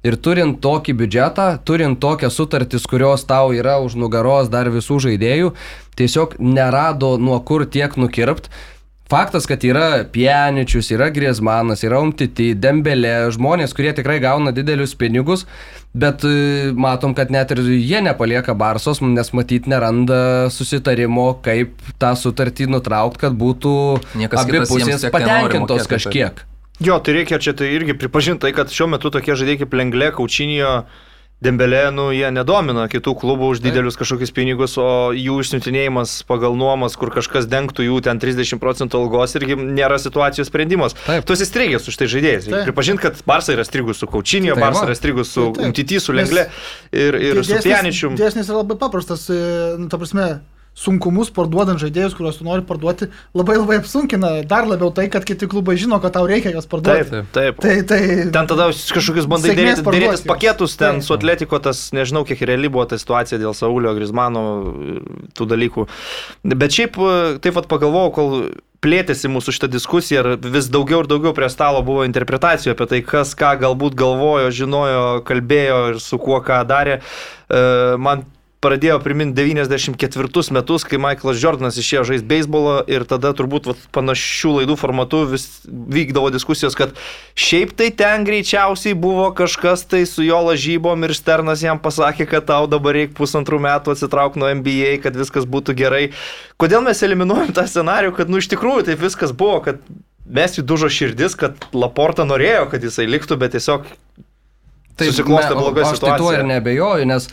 [0.00, 5.52] Ir turint tokį biudžetą, turint tokias sutartis, kurios tau yra už nugaros dar visų žaidėjų,
[6.00, 8.48] tiesiog nerado nuo kur tiek nukirpt.
[9.10, 15.42] Faktas, kad yra Pieničius, yra Griezmanas, yra Umtiti, Dembelė, žmonės, kurie tikrai gauna didelius pinigus,
[15.92, 22.14] bet e, matom, kad net ir jie nepalieka Barsos, nes matyt neranda susitarimo, kaip tą
[22.22, 23.74] sutartį nutraukti, kad būtų
[24.22, 26.46] Niekas abi pusės patenkintos mokėti, taip.
[26.80, 30.10] Jo, tai reikia čia tai irgi pripažinti tai, kad šiuo metu tokie žaidėjai kaip Lenglė,
[30.16, 30.80] Kaučinio,
[31.40, 36.98] Dembelė, nu, jie nedomina kitų klubų už didelius kažkokius pinigus, o jų išsiuntinėjimas pagal nuomas,
[37.00, 40.96] kur kažkas dengtų jų ten 30 procentų algos, irgi nėra situacijos sprendimas.
[41.06, 41.24] Taip.
[41.24, 42.50] Tu esi strigęs su štai žaidėjais.
[42.50, 42.68] Taip.
[42.68, 45.70] Pripažinti, kad Barsa yra strigus su Kaučinio, Tai Barsa yra strigus su Taip, taip.
[45.70, 46.44] Umtiti, su Lenglė
[46.92, 48.12] ir, ir su Pieničiu.
[48.20, 49.40] Dėsnis yra labai paprastas, e,
[49.80, 50.28] nu, ta prasme,
[50.80, 54.30] sunkumus parduodant žaidėjus, kuriuos tu nori parduoti, labai labai apsunkina.
[54.48, 57.10] Dar labiau tai, kad kiti klubai žino, kad tau reikia juos parduoti.
[57.10, 57.60] Taip, taip.
[57.60, 58.00] Tai, tai,
[58.32, 60.24] Ten tada kažkokius bandai dėrėtis juos.
[60.28, 61.06] paketus ten Taip.
[61.06, 64.46] su Atletiko, tas nežinau, kiek reali buvo ta situacija dėl Saulio, Grismano,
[65.36, 65.86] tų dalykų.
[66.56, 66.96] Bet šiaip
[67.44, 68.34] taip pat pagalvojau, kol
[68.80, 73.00] plėtėsi mūsų šitą diskusiją ir vis daugiau ir daugiau prie stalo buvo interpretacijų apie tai,
[73.04, 77.00] kas ką galbūt galvojo, žinojo, kalbėjo ir su kuo ką darė.
[77.52, 77.60] E,
[78.00, 78.24] Man
[78.60, 84.52] pradėjo priminti 94 metus, kai Michaelas Jordanas išėjo žaisti beisbolo ir tada turbūt vat, panašių
[84.58, 86.92] laidų formatu vis vykdavo diskusijos, kad
[87.40, 92.48] šiaip tai ten greičiausiai buvo kažkas tai su jo lažybom ir Sternas jam pasakė, kad
[92.52, 96.04] tau dabar reikia pusantrų metų atsitraukti nuo NBA, kad viskas būtų gerai.
[96.60, 99.80] Kodėl mes eliminuojam tą scenarių, kad nu iš tikrųjų taip viskas buvo, kad
[100.28, 103.88] mes jų dužo širdis, kad Laporta norėjo, kad jisai liktų, bet tiesiog
[105.08, 106.46] susiklostė me- bloga Aš tai tuo ir situacija.
[106.46, 107.28] nebejoju, nes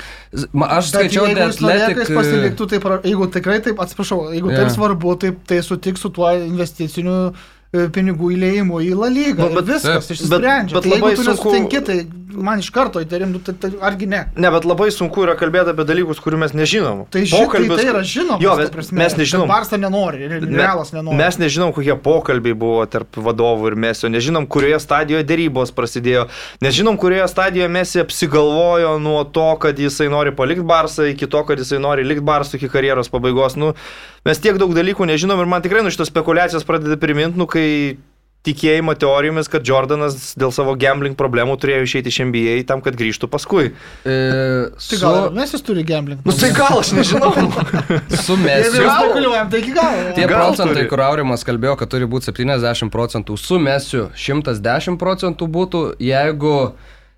[0.78, 2.16] aš skaičiau kad jis Athletic.
[2.16, 4.58] pasiliktų, tai pra- jeigu tikrai taip, atsiprašau, jeigu Jo.
[4.58, 7.34] taip svarbu, tai, tai sutik su tuo investiciniu e,
[7.74, 9.50] pinigų įleimų į La Lygą.
[9.50, 10.74] Nu, bet- bet, viskas bet- išsisprendžia.
[10.74, 11.98] bet Tai jeigu labai sunku- nesutinki, tai
[12.38, 14.26] man iš karto įtarim, nu, tai, tai argi ne.
[14.38, 17.06] Ne, bet labai sunku yra kalbėti apie dalykus, kurių mes nežinom.
[17.10, 18.40] Tai, ši, tai, tai yra žinoma.
[18.44, 19.48] Jo, mes, mes nežinom.
[19.50, 21.18] Barsa nenori, Realas nenori.
[21.18, 26.28] Mes nežinom, kokie pokalbiai buvo tarp vadovų ir mesio, nežinom, kurioje stadijoje dėrybos prasidėjo,
[26.62, 31.58] nežinom, kurioje stadijoje mesio apsigalvojo nuo to, kad jisai nori palikti Barsą, iki to, kad
[31.60, 33.56] jisai nori likti Barsą iki karjeros pabaigos.
[33.58, 33.74] Nu,
[34.28, 37.67] mes tiek daug dalykų nežinom ir man tikrai nu šitos spekulacijos pradeda priminti, nu, kai
[38.48, 43.28] tikėjimo teorijomis, kad Jordanas dėl savo gambling problemų turėjo išeiti iš NBA tam, kad grįžtų
[43.32, 43.74] paskui.
[44.08, 44.14] E,
[44.72, 46.22] Tai su, gal mes jis turi gambling.
[46.24, 47.34] Nu tai gal aš nežinau.
[48.26, 48.72] su Mesiu.
[48.72, 50.06] mes spekuliuojam, tai iki galo.
[50.16, 50.92] Tie Gal procentai, turi.
[50.94, 56.54] kur Aurimas kalbėjo, kad turi būti 70 procentų, su Mesiu 110 procentų būtų, jeigu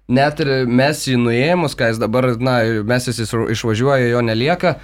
[0.09, 4.79] net ir Mesi nuėmus, ką jis dabar, na, Mesis jis išvažiuoja, jo nelieka,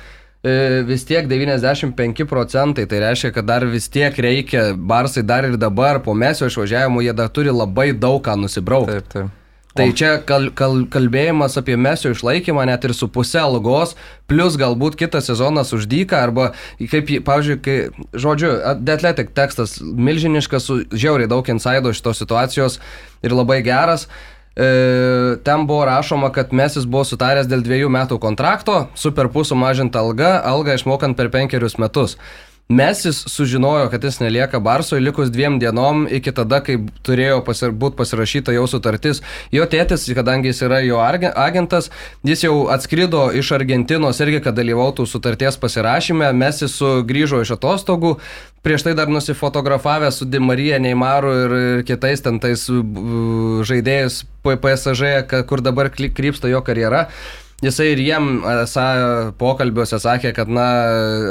[0.85, 6.01] vis tiek 95 procentai, tai reiškia, kad dar vis tiek reikia, Barsai dar ir dabar
[6.05, 8.99] po Mesio išvažiavimo, jie dar turi labai daug ką nusibraukti.
[8.99, 9.41] Taip, taip.
[9.75, 13.91] Tai čia kal, kal, kalbėjimas apie mesio išlaikymą net ir su pusė algos,
[14.23, 17.75] plus galbūt kitą sezoną uždyka, arba kaip, pavyzdžiui, kai,
[18.15, 22.79] žodžiu, The Athletic tekstas milžiniškas, su žiauriai daug insaido šitos situacijos
[23.19, 24.07] ir labai geras.
[24.55, 24.67] E,
[25.43, 29.99] ten buvo rašoma, kad Mesis buvo sutaręs dėl dviejų metų kontrakto, su per pusų mažinta
[29.99, 32.15] alga, algą išmokant per penkerius metus.
[32.69, 37.93] Mesis sužinojo, kad jis nelieka Barsoje likus dviem dienom iki tada, kai turėjo pasir, būti
[37.99, 39.21] pasirašyta jau sutartis.
[39.53, 41.91] Jo tėtis, kadangi jis yra jo agentas,
[42.25, 46.31] jis jau atskrido iš Argentinos irgi, kad dalyvautų sutarties pasirašyme.
[46.33, 48.15] Mesis sugrįžo iš atostogų,
[48.65, 54.23] prieš tai dar nusifotografavę su Di Marija, Neimaru ir, ir kitais ten tais žaidėjais
[55.29, 57.11] ka- kur dabar krypsta jo karjera.
[57.65, 58.85] Jisai ir jiem esą
[59.39, 60.67] pokalbiuose sakė, kad na,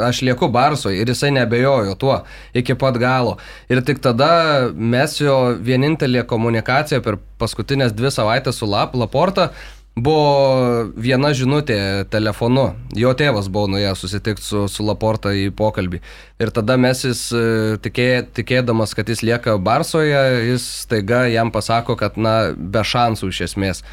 [0.08, 2.18] aš lieku Barsoje ir jisai nebejojo tuo
[2.56, 3.36] iki pat galo.
[3.70, 9.52] Ir tik tada mes jo vienintelė komunikacija per paskutinės dvi savaitės su Lap, Laporta
[9.94, 11.78] buvo viena žinutė
[12.10, 12.66] telefonu.
[12.98, 16.00] Jo tėvas buvo nuėjęs susitikti su, su Laporta į pokalbį.
[16.42, 17.44] Ir tada mes jis e,
[17.84, 23.44] tikė, tikėdamas, kad jis lieka Barsoje, jis staiga jam pasako, kad na, be šansų iš
[23.50, 23.84] esmės.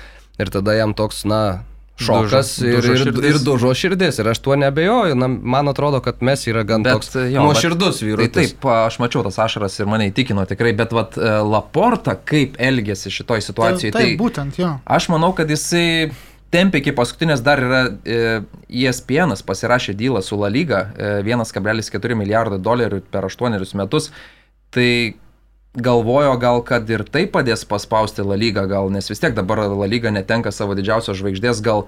[0.42, 1.62] Ir tada jam toks, na,
[2.06, 3.26] šokas Dužo- ir, dužo ir, širdis.
[3.30, 4.20] ir dužo širdis.
[4.24, 5.16] Ir aš tuo nebejoju.
[5.16, 8.32] Na, man atrodo, kad mes yra gan Bet, toks jo, nuoširdus vyras.
[8.34, 12.58] Tai taip, aš mačiau tas ašaras ir mane įtikino tikrai, bet vat, e, Laporta kaip
[12.62, 14.74] elgėsi šitoj situacijoje, Tai, tai, tai būtent, jo.
[14.86, 16.12] aš manau, kad jisai
[16.52, 22.58] tempė iki paskutinės dar yra e, ESPN pasirašė dylą su La Lyga e, 1,4 milijardo
[22.60, 24.12] dolerių per 8 metus.
[24.72, 24.90] Tai
[25.74, 29.88] galvojo gal, kad ir tai padės paspausti La Lygą, gal, nes vis tiek dabar La
[29.88, 31.86] Lyga netenka savo didžiausios žvaigždės, gal,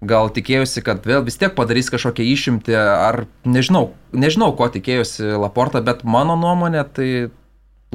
[0.00, 5.82] gal tikėjusi, kad vėl vis tiek padarys kažkokią išimtį, ar nežinau, nežinau, ko tikėjusi Laporta,
[5.82, 7.10] bet mano nuomonė tai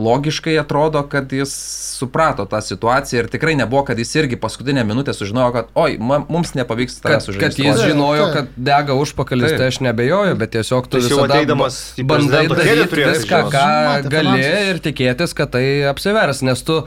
[0.02, 1.54] logiškai atrodo, kad jis
[2.02, 6.56] suprato tą situaciją ir tikrai nebuvo, kad jis irgi paskutinę minutę sužinojo, kad oi, mums
[6.58, 10.98] nepavyks Kad, tavęs kad jis žinojo, kad dega užpakalis, tai aš nebejoju, bet tiesiog tu
[10.98, 13.66] Tai jau visada ateidamas į bandai daryti viską, ką
[14.02, 16.82] Žinoti gali ir tikėtis, kad tai apsivers, nes tu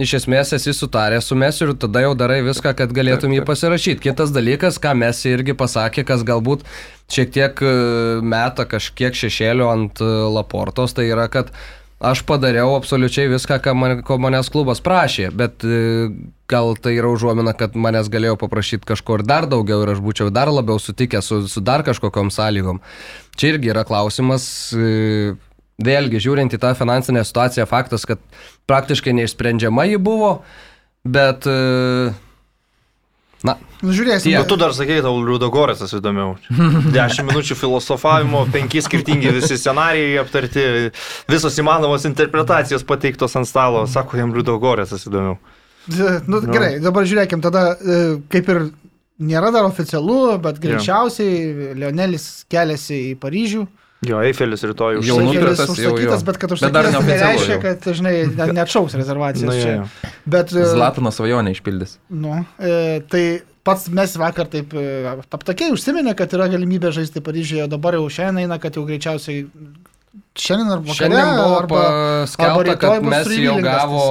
[0.00, 4.00] iš esmės esi sutaręs su Mesiu ir tada jau darai viską, kad galėtum jį pasirašyti.
[4.06, 6.64] Kitas dalykas, ką Mesi irgi pasakė, kas galbūt
[7.12, 7.74] šiek tiek e,
[8.24, 11.52] meta kažkiek šešėlio ant e, Laportos, tai yra, kad
[12.02, 16.10] aš padariau absoliučiai viską, ką man, ko manęs klubas prašė, bet e,
[16.50, 20.32] gal tai yra užuomina, kad manęs galėjo paprašyti kažko ir dar daugiau ir aš būčiau
[20.34, 22.82] dar labiau sutikęs su, su dar kažkokiam sąlygom.
[23.38, 24.44] Čia irgi yra klausimas,
[24.74, 25.36] e,
[25.82, 28.20] vėlgi žiūrint į tą finansinę situaciją, faktas, kad
[28.70, 30.34] praktiškai neišsprendžiama ji buvo,
[31.06, 32.10] bet e,
[33.46, 34.30] na, Nu, žiūrėsim.
[34.36, 36.36] Bet tu dar sakei, tau Liudogorėsas įdomiau.
[36.94, 40.66] 10 minučių filosofavimo, 5 skirtingi visi scenarijai aptarti,
[41.30, 43.82] visos įmanomos interpretacijos pateiktos ant stalo.
[43.90, 45.40] Sako, jam Liudogorėsas įdomiau.
[46.30, 47.98] Nu, gerai, dabar žiūrėkim, tada e,
[48.30, 48.62] kaip ir
[49.18, 53.66] nėra dar oficialu, bet greičiausiai Leonelis keliasi į Paryžių.
[54.02, 56.26] Jo, Eifelis rytoj Jau nupirktas, jau, užsakytas, jo.
[56.26, 57.62] bet kad Bet užsakytas tai neoficialu nereiškia, jau.
[57.62, 59.74] kad, žinai, ne- neatšauks rezervacijos Nu, čia.
[59.76, 60.10] jo.
[60.26, 61.96] Bet, e, Zlatano svajonę išpildys.
[62.10, 63.22] nu, e, tai
[63.62, 64.86] pats mes vakar taip e,
[65.30, 69.46] aptakiai užsiminė, kad yra galimybė žaisti Paryžiuje, dabar jau šiandien eina, kad jau greičiausiai
[70.38, 74.04] šiandien arba vakare, šiandien buvo arba, arba paskelbta, kad mes jau gavo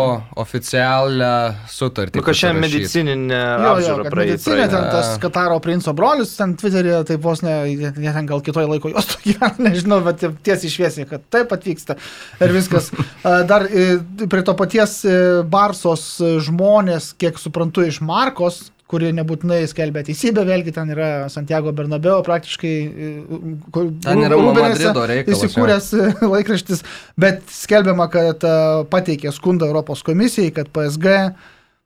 [0.44, 1.32] oficialią
[1.72, 2.20] sutartį.
[2.22, 2.60] Nu, pasirašyt.
[2.62, 4.32] medicininė Jo, jo, apžiūra kad praeis.
[4.32, 8.68] medicinė, ten tas Kataro princo brolis, ten Twitter'e, tai vos ne, jie ten gal kitoj
[8.70, 11.98] laiko jos gyvena, nežinau, bet tiesiai šviesiai, kad taip atvyksta
[12.42, 12.92] ir viskas.
[13.26, 13.98] A, Dar e,
[14.30, 15.16] prie to paties e,
[15.50, 16.06] Barsos
[16.46, 22.74] žmonės, kiek suprantu iš Markos, kuri nebūtinai skelbia teisybę, vėlgi ten yra Santiago Bernabeo praktiškai.
[23.08, 25.46] e, kur Ten yra Madrido reikalas.
[25.48, 26.84] Įsikūręs e, laikraštis,
[27.20, 28.58] bet skelbiama, kad e,
[28.92, 31.16] pateikė skundą Europos komisijai, kad PSG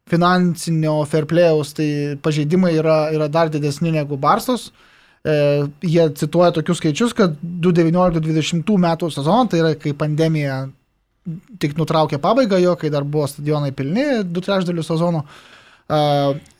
[0.09, 1.89] finansinio fair playaus tai
[2.21, 4.69] pažeidimai yra, yra dar didesni negu Barsos.
[5.25, 5.35] E,
[5.81, 10.65] jie cituoja tokius skaičius, kad 2019-2020 metų sezoną, tai yra kai pandemija
[11.61, 15.23] tik nutraukė pabaigą jo, kai dar buvo stadionai pilni, du trečdalių sezono,
[15.89, 16.01] e,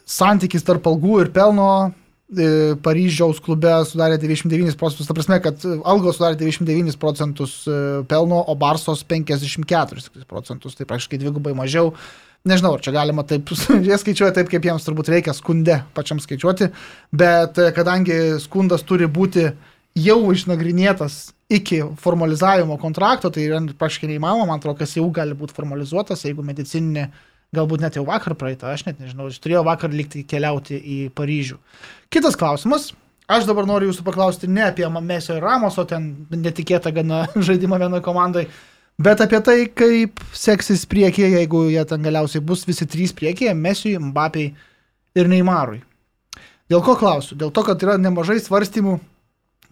[0.05, 6.19] santykis tarp algų ir pelno e, Paryžiaus klube sudarė 99 procentus, ta prasme, kad algos
[6.19, 7.79] sudarė 99 procentus e,
[8.09, 11.93] pelno, o Barsos 54 procentus, tai praktiškai dvigubai mažiau.
[12.45, 13.49] Nežinau, ar čia galima taip,
[13.87, 16.69] jie skaičiuoja taip, kaip jiems turbūt reikia skunde pačiam skaičiuoti,
[17.17, 19.49] bet e, kadangi skundas turi būti
[19.95, 25.55] jau išnagrinėtas iki formalizavimo kontrakto, tai yra praktiškai neįmanoma, man atrodo, kas jau gali būti
[25.57, 27.09] formalizuotas, jeigu medicininė,
[27.55, 31.59] galbūt net jau vakar praeitą, aš net nežinau, aš turėjau vakar likti keliauti į Paryžių.
[32.13, 32.93] Kitas klausimas.
[33.25, 38.05] Aš dabar noriu jūsų paklausti ne apie Mesio ir Ramoso, ten netikėtą gana žaidimą vienoje
[38.05, 38.43] komandai,
[39.01, 43.97] bet apie tai, kaip seksis priekyje, jeigu jie ten galiausiai bus visi trys priekyje- Mesiui,
[43.97, 44.53] Mbapiai
[45.17, 45.81] ir Neymarui.
[46.69, 47.37] Dėl ko klausiu?
[47.37, 48.99] Dėl to, kad yra nemažai svarstymų,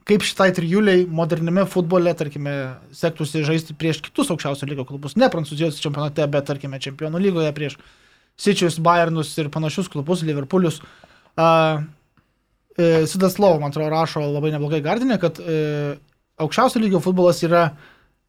[0.07, 2.53] kaip šitai trijuliai moderniame futbole, tarkime,
[2.95, 7.77] sektųsi žaisti prieš kitus aukščiausio lygio klubus, ne Prancūzijos čempionate, bet, tarkime, čempionų lygoje prieš
[8.39, 10.79] Sičius, Bayernus ir panašius klubus, Liverpoolius.
[11.37, 11.83] Uh,
[12.77, 15.95] e, Sidas Lovo, man atrodo, rašo labai neblogai gardinė, kad e,
[16.41, 17.67] aukščiausio lygio futbolas yra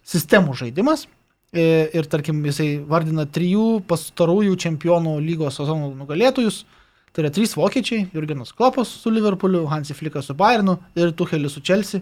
[0.04, 1.06] sistemų žaidimas.
[1.54, 1.64] E,
[1.94, 6.64] ir, tarkim, jisai vardina trijų pastarųjų čempionų lygos sezonų nugalėtojus.
[7.14, 11.60] Tai yra trys vokiečiai- Jurgenas Klopas su Liverpooliu, Hansi Flikas su Bayernu ir Tuchelis su
[11.60, 12.00] Chelsea.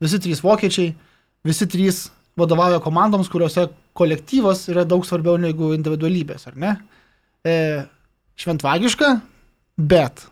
[0.00, 0.94] Visi trys vokiečiai,
[1.44, 6.76] visi trys vadovauja komandoms, kuriuose kolektyvas yra daug svarbiau negu individualybės, ar ne?
[7.44, 7.84] E,
[8.36, 9.20] šventvagiška,
[9.76, 10.26] bet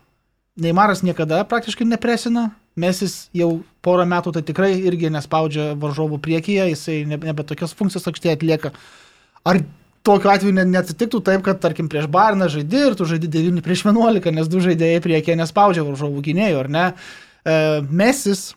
[0.59, 7.01] Neimaras niekada praktiškai nepresina, Mesis jau porą metų tai tikrai irgi nespaudžia varžovų priekyje, jisai
[7.07, 8.71] nebe tokias funkcijas aikštėje atlieka.
[9.47, 9.59] Ar
[10.05, 13.85] tokiu atveju ne- neatsitiktų taip, kad tarkim prieš Barną žaidži ir tu žaidži 9 prieš
[13.87, 16.85] 11, nes du žaidėjai priekyje nespaudžia varžovų gynėjų, ar ne?
[17.45, 17.55] E,
[17.89, 18.53] Mesis,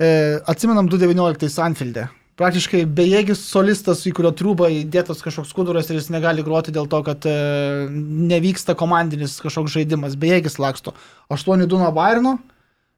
[0.00, 2.08] e, atsimenam 2019 Anfield'e.
[2.38, 7.00] Praktiškai bejėgis solistas, į kurio trūbą įdėtas kažkoks skuduras ir jis negali groti dėl to,
[7.02, 7.32] kad e,
[7.90, 10.14] nevyksta komandinis kažkoks žaidimas.
[10.14, 10.94] Bejėgis laksto.
[11.34, 12.36] 8-2 nuo Bairno.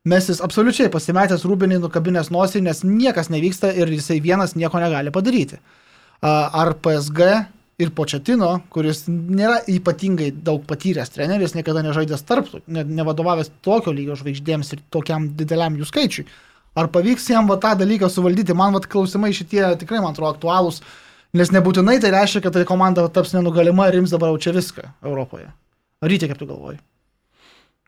[0.05, 5.59] Mesis absoliučiai pasimetęs rūbinį, nukabinės nosį, nes niekas nevyksta ir jisai vienas nieko negali padaryti.
[6.25, 7.27] Ar PSG
[7.81, 14.19] ir Početino, kuris nėra ypatingai daug patyręs treneris, niekada nežaidęs tarp, ne, nevadovavęs tokio lygio
[14.21, 16.27] žvaigždėms ir tokiam dideliam jų skaičiui.
[16.79, 18.55] Ar pavyks jam va tą dalyką suvaldyti?
[18.55, 20.83] Man va klausimai šitie tikrai, man atrodo, aktualūs,
[21.35, 24.87] nes nebūtinai tai reiškia, kad tai komanda taps nenugalima ir ims dabar jau čia viską
[25.03, 25.51] Europoje.
[26.07, 26.79] Ryte, kaip tu galvoji?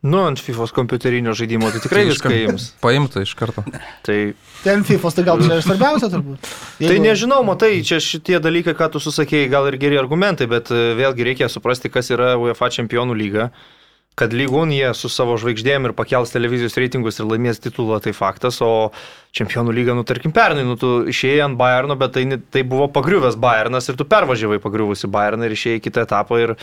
[0.03, 2.65] Nu, ant FIFA kompiuterinio žaidimo tai tikrai viską jums.
[2.83, 3.63] Paimtų iš karto.
[4.03, 4.17] Tai,
[4.65, 6.49] Ten FIFA, tai gal čia ir svarbiausia turbūt.
[6.83, 10.81] tai nežinau, matai, čia šitie dalykai, ką tu susakėjai, gal ir geri argumentai, bet e,
[10.99, 13.49] vėlgi reikia suprasti, kas yra UEFA čempionų lyga.
[14.19, 18.59] Kad lygun jie su savo žvaigždėm ir pakels televizijos reitingus ir laimės titulą, tai faktas,
[18.61, 18.91] o
[19.33, 23.39] čempionų lyga, nu tarkim, pernai, nu tu išėjai ant Bayerno, bet tai, tai buvo pagriuvęs
[23.41, 26.55] Bayernas ir tu pervažiavai pagriuvusi Bayerną ir išėjai į kitą etapą ir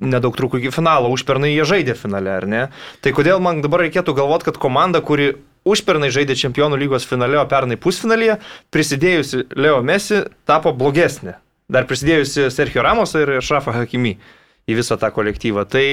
[0.00, 2.62] nedaug trūko iki finalo, užpernai jie žaidė finale, ar ne?
[3.04, 5.34] Tai kodėl man dabar reikėtų galvoti, kad komanda, kuri
[5.66, 8.38] užpernai žaidė čempionų lygos finale, o pernai pusfinalyje,
[8.74, 11.38] prisidėjusi Leo Messi, tapo blogesnė.
[11.72, 14.14] Dar prisidėjusi Sergio Ramosą ir Šrafą Hakimi
[14.66, 15.64] į visą tą kolektyvą.
[15.70, 15.84] Tai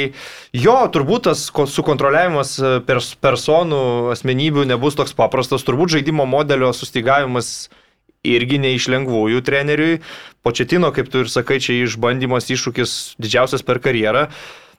[0.57, 6.71] jo, turbūt tas ko- sukontroliavimas e, pers personų, asmenybių nebus toks paprastas, turbūt žaidimo modelio
[6.73, 7.69] sustygavimas
[8.23, 10.01] irgi ne iš lengvųjų treneriui.
[10.43, 14.27] Početino, kaip tu ir sakai, čia išbandymas iššūkis didžiausias per karjerą.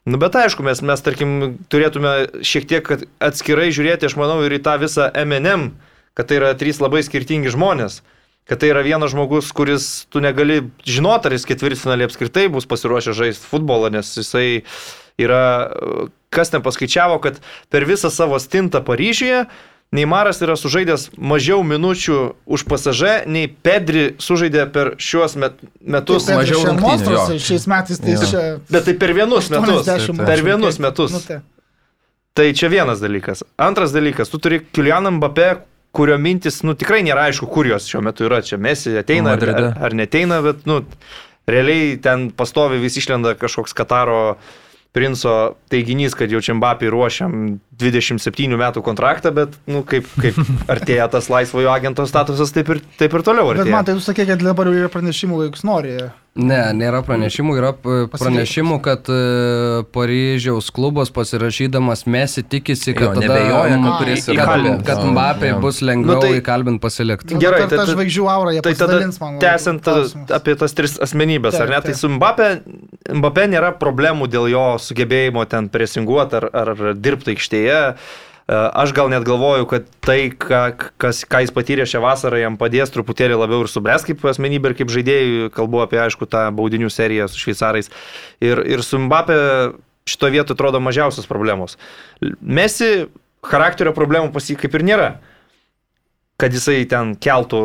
[0.05, 2.91] Nu, bet aišku, mes, mes, tarkim, turėtume šiek tiek
[3.25, 5.71] atskirai žiūrėti, aš manau, ir į tą visą MNM,
[6.17, 8.03] kad tai yra trys labai skirtingi žmonės.
[8.45, 13.17] Kad tai yra vienas žmogus, kuris tu negali žinoti, ar jis ketvirtfinalį apskritai bus pasiruošęs
[13.17, 14.67] žaisti futbolą, nes jisai
[15.17, 15.73] yra,
[16.29, 17.41] kas ten paskaičiavo, kad
[17.73, 19.47] per visą savo stintą Paryžiuje
[19.95, 22.17] Neimaras yra sužaidęs mažiau minučių
[22.51, 26.27] už pasažę, nei Pedri sužaidė per šiuos met, metus.
[26.27, 26.65] Taip, mažiau
[27.07, 27.27] jo.
[27.39, 28.25] šiais metais tai Jo.
[28.31, 28.43] čia...
[28.75, 29.85] Bet tai per vienus metus.
[29.87, 30.87] 80 Per vienus taip.
[30.89, 31.15] metus.
[31.15, 31.39] Nu, tai.
[32.35, 33.45] Tai čia vienas dalykas.
[33.63, 35.53] Antras dalykas, tu turi Kilianą Mbappé,
[35.95, 38.41] kurio mintis, nu tikrai nėra aišku, kur jos šiuo metu yra.
[38.43, 40.81] Čia Messi ateina ar, ar, ar neteina, bet, nu,
[41.47, 44.37] realiai ten pastovi vis išlenda kažkoks Kataro
[44.95, 45.35] princo
[45.73, 50.39] teiginys, kad jau čia Mbappé ruošiam 27 metų kontraktą, bet, nu, kaip, kaip
[50.75, 53.75] artėja tas laisvojo agento statusas, taip ir, taip ir toliau Bet artėja.
[53.75, 55.97] man tai tu sakė, kad dabar jau yra pranešimų, jeigu nori
[56.35, 57.69] Ne, nėra pranešimų, yra
[58.11, 59.19] pranešimų, kad e,
[59.95, 64.83] Paryžiaus klubas pasirašydamas Mesi tikisi, kad Jo, tada nebejoja, kad A, turės į- kad, įkalbint.
[64.89, 67.39] kad Jo, Mbappé bus lengviau Nu, tai- įkalbinti pasilikti.
[67.39, 69.39] Gerai, tai ta žvaigždžių aura, jie Tai tada pasidalins, man.
[69.39, 71.81] tęsiant tada apie tas tris asmenybės, Taip, ar ne?
[71.87, 72.49] Tai su Mbappé,
[73.15, 77.95] Mbappé nėra problemų dėl jo sugebėjimo ten presinguoti ar, ar dirbti aikštėje.
[78.45, 80.63] E, Aš gal net galvoju, kad tai, ką,
[81.01, 84.79] kas, ką jis patyrė šią vasarą, jam padės truputėlį labiau ir subręs kaip asmenybė ir
[84.83, 85.51] kaip žaidėjai.
[85.55, 87.93] Kalbu apie, aišku, tą baudinių seriją su šveicarais.
[88.45, 89.39] Ir, ir su Mbappé
[90.09, 91.79] šito vietu atrodo mažiausios problemos.
[92.41, 93.07] Mesi
[93.45, 95.15] charakterio problemų pas jį kaip ir nėra
[96.41, 97.61] kad jisai ten keltų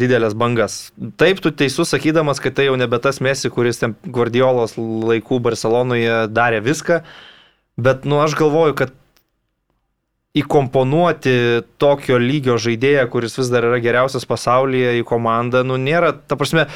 [0.00, 0.78] didelės bangas.
[1.20, 6.24] Taip, tu teisus sakydamas, kad tai jau nebe tas mesi, kuris ten Guardiolos laikų Barcelonoje
[6.32, 7.02] darė viską,
[7.76, 8.94] bet, nu, aš galvoju, kad
[10.34, 16.38] įkomponuoti tokio lygio žaidėją, kuris vis dar yra geriausias pasaulyje į komandą, nu, nėra, ta
[16.40, 16.66] prasme,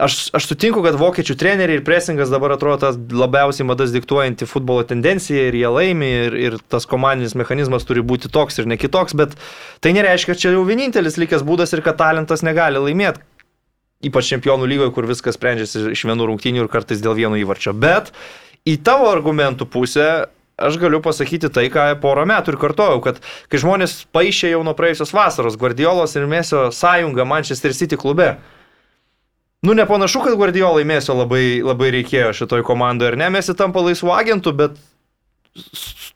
[0.00, 4.86] Aš, aš sutinku, kad vokiečių treneriai ir presingas dabar atrodo tas labiausiai madas diktuojanti futbolo
[4.88, 9.12] tendencija ir jie laimi ir, ir tas komandinis mechanizmas turi būti toks ir ne kitoks,
[9.12, 9.36] bet
[9.84, 13.20] tai nereiškia, kad čia jau vienintelis likęs būdas ir kad talentas negali laimėti.
[14.08, 17.76] Ypač čempionų lygoje, kur viskas sprendžiasi iš vienų rungtynių ir kartais dėl vieno įvarčio.
[17.76, 18.14] Bet
[18.64, 20.08] į tavo argumentų pusę
[20.68, 23.20] aš galiu pasakyti tai, ką porą metų ir kartojau, kad
[23.52, 28.36] kai žmonės paaišė jau nuo praėjusios vasaros Guardiolos ir Mėsio sąjungą Manchester City klube,
[29.62, 34.10] Nu, nepanašu, kad Guardiolai mėsio labai, labai reikėjo šitoj komandoje, ir ne, mes įtampa laisvų
[34.10, 34.80] agentų, bet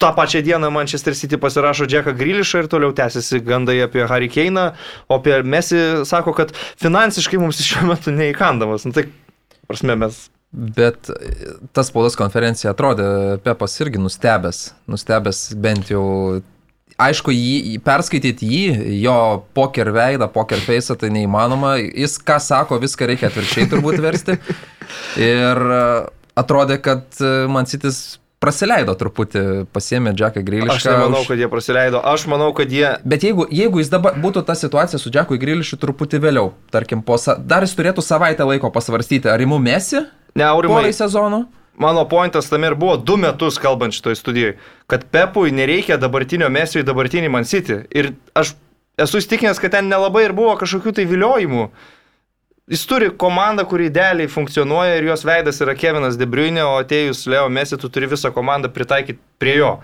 [0.02, 4.72] tą pačią dieną Manchester City pasirašo Jacką Grilišą ir toliau tęsiasi gandai apie Harry Kane'ą,
[5.06, 5.78] o apie Messi
[6.10, 6.50] sako, kad
[6.82, 8.88] finansiškai mums šiuo metu neįkandamas.
[8.88, 9.06] Nu, tai,
[9.70, 11.32] prasme, mes Bet e,
[11.74, 13.06] tas spaudos konferencija atrodė,
[13.44, 16.04] Pepas irgi nustebęs, nustebęs bent jau,
[17.02, 18.66] aišku, jį, perskaityti jį,
[19.02, 19.16] jo
[19.56, 24.38] poker veidą, poker face, tai neįmanoma, jis ką sako, viską reikia atvirkščiai turbūt versti.
[25.20, 25.82] Ir e,
[26.38, 30.76] atrodė, kad e, man sitis praleido truputį, pasiemė Džeką Grilišką.
[30.76, 32.00] Aš nemanau, kad jie praleido.
[32.06, 32.90] Aš manau, kad jie...
[33.04, 37.16] Bet jeigu, jeigu jis dabar būtų ta situacija su Džekui Grilišu truputį vėliau, tarkim, po,
[37.20, 40.04] sa- dar jis turėtų savaitę laiko pasvarstyti, ar įmu mesi
[40.36, 41.46] Ne, Aurimai, porai sezonų.
[41.80, 44.54] mano pointas tam ir buvo du metus kalbant šitoj studijai,
[44.86, 47.82] kad Pepui nereikia dabartinio mesio į dabartinį Man City.
[47.90, 48.54] Ir aš
[49.00, 51.68] esu įstikinęs, kad ten nelabai ir buvo kažkokių tai viliojimų.
[52.66, 57.26] Jis turi komandą, kuri idealiai funkcionuoja ir jos veidas yra Kevinas De Bruyne, o atėjus
[57.30, 59.76] Leo Messi, tu turi visą komandą pritaikyti prie jo.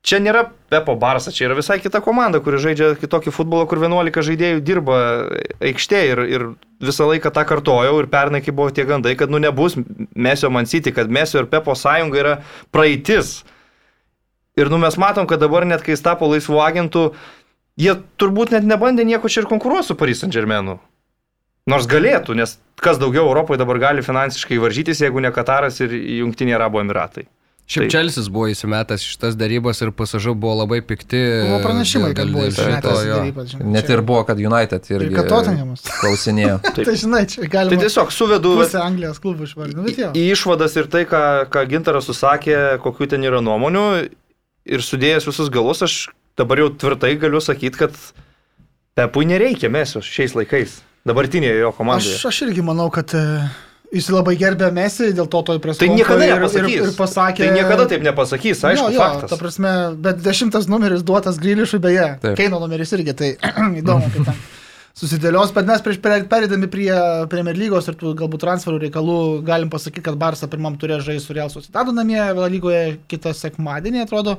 [0.00, 4.24] Čia nėra Pepo Barsa, čia yra visai kita komanda, kuri žaidžia kitokį futbolą, kur 11
[4.30, 5.00] žaidėjų dirba
[5.60, 6.44] aikštėje ir, ir
[6.80, 9.76] visą laiką tą kartojau ir pernai, kai buvo tie gandai, kad nu nebus
[10.16, 12.36] Mesio Mansyti, kad Mesio ir Pepo sąjunga yra
[12.72, 13.42] praeitis.
[14.56, 17.04] Ir nu mes matom, kad dabar net kai jis tapo laisvų agentų,
[17.80, 20.78] jie turbūt net nebandė nieko čia ir konkuruoti su Paris Saint Germainu.
[21.68, 26.56] Nors galėtų, nes kas daugiau Europoje dabar gali finansiškai varžytis, jeigu ne Kataras ir Junktiniai
[26.56, 27.28] Arabų Emiratai.
[27.70, 31.20] Šiaip Tai- Čelsis buvo įsimetęs iš šitas darybas ir pasažu buvo labai pikti.
[31.46, 33.18] Buvo pranešimai, kad dėl- buvo dėl šito, įsimetęs jo.
[33.20, 33.46] darybas.
[33.52, 33.92] žinai, Net čia.
[33.94, 35.84] ir buvo, kad United irgi kad Tottenhamas.
[36.00, 36.56] klausinėjo.
[36.88, 39.86] Tai žinai, čia Tai galima tiesiog suvedu pusę Anglijos klubų išvardinti.
[39.86, 40.10] Bet jo.
[40.18, 43.86] į išvadas ir tai, ką, ką Gintaras susakė, kokiu ten yra nuomonių
[44.66, 47.94] ir sudėjęs visus galus, aš dabar jau tvirtai galiu sakyti, kad
[48.98, 52.16] Pepui nereikia mesios šiais laikais, dabartinėje jo komandoje.
[52.18, 53.22] Aš, aš irgi manau, kad e,
[53.94, 56.86] jis labai gerbė Mesį, dėl to toj Tai preskonferencijoje niekada ir, ir, nepasakys.
[56.86, 57.42] ir pasakė.
[57.42, 59.30] Tai niekada taip nepasakys, aišku, jo, jo, faktas.
[59.32, 59.72] ta prasme,
[60.06, 62.36] bet dešimtas numeris duotas Grilišui, beje, Taip.
[62.38, 63.30] Keino numeris irgi, tai
[63.82, 64.38] įdomu, kaip ten
[65.00, 66.90] susidėlios, bet mes prieš per- perėdami prie
[67.32, 71.36] Premier lygos ir tų galbūt transferų reikalų galim pasakyti, kad Barsa pirmam turės žaisti su
[71.36, 74.36] Real Sociedadu namie, Vėl lygoje kitą sekmadienį, atrodo.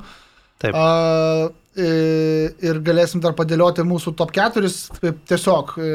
[0.61, 0.77] Taip.
[0.77, 4.67] A, ir galėsim dar padėlioti mūsų top 4,
[5.29, 5.87] tiesiog e,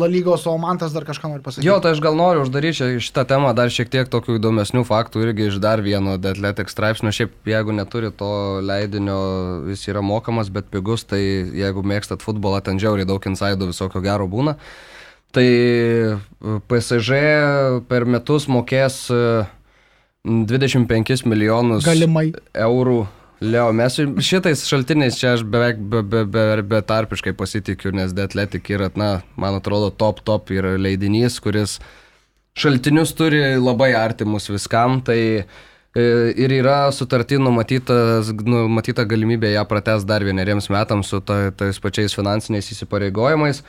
[0.00, 1.66] La lygos, o Mantas dar kažką nori pasakyti.
[1.68, 5.26] Jo, tai aš gal noriu uždaryti čia šitą temą dar šiek tiek tokių įdomesnių faktų
[5.26, 7.12] irgi iš dar vieno The Athletic straipsnio.
[7.12, 8.32] Šiaip jeigu neturi to
[8.64, 9.20] leidinio,
[9.68, 14.24] jis yra mokamas, bet pigus, tai jeigu mėgstat futbolą, ten žiauriai daug insidų visokio gero
[14.30, 14.56] būna.
[15.36, 16.18] Tai e,
[16.66, 17.22] PSG
[17.92, 19.24] per metus mokės e,
[20.24, 22.30] 25 milijonus Galimai.
[22.56, 23.02] eurų
[23.40, 24.04] Leo Mesui.
[24.20, 26.44] Šitais šaltiniais čia aš beveik be, be, be,
[26.74, 29.10] betarpiškai pasitikiu, nes The Athletic yra, na,
[29.40, 31.78] man atrodo, top top yra leidinys, kuris
[32.60, 35.44] šaltinius turi labai artimus viskam, tai e,
[36.36, 42.16] ir yra sutartį numatytas, numatyta galimybė ją prates dar vieneriems metams su ta, tais pačiais
[42.16, 43.64] finansiniais įsipareigojimais.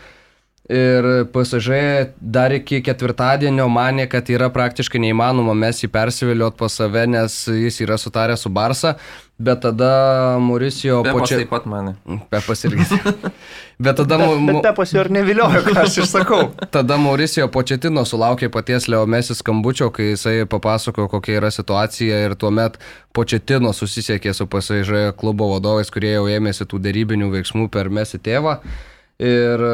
[0.72, 1.80] Ir PSG
[2.22, 7.82] dar iki ketvirtadienio manė, kad yra praktiškai neįmanoma mes jį persiviliot pas save, nes jis
[7.84, 8.94] yra sutaręs su Barsa.
[9.42, 9.92] Bet tada
[10.44, 11.38] Mauricijo Pepas Poče...
[11.42, 11.96] taip pat mane.
[12.30, 12.86] Pepas irgi.
[13.82, 16.42] Bet tada, Bet, mu- bet Pepas jo ir neviliojo, ką aš ir sakau.
[16.76, 22.36] tada Mauricijo Početino sulaukė paties Leo Messi skambučio, kai jisai papasakojo, kokia yra situacija ir
[22.38, 22.78] tuomet
[23.18, 28.60] Početino susisiekė su PSG klubo vadovais, kurie jau ėmėsi tų dėrybinių veiksmų per Messi tėvą.
[29.22, 29.74] Ir e,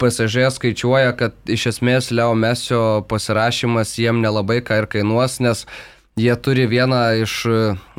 [0.00, 5.64] PSG skaičiuoja, kad iš esmės Leo Mesio pasirašymas jiem nelabai ką ir kainuos, nes
[6.18, 7.34] jie turi vieną iš,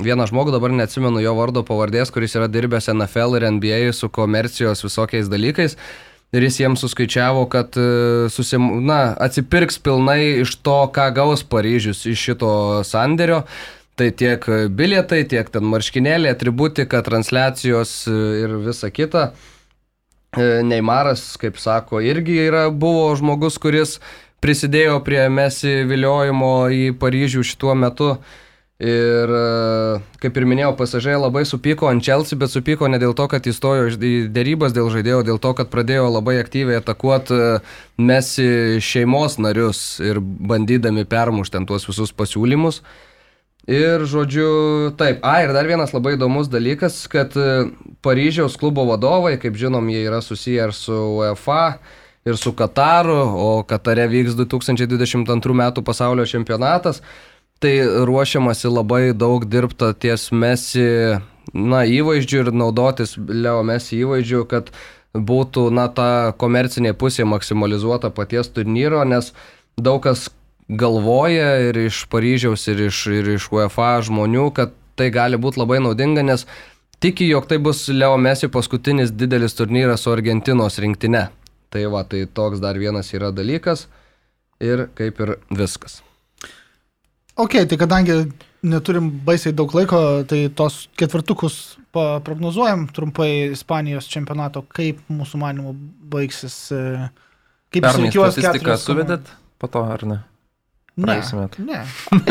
[0.01, 4.83] vieną žmogų, dabar neatsimenu jo vardo pavardės, kuris yra dirbęs NFL ir NBA su komercijos
[4.85, 5.77] visokiais dalykais.
[6.31, 12.05] Ir jis jiems suskaičiavo, kad e, susim, na, atsipirks pilnai iš to, ką gaus Paryžius
[12.07, 12.51] iš šito
[12.87, 13.41] sandėrio.
[13.99, 18.15] Tai tiek bilietai, tiek ten marškinėliai, atributika, transliacijos e,
[18.45, 19.33] ir visa kita.
[20.31, 23.97] E, Neimaras, kaip sako, irgi yra, buvo žmogus, kuris
[24.41, 28.15] prisidėjo prie Mesi viliojimo į Paryžių šituo metu.
[28.81, 29.41] Ir e,
[30.23, 33.91] kaip ir minėjau, pasažai labai supyko ant Chelsea, bet supyko ne dėl to, kad įstojo
[33.93, 37.61] į dėrybas dėl žaidėjo, dėl to, kad pradėjo labai aktyviai atakuoti
[38.01, 42.81] Mesi šeimos narius ir bandydami permušti ant tuos visus pasiūlymus.
[43.69, 44.49] Ir žodžiu,
[44.97, 47.67] taip, a, ir dar vienas labai įdomus dalykas, kad e,
[48.01, 51.77] Paryžiaus klubo vadovai, kaip žinom, jie yra susiję ir su UEFA,
[52.25, 57.01] ir su Kataru, o Katare vyks 2022 metų pasaulio čempionatas.
[57.61, 57.73] Tai
[58.09, 60.85] ruošiamasi labai daug dirbta ties Mesi,
[61.53, 64.71] na, įvaizdžiu ir naudotis Leo Mesi įvaizdžiu, kad
[65.13, 69.33] būtų, na, ta komercinė pusė maksimalizuota paties turnyro, nes
[69.77, 70.29] daug kas
[70.71, 75.81] galvoja ir iš Paryžiaus, ir iš, ir iš UEFA žmonių, kad tai gali būti labai
[75.83, 76.47] naudinga, nes
[77.03, 81.27] tiki, jog tai bus Leo Messi paskutinis didelis turnyras su Argentinos rinktinė.
[81.71, 83.87] Tai va, tai toks dar vienas yra dalykas
[84.61, 86.01] ir kaip ir viskas.
[87.39, 88.17] Ok, tai kadangi
[88.61, 95.73] neturim baisiai daug laiko, tai tos ketvirtukus prognozuojam trumpai Ispanijos čempionato, kaip mūsų manimų
[96.11, 96.57] baigsis.
[96.75, 97.09] e,
[97.71, 100.19] Kaip išsirikiuos statistiką keturios suvedėt po to, ar ne?
[101.01, 101.63] Ne, praėjusiu metu?
[101.65, 101.79] ne.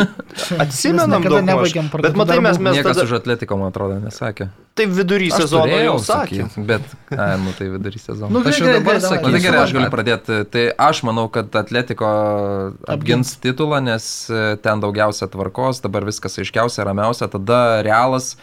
[0.63, 1.91] Atsimenam nebaigėm maž.
[1.93, 3.05] pradėtų Bet matai, mes, mes Niekas tada...
[3.05, 4.47] už Atletiko, man atrodo, nesakė.
[4.79, 6.45] Tai vidury Aš sezono jau sakė.
[6.69, 8.31] Bet, ai, nu tai vidury sezono.
[8.31, 9.27] Nu, Aš jau dabar sakysiu.
[9.27, 10.39] Na tai gerai, aš galiu pradėti.
[10.53, 12.11] Tai aš manau, kad Atletiko
[12.95, 17.27] apgins titulą, nes e, ten daugiausia tvarkos, dabar viskas aiškiausia, ramiausia.
[17.35, 18.37] Tada realas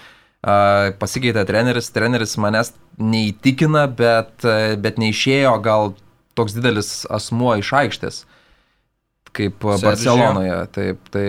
[0.45, 5.95] a, pasikeitė treneris, treneris manęs neįtikina, bet, e, bet neišėjo gal
[6.39, 8.23] toks didelis asmuo iš aikštės,
[9.35, 9.89] kaip Sergio.
[9.89, 10.59] Barcelonoje.
[10.75, 11.29] Taip, tai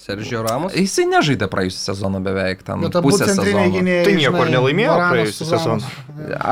[0.00, 0.72] Sergio Ramos?
[0.72, 3.66] jisai nežaidė praėjusią sezoną beveik, ten abu pusę sezono.
[3.74, 4.04] gynėjai.
[4.06, 5.90] Tai nieko ir žinai, nelaimėjo praėjusią sezoną.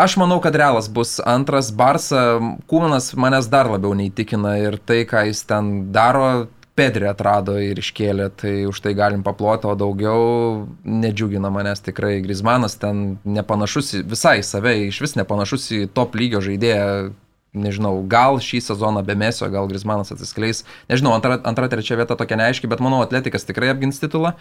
[0.05, 1.71] Aš manau, kad realas bus antras.
[1.73, 2.27] Barsa,
[2.69, 8.29] Kūnas manęs dar labiau neįtikina ir tai, ką jis ten daro, Pedri atrado ir iškėlė,
[8.39, 12.21] tai už tai galim paploti, o daugiau nedžiugina manęs tikrai.
[12.23, 17.11] Grismanas ten nepanašus į visai save, iš vis nepanašus į top lygio žaidėją.
[17.59, 20.65] Nežinau, gal šį sezoną be mesio, gal Grismanas atsiskleis.
[20.91, 24.35] Nežinau, antra, antra trečia vieta tokia neaiški, bet manau, Atletikas tikrai apgins titulą.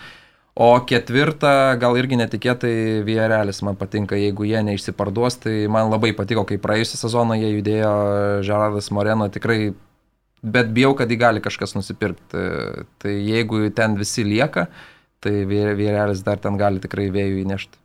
[0.57, 2.71] O ketvirta, gal irgi netikėtai
[3.05, 7.91] Vierelis man patinka, jeigu jie neišsiparduos, tai man labai patiko, kai praėjusią sezoną jie judėjo
[8.47, 9.75] Žeradas Moreno, tikrai,
[10.41, 12.45] bet bijau, kad jį gali kažkas nusipirkti.
[13.03, 14.65] Tai jeigu ten visi lieka,
[15.21, 17.83] tai Vierelis dar ten gali tikrai vėjų įnešti.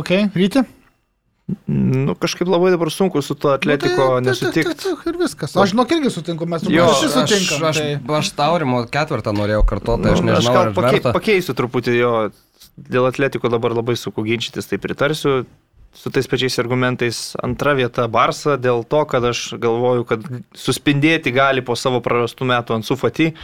[0.00, 0.64] Ok, ryti?
[1.66, 4.74] Nu, kažkaip labai dabar sunku su to atletiko Nu, tai- nesutikti.
[4.74, 5.56] tai- tai- Ir viskas.
[5.56, 9.64] Aš žinok irgi sutinku, mes Jo, turbūt visi Aš, aš, tai- aš taurimo ketvirtą norėjau
[9.66, 12.12] kartuoti, tai aš Nu, aš nežinau, gal ar pakei, pakeisiu truputį jo.
[12.80, 15.44] Dėl atletiko dabar labai sunku ginčytis, tai pritarsiu
[15.92, 17.34] su tais pačiais argumentais.
[17.42, 20.22] Antra vieta Barsa dėl to, kad aš galvoju, kad
[20.54, 23.34] suspindėti gali po savo prarastų metų ant sufati.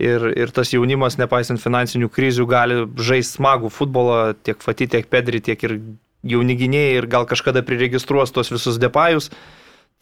[0.00, 5.40] Ir, ir tas jaunimas, nepaisant finansinių krizių, gali žaisti smagų futbolą, tiek Fati, tiek Pedri,
[5.40, 5.80] tiek ir
[6.24, 9.30] jauni gynėjai ir gal kažkada priregistruos tos visus depajus.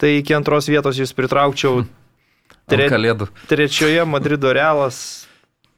[0.01, 1.83] Tai iki antros vietos jūs pritraukčiau.
[2.71, 2.87] Tre...
[2.89, 3.27] Kalėdų.
[3.51, 5.27] Trečioje Madrido realas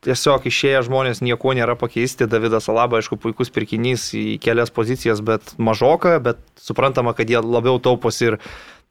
[0.05, 2.27] tiesiog išėję žmonės nieko nėra pakeisti.
[2.30, 7.81] Davidas Alaba, aišku, puikus pirkinys į kelias pozicijas, bet mažoka, bet suprantama, kad jie labiau
[7.81, 8.38] taupos ir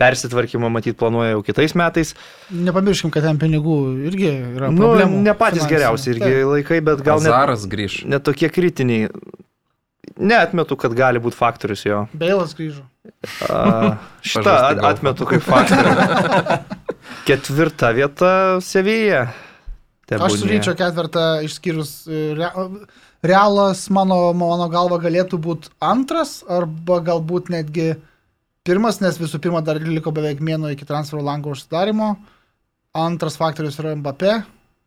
[0.00, 2.14] persitvarkymą matyt planuoja jau kitais metais.
[2.50, 3.78] Nepamirškim, kad ten pinigų
[4.10, 4.72] irgi yra.
[4.74, 5.74] Nu, problemų ne patys finansinių.
[5.76, 6.50] geriausi irgi Taip.
[6.50, 8.00] laikai, bet gal net, Zaras grįž.
[8.10, 9.12] net tokie kritiniai.
[10.14, 12.04] Neatmetu, kad gali būti faktorius jo.
[12.14, 12.84] Beilas grįžo.
[13.48, 13.96] A,
[14.34, 14.54] Šitą
[14.86, 16.58] atmetu kaip faktorių.
[17.28, 18.30] Ketvirta vieta
[18.64, 19.26] Sevija.
[20.12, 22.50] Aš suryčiau ketvirtą išskyrus e, re,
[23.24, 27.94] realas, mano, mano galva, galėtų būti antras arba galbūt netgi
[28.68, 32.14] pirmas, nes visų pirma dar liko beveik mėnuo iki transferų lango užsidarimo.
[32.94, 34.42] Antras faktorius yra Mbappé,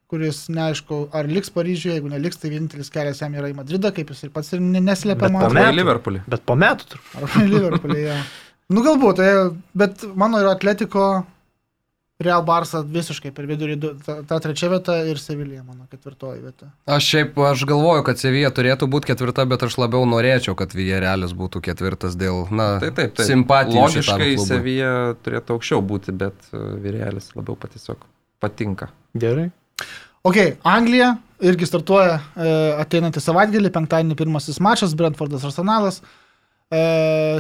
[0.08, 4.10] kuris neaišku, ar liks Paryžiuje, jeigu neliks, tai vienintelis kelias jam yra į Madridą, kaip
[4.14, 5.42] jis ir pats ir ne- neslėpia Bet man.
[5.42, 5.78] po Arba į metų.
[5.82, 6.22] Liverpoolį.
[6.32, 7.18] Bet po metų turbūt.
[7.22, 8.20] Arba į Liverpoolį, ja.
[8.72, 9.32] Nu galbūt, tai,
[9.76, 11.26] bet mano yra Atletiko,
[12.18, 16.72] Real Barça visiškai per vidurį, du- ta, ta trečia vieta ir Sevilija, mano ketvirtoji vieta.
[16.90, 21.36] Aš šiaip, aš galvoju, kad Sevija turėtų būti ketvirta, bet aš labiau norėčiau, kad Vijarelis
[21.38, 23.28] būtų ketvirtas dėl, na, Tai taip, taip.
[23.28, 23.84] simpatijų.
[23.84, 24.32] Logiškai.
[24.48, 24.90] Sevija
[25.22, 28.02] turėtų aukščiau būti, bet uh, Virelis labiau pat tiesiog
[28.42, 28.90] patinka.
[29.14, 29.52] Gerai.
[30.28, 30.38] Ok,
[30.68, 36.02] Anglija irgi startuoja e, ateinantį savaitgalį, penktadienį pirmasis mačas, Brentfordas Arsenalas.
[36.68, 36.80] E,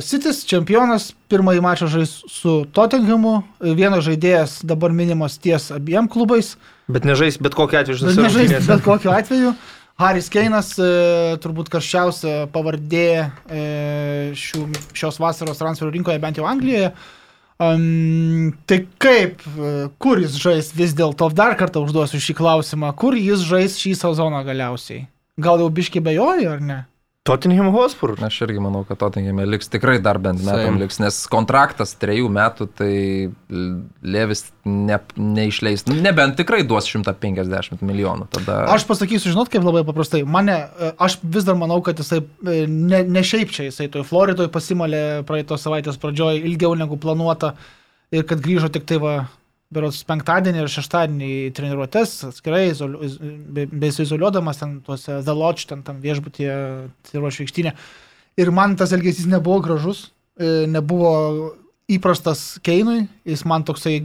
[0.05, 6.55] Sitis čempionas, pirmąjį mačą žais su Tottenhamu, E, vienas žaidėjas dabar minimas ties abiem klubais,
[6.87, 8.67] Bet nežais bet kokiu atveju bet šitose nežais rungtynėse.
[8.69, 9.55] bet kokiu atveju.
[9.97, 13.07] Haris Keinas, e, turbūt karščiausia pavardė
[13.49, 13.61] e,
[14.37, 16.91] šių, šios vasaros transferų rinkoje, bent jau Anglijoje.
[17.57, 23.17] Um, tai kaip, e, kur jis žais vis dėlto, dar kartą užduosiu šį klausimą, kur
[23.17, 25.07] jis žais šį sezoną galiausiai?
[25.41, 26.77] Gal jau biški bejoji ar ne?
[27.27, 28.13] Tottenham Hotspur.
[28.23, 32.67] Aš irgi manau, kad Tottenhame liks tikrai dar bent metam liks, nes kontraktas trejų metų,
[32.79, 32.91] tai
[34.07, 38.29] Levis ne, neišleis, nebent tikrai duos 150 milijonų.
[38.37, 38.59] Tada...
[38.73, 40.23] Aš pasakysiu, žinot, kaip labai paprastai.
[40.27, 40.57] Mane,
[41.03, 45.03] aš vis dar manau, kad jisai e, ne, ne šiaip čia, jisai toj Floridoje pasimalė
[45.27, 47.55] praeitos savaitės pradžioje ilgiau negu planuota
[48.15, 49.17] ir kad grįžo tik tai va,
[49.73, 55.83] berots penktadienį ir šeštadienį treniruotės, atskirai, izoliu, iz- be- besizoliuodamas ten tuose The Lodge, ten
[55.83, 56.55] tam viešbutyje,
[57.09, 57.73] treniruočio aikštynė.
[58.37, 61.55] Ir man tas elgesys nebuvo gražus, e, nebuvo
[61.91, 63.99] įprastas Keinui, jis man toksai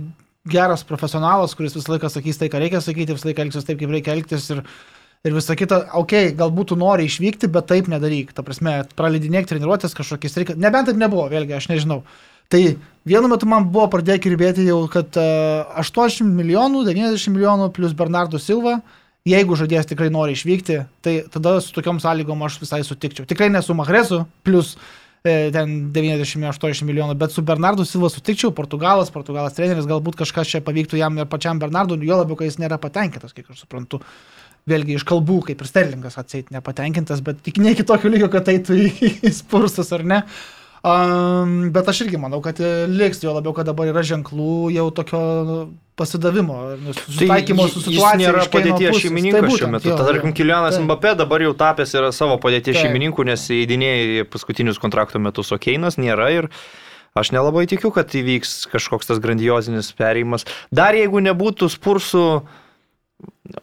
[0.49, 3.95] geras profesionalas, kuris visą laiką sakys tai, ką reikia sakyti, visą laiką elgsis taip, kaip
[3.95, 4.65] reikia elgtis ir,
[5.23, 8.33] ir visa kita, okei, okay, galbūt tu nori išvykti, bet taip nedaryk.
[8.35, 10.59] Ta prasme, praleidinėk treniruotės kažkokiais reikia.
[10.59, 12.03] Nebent taip nebuvo, vėlgi, aš nežinau.
[12.53, 12.63] Tai
[13.09, 18.41] vienu metu man buvo pradėję kirbėti jau, kad uh, 80 milijonų, 90 milijonų plus Bernardo
[18.43, 18.83] Silva,
[19.29, 23.25] jeigu žaidėjas tikrai nori išvykti, tai tada su tokiom sąlygom aš visai sutikčiau.
[23.31, 24.75] Tikrai nesu Mahresu, plus
[25.25, 30.65] e, ten 90-80 milijonų, bet su Bernardu Silva sutikčiau, Portugalas, Portugalas treneris, galbūt kažkas čia
[30.67, 34.05] pavyktų jam ir pačiam Bernardu, jo labiau, kai jis nėra patenkintas, kiek aš suprantu.
[34.69, 38.47] Vėlgi iš kalbų, kaip ir Sterlingas atseit nepatenkintas, bet tik ne iki tokio lygio, kad
[38.53, 40.21] eitų į, į spursus ar ne.
[40.83, 42.59] Um, bet aš irgi manau, kad
[42.91, 45.21] liks, jo labiau, kad dabar yra ženklų jau tokio
[45.95, 46.57] pasidavimo,
[46.97, 48.19] susitaikymo su Tai jis situacija.
[48.19, 49.89] nėra iš Keino padėties šeimininkas Tai šiuo metu.
[49.93, 50.33] jo, tarkim.
[50.35, 50.87] Kilianas Taip.
[50.89, 52.89] Mbappé dabar jau tapęs yra savo padėties Taip.
[52.89, 56.49] šeimininku, nes įdinėjai paskutinius kontrakto metus, o Keinas nėra ir
[57.15, 60.49] aš nelabai tikiu, kad įvyks kažkoks tas grandiozinis perėjimas.
[60.75, 62.27] Dar jeigu nebūtų spursų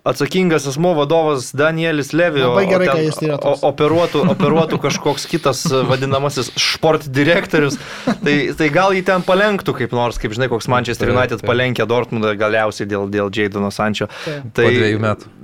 [0.04, 7.80] atsakingas asmo vadovas Danielis Levi, gerai, ten o- operuotų, operuotų kažkoks kitas vadinamasis sport direktorius,
[8.24, 12.36] tai, tai gal jį ten palenktų kaip nors, kaip žinai, koks Manchester United palenkė Dortmundą
[12.40, 14.10] galiausiai dėl, dėl Jadono Sančio.
[14.26, 14.60] Taip.
[14.60, 15.36] Po dviejų metų.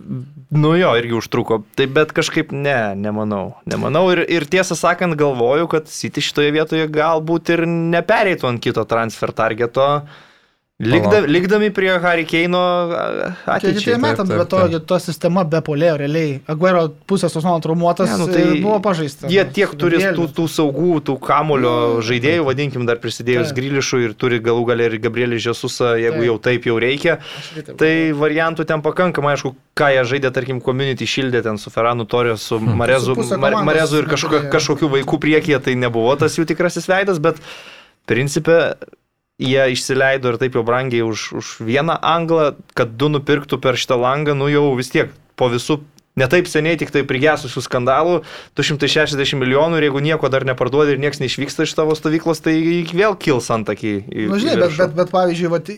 [0.55, 1.63] Nu jo, irgi užtruko.
[1.75, 3.55] Tai bet kažkaip ne, nemanau.
[3.67, 8.85] Nemanau ir, ir tiesą sakant galvoju, kad City šitoje vietoje galbūt ir nepereitų ant kito
[8.87, 10.05] transfer targeto.
[10.75, 12.59] Likda, likdami prie Harry Keino
[12.91, 13.79] Čia ateičiai.
[13.79, 14.87] kitiem metam, taip, bet to, taip.
[14.91, 16.33] ta sistema be polėjo realiai.
[16.51, 19.29] Aguero pusės tos mano traumuotas Ne, nu, tai tai buvo pažaista.
[19.31, 23.53] Jie nu, tiek su turi tų, tų saugų, tų kamulio Nu, žaidėjų, vadinkim, dar prisidėjus
[23.53, 23.59] Taip.
[23.61, 26.27] Grilišų ir turi galų galę ir Gabrielį Žesusą, jeigu Taip.
[26.27, 27.15] jau taip jau reikia.
[27.55, 32.03] Taip Tai variantų ten pakankamai, aišku, ką jie žaidė, tarkim, community šildė ten su Ferranu
[32.03, 34.51] Torio, su Marezu, Su Mar, Marezu ir kažkokio, neturėjo.
[34.59, 37.39] kažkokių vaikų priekyje, tai nebuvo tas jų tikrasis veidas, bet
[38.11, 38.75] principė
[39.41, 43.97] jie išsileido ir taip jau brangiai už, už vieną anglą, kad du nupirktų per šitą
[43.99, 45.81] langą, nu jau vis tiek po visų
[46.19, 48.17] netaip seniai tik tai prigesusių skandalų,
[48.57, 52.55] 260 milijonų ir jeigu nieko dar neparduodi ir niekas neišvyksta iš tavo stovyklos, tai
[52.95, 53.95] vėl kils antakį.
[54.07, 55.71] Na, į žinai, bet, bet, bet pavyzdžiui, vat,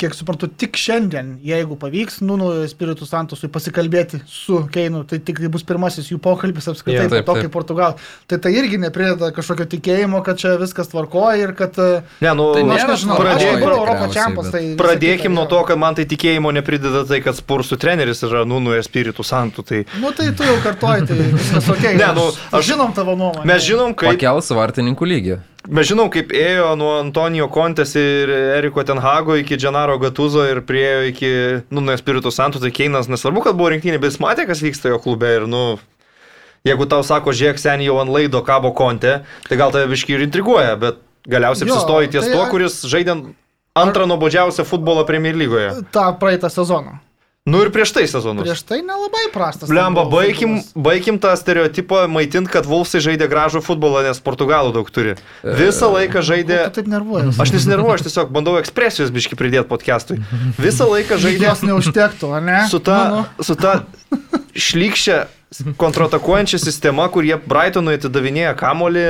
[0.00, 5.42] kiek suprantu, tik šiandien, jeigu pavyks, nu, nu, Spiritų Santosui pasikalbėti su Keinu, tai tik
[5.42, 7.48] tai bus pirmasis jų pokalbis apskritai, yeah, taip, po to, taip.
[7.48, 7.98] kaip Portugal.
[8.30, 11.76] Tai tai irgi neprideda kažkokio tikėjimo, kad čia viskas tvarkoja ir kad...
[11.76, 14.62] e, Ne, nu, Tai Nu, aš nežinau, pradėk- aš tvarkoj dabar Europos čempas, tai...
[14.80, 19.26] Pradėkim nuo to, kad man tai tikėjimo neprideda tai, kad Spursų treneris yra Nūnų Espiritų
[19.26, 19.66] Santų.
[19.68, 21.84] Tai Nu, tai tu jau kartuoji, tai viskas ok.
[21.98, 23.44] Ne, nu, aš- Žinom tavo nuomonę.
[23.46, 25.38] mes žinom, kaip, Pakels vartininkų lygį.
[25.68, 28.28] mes žinom, kaip ėjo nuo Antonijo Kontės ir
[28.58, 31.30] Eriko Tenhago iki Džanaro Gatuzo ir priejo iki
[31.70, 32.60] Nūnų Espiritų Santų.
[32.60, 35.78] Tai Keinas nesvarbu, kad buvo rinktinė, bet jis matė, kas vyksta jo klube ir, nu,
[36.64, 40.24] jeigu tau sako, žiūrėk, seniai jau ant laido kabo Kontė, tai gal tave biški ir
[40.26, 40.96] intriguoja, bet
[41.28, 43.14] galiausiai apsistoji ties tai tuo, kuris žaidė
[43.76, 45.84] antrą nuobodžiausią futbolą Premier lygoje.
[45.92, 46.98] tą praeitą sezoną.
[47.48, 48.44] Nu ir prieš tai sezonus.
[48.44, 49.70] Prieš tai nelabai prastas.
[49.72, 55.14] Buvo baigim, baigim tą stereotipą maitint, kad Vulfsai žaidė gražų futbolą, nes Portugalų daug turi.
[55.40, 56.58] Visą laiką žaidė...
[56.68, 57.40] Tu taip nervuojas.
[57.40, 60.18] Aš nesinervuoju, aš tiesiog bandau ekspresijos biški pridėti podcastui.
[60.60, 62.60] Visą laiką žaidė Jos neužtektų, ne?
[62.68, 63.78] su ta, Nu, su ta
[64.52, 65.22] šlykščia
[65.76, 69.02] kontratakuojančia sistema, kur jie Brightonui atidavinėja kamolį.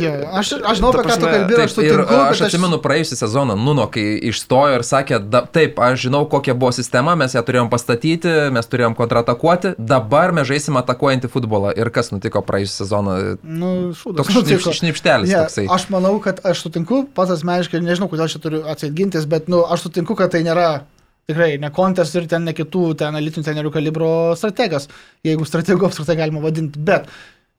[0.00, 3.18] Jo, aš, aš žinau, apie ką tu kalbėjai, aš Taip, ir sutinku, aš atsimenu praėjusią
[3.22, 7.42] sezoną, Nuno, kai išstojo ir sakė, da, taip, aš žinau, kokia buvo sistema, mes ją
[7.46, 11.72] turėjom pastatyti, mes turėjom kontratakuoti, dabar mes žaisim atakuojantį futbolą.
[11.80, 13.16] Ir kas nutiko praėjusią sezoną?
[13.42, 14.28] Nu, šūdas.
[14.28, 15.64] Toks šnip, šnipštelis Yeah, toksai.
[15.72, 19.88] aš manau, kad aš sutinku, pats asmeniškai, nežinau, kodėl čia turiu atsigintis, bet nu, aš
[19.88, 20.84] sutinku, kad tai nėra
[21.26, 24.86] tikrai ne kontes ir ten ne kitų ten analitinių trenerių kalibro strategas,
[25.26, 26.78] jeigu strategų apskritai galima vadinti.
[26.78, 27.08] Bet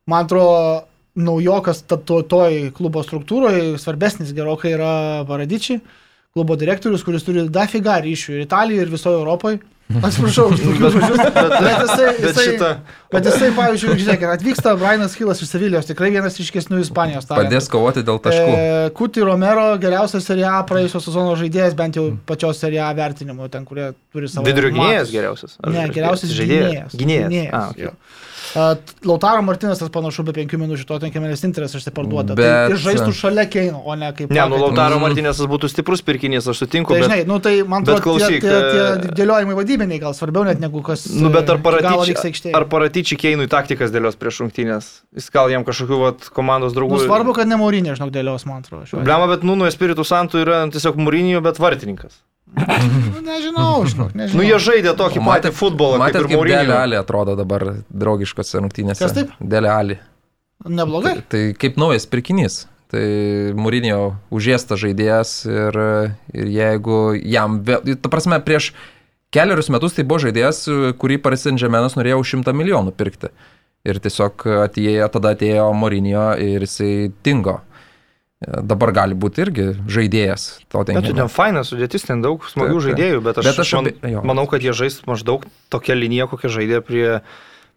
[0.07, 0.85] man atrodo,
[1.17, 4.91] naujokas to, toj klubo struktūroje svarbesnis gerokai yra
[5.27, 5.81] Varadičiai,
[6.37, 9.65] klubo direktorius, kuris turi dafiga ryšių ir Italijoje, ir visoje Europoje.
[9.87, 11.19] Atsiprašau, už tokius žodžius.
[11.31, 12.71] Bet jisai, jisai.
[13.13, 17.47] Bet jisai, pavyzdžiui, žiūrėk, atvyksta Brianas Hilas iš Sevilijos, tikrai vienas ryškesnių Ispanijos talentų.
[17.47, 18.51] Padės kovoti dėl taškų.
[18.51, 23.47] E, Kuti Romero, geriausias Serie A praėjusio sezono žaidėjas, bent jau pačios Serie A vertinimo,
[23.53, 24.43] ten, kurie turi savo...
[24.49, 25.55] Vidurio gynėjas geriausias.
[25.63, 26.97] Ne, geriausias žaidėjas.
[26.99, 27.31] gynėjas.
[27.31, 27.55] Gynėjas.
[27.55, 27.95] A, okay.
[29.07, 32.35] Lautaro Martinas tas panašu be penkių minučių, to tenkiamelis Interas išsiparduoda.
[32.37, 32.45] Bet...
[32.45, 34.31] Bet- Tai ir žaistų šalia Keino, o ne kaip...
[34.33, 34.59] Ne, nu.
[34.61, 35.03] Lautaro Mm.
[35.05, 36.93] Martinėsas būtų stiprus pirkinys, aš sutinku.
[36.93, 40.15] Tai bet- žinai, nu tai man bet atrodo, tie, tie, tie e, dėliojimai vadybiniai gal
[40.17, 41.05] svarbiau net negu kas...
[41.11, 42.53] Nu, bet ar e, paratyčiai, aikštėje.
[42.57, 44.87] ar paratyčiai Keinui taktikas dėlios prieš rungtynės?
[45.17, 46.97] Jis gal jam kažkokių vat, komandos draugų.
[46.97, 48.85] Nu, svarbu, kad ne Maurinė, žinok, dėlios, man atrodo.
[48.87, 49.05] šiuo atveju.
[49.07, 52.17] Blema, bet Nuno Espiritų Santų yra tiesiog Mūrinijų, bet vartininkas.
[52.57, 54.39] Nu, nežinau, žinok, nežinau.
[54.39, 56.77] Nu, jie žaidė tokį patį futbolą, kaip ir kaip Dele Mūrinijų.
[56.77, 59.03] Ali atrodo dabar draugiškose rungtynėse.
[59.03, 59.33] Kas taip?
[59.39, 59.99] Dele Ali.
[60.65, 61.19] Neblogai.
[61.29, 62.63] Tai kaip naujas pirkinys.
[62.87, 63.03] Tai
[63.59, 65.77] Mūrinio užėstas žaidėjas ir,
[66.31, 68.71] ir jeigu jam, ta prasme, prieš
[69.35, 70.63] keliarius metus tai buvo žaidėjas,
[71.01, 73.33] kurį Paris Saint-Germainas norėjo už 100 milijonų pirkti.
[73.87, 77.59] Ir tiesiog atėjo, tada atėjo Mūrinio ir jisai dingo.
[78.45, 80.43] Dabar gali būti irgi žaidėjas.
[80.69, 83.87] Bet tu ten fainas sudėtis, ten daug smagių Taip, žaidėjų, bet aš, Bet aš man,
[84.13, 84.21] jo.
[84.29, 87.07] manau, kad jie žais maždaug tokią liniją, kokią žaidė prie,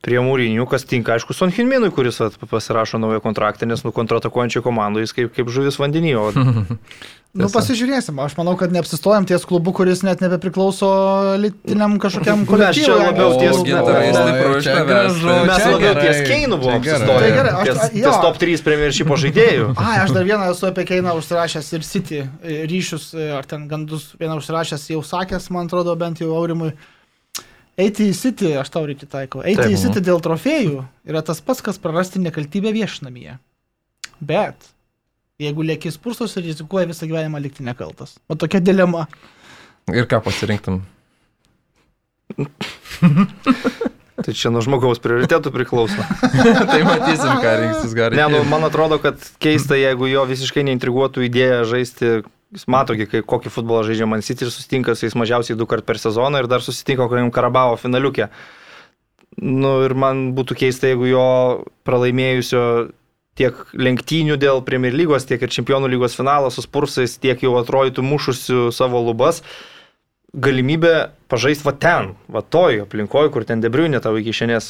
[0.01, 4.65] prie Mūrinių, kas tinka, aišku, Son Hinminui, kuris vat, pasirašo naują kontraktą, nes nu kontratakuojančiai
[4.65, 6.17] komandai jis kaip, kaip žuvis vandenyje.
[6.17, 6.31] O
[7.31, 8.17] Nu, pasižiūrėsim.
[8.19, 10.89] Aš manau, kad neapsistojam ties klubu, kuris net nebepriklauso
[11.39, 12.87] lytiniam kažkokiam Mes kolektyvui.
[12.89, 17.21] čia labiau ties tai mes labiau ties Keinu buvom apsistoję.
[17.23, 19.69] Tai gerai, aš- ties, ties top 3 Premiership žaidėjų.
[19.79, 23.69] Ai, aš dar vieną esu apie Keiną užsirašęs ir City e, ryšius, e, ar ten
[23.71, 26.75] gandus vieną užsirašęs jau sakęs, man atrodo, bent jau Aurimui.
[27.81, 29.73] Eiti į City, aš tau reikia taikau, eiti Taip.
[29.73, 33.39] į City dėl trofėjų yra tas pats, kas prarasti nekaltybę viešnamyje.
[34.21, 34.71] Bet
[35.41, 38.19] jeigu lieki spursos ir rizikuoja visą gyvenimą likti nekaltas.
[38.29, 39.07] O tokia dilema.
[39.91, 40.83] Ir ką pasirinktum?
[44.21, 46.05] Tai čia nuo žmogaus prioritėtų priklauso.
[46.71, 48.19] tai matysim, ką rinksis gali.
[48.21, 52.21] Ne, nu, man atrodo, kad keista, jeigu jo visiškai neintriguotų idėja žaisti,
[52.55, 56.01] jis mato, kokį futbolą žaidžia Man City ir susitinka su jais mažiausiai du kart per
[56.03, 58.31] sezoną ir dar susitinka kokiam Karabavo finaliukė.
[59.41, 61.27] Nu ir man būtų keista, jeigu jo
[61.87, 62.63] pralaimėjusio
[63.39, 68.05] tiek lenktynių dėl Premier lygos, tiek ir Čempionų lygos finalo su Spursais, tiek jau atrodytų
[68.05, 69.41] mušusių savo lubas,
[70.35, 70.95] galimybė
[71.31, 74.63] pažaisti va ten, va toj aplinkoje, kur ten debriunė tavo iki šiandien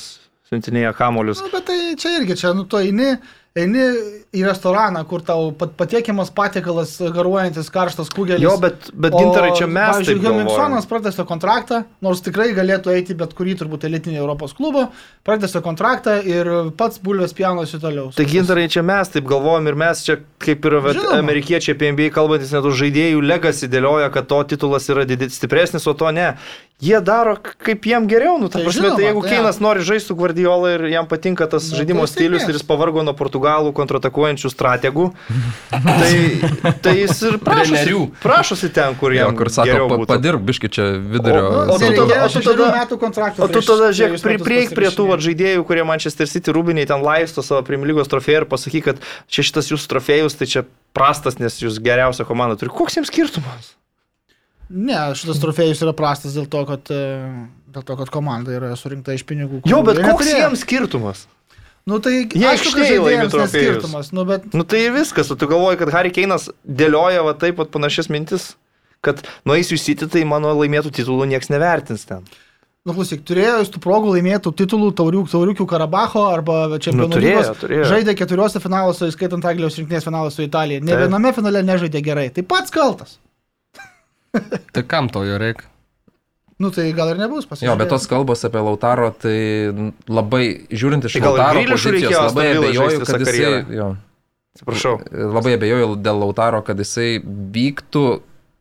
[0.51, 1.43] siuntinėja kamolius.
[1.44, 3.15] Nu, bet tai čia irgi, čia, nu, tu eini,
[3.59, 3.83] eini
[4.31, 8.45] į restoraną, kur tau pat, patiekiamas patiekalas, garuojantis karštas kugelis.
[8.45, 9.97] Jo, bet, bet gintarai čia mes.
[9.97, 10.21] Pavyzdžiui.
[10.23, 14.87] Hemingsonas pratęsė kontraktą, nors tikrai galėtų eiti bet kurį turbūt elitinį Europos klubą,
[15.27, 18.13] pratęsė kontraktą ir pats bulvės pjaunosi toliau.
[18.15, 21.19] Tai gintarai čia mes taip galvojam ir mes čia kaip ir Žinoma.
[21.19, 25.91] amerikiečiai apie NBA kalbantis net už žaidėjų legacy dėlioja, kad to titulas yra didis, stipresnis,
[25.91, 26.37] o to ne.
[26.81, 29.83] Jie daro kaip jiem geriau, nu, ta Tai prasme, žinoma, tai jeigu tai Keinas nori
[29.85, 33.13] žaisti su Guardiola ir jam patinka tas Nu, žaidimo tai stilius ir jis pavargo nuo
[33.19, 33.40] portugalų
[33.77, 35.07] kontratakuojančių strategų,
[35.71, 36.12] tai,
[36.85, 40.11] tai jis ir prašosi, prašosi ten, kur Jo, jam kur sako, geriau pa, būtų.
[40.12, 41.45] padirb biški čia vidurio.
[41.49, 42.71] O- o tu tada- o tu tada-.
[43.41, 47.03] O tu tada, žiūrėk, pri, prieik prie tų vat, žaidėjų, kurie Manchester City rūbiniai ten
[47.03, 48.97] laisto savo primlygos trofėjų ir pasakyk, kad
[49.29, 50.65] čia šitas jūsų trofėjus, tai čia
[50.97, 52.71] prastas, nes jūs geriausią komandą turi.
[52.75, 53.75] Koks jiems skirtumas?
[54.71, 57.31] Ne, šitas trofėjus yra prastas dėl to, kad, e,
[57.75, 59.62] dėl to, kad komanda yra surinkta iš pinigų.
[59.67, 61.25] Jo, bet koks jiems skirtumas?
[61.91, 64.11] Nu tai, Jie aišku, kad aikštėje laimi žaidėjams trofėjus.
[64.15, 67.73] Nu, bet Nu tai viskas, o tu galvoji, kad Harry Keinas dėlioja va taip pat
[67.75, 68.53] panašias mintis,
[69.03, 72.23] kad nueisiu į City, tai mano laimėtų titulų niekas nevertins ten.
[72.89, 77.41] Nu, klausyk, turėjo jis tų progų laimėtų titulų taurių, tauriukių Karabacho arba čempionų Nu, turėjo,
[77.43, 77.59] lygos.
[77.61, 77.89] turėjo.
[77.91, 80.81] Žaidė keturiuose finaluose, įskaitant Anglijos rinktinės finalą su Italija.
[80.81, 81.03] Ne Taip.
[81.05, 82.29] viename finale nežaidė gerai.
[82.33, 83.19] Tai pats kaltas.
[84.73, 85.69] Tai kam to jo reikia?
[86.61, 87.78] Nu tai gal ir nebus Jo, pasižiūrėti.
[87.81, 89.73] bet tos kalbos apie Lautaro, tai
[90.12, 93.87] labai, žiūrint iš Tai Lautaro pozicijos, labai abejoju, kad jisai, jo,
[94.55, 94.99] Atsiprašau.
[95.32, 98.05] labai abejoju dėl Lautaro, kad jisai vyktų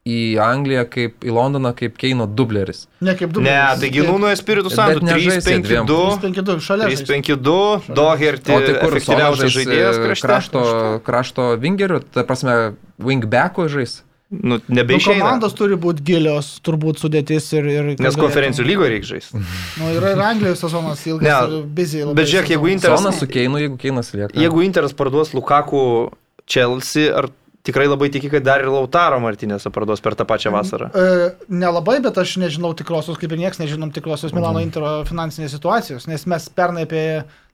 [0.10, 2.86] į Angliją kaip į Londoną kaip Keino dubleris.
[3.04, 3.44] Ne kaip du.
[3.44, 5.84] Ne, taigi Nuno Espiritu Bet Santu nežaisi dviem.
[5.86, 6.20] 3-5-2.
[6.24, 6.88] 5-2 šalia.
[6.90, 7.04] žais.
[7.04, 10.26] 3-5-2, Doherty, O tai kur efektyviausias žaidėjas krašte.
[10.26, 10.62] krašto,
[11.06, 12.56] krašto vingerių, ta prasme,
[12.98, 14.00] wingbacko žais.
[14.30, 15.24] Nu, Nu, nebeišeina.
[15.24, 17.66] komandos turi būti gilios, turbūt sudėtis ir...
[17.66, 19.42] ir Nes konferencijų lygoje reikia žaisti.
[19.82, 22.14] Nu, yra ir Anglijos sezonas ilgas, Ne, ir busy labai.
[22.22, 22.78] Bet žiūrėk, jeigu sezonas.
[22.78, 24.38] Interas, Sonas su Keinu, jeigu Keinas lieka.
[24.38, 26.12] jeigu Interas parduos Lukaku
[26.46, 27.32] Chelsea, ar
[27.66, 30.92] tikrai labai tiki, kad dar ir Lautaro Martinėsą parduos per tą pačią vasarą?
[30.94, 36.06] E, nelabai, bet aš nežinau tikrosios, kaip ir niekas nežinom tikrosios Milano Intero finansinės situacijos,
[36.10, 37.04] nes mes pernai apie,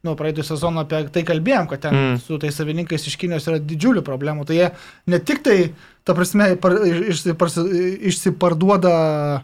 [0.05, 2.19] nu, praeitų sezoną apie tai kalbėjom, kad ten Mm.
[2.21, 4.45] su tais savininkais iš Kinijos yra didžiulių problemų.
[4.45, 4.71] Tai jie
[5.11, 5.73] ne tik tai,
[6.05, 7.57] ta prasme, par, išsipars,
[8.11, 9.43] išsiparduoda,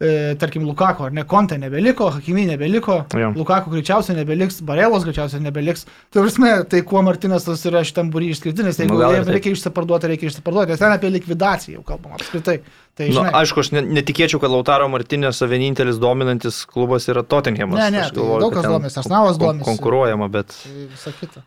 [0.00, 3.32] e, tarkim, Lukako, ar ne, Konte nebeliko, Hakimi nebeliko, Jo.
[3.36, 5.86] Lukako greičiausiai nebeliks, Barelos greičiausiai nebeliks.
[6.10, 9.34] Tai prasme, tai kuo Martinesas yra šitam būry išskirtinis, jeigu Nu, nu, ir jiem taip.
[9.38, 12.58] reikia išsiparduoti, reikia išsiparduoti, nes ten apie likvidaciją jau kalbam apskritai.
[12.94, 17.80] Tai, Na, žinai, aišku, aš ne, netikėčiau, kad Lautaro Martinėsą vienintelis dominantis klubas yra Tottenhamas.
[17.80, 19.66] Ne, ne, tai galvoju, daug kas domisi, Arsenalas domisi.
[19.66, 20.54] Konkuruojama, bet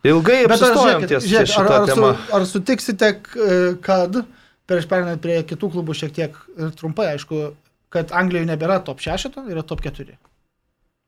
[0.02, 3.08] tai ilgai Bet ar, žiūrėkit, žiūrėkit, ar, ar, su, ar sutiksite,
[3.80, 4.20] kad,
[4.68, 6.36] prieš perinant prie kitų klubų šiek tiek
[6.76, 7.40] trumpai, aišku,
[7.90, 10.18] kad Anglijoje nebėra top 6, yra top 4.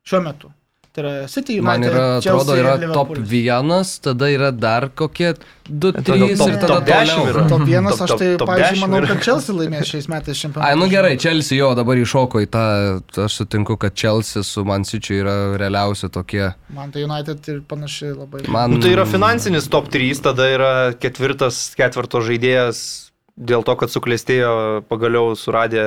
[0.06, 0.52] Šiuo metu.
[0.90, 1.66] Tai yra City United.
[1.68, 3.30] Man yra, Chelsea atrodo, yra top Liverpoolis.
[3.30, 5.28] 1 tada yra dar kokie
[5.70, 7.26] 2, Tada 3 top- ir tada top 10 toliau.
[7.30, 7.44] yra.
[7.52, 10.40] Top 1, Top- aš top- tai, top pavyzdžiui, 10 manau, kad Chelsea laimės šiais metais
[10.42, 10.66] čempionatą.
[10.66, 12.64] Ai, nu gerai, Chelsea jo dabar iššoko į tą,
[13.26, 16.48] aš sutinku, kad Chelsea su Man City yra realiausi tokie.
[16.74, 18.42] Man tai United ir panašiai labai.
[18.48, 22.82] Man, Nu, tai yra finansinis top 3, tada yra ketvirtas, ketvirto žaidėjas
[23.38, 25.86] dėl to, kad suklestėjo pagaliau suradę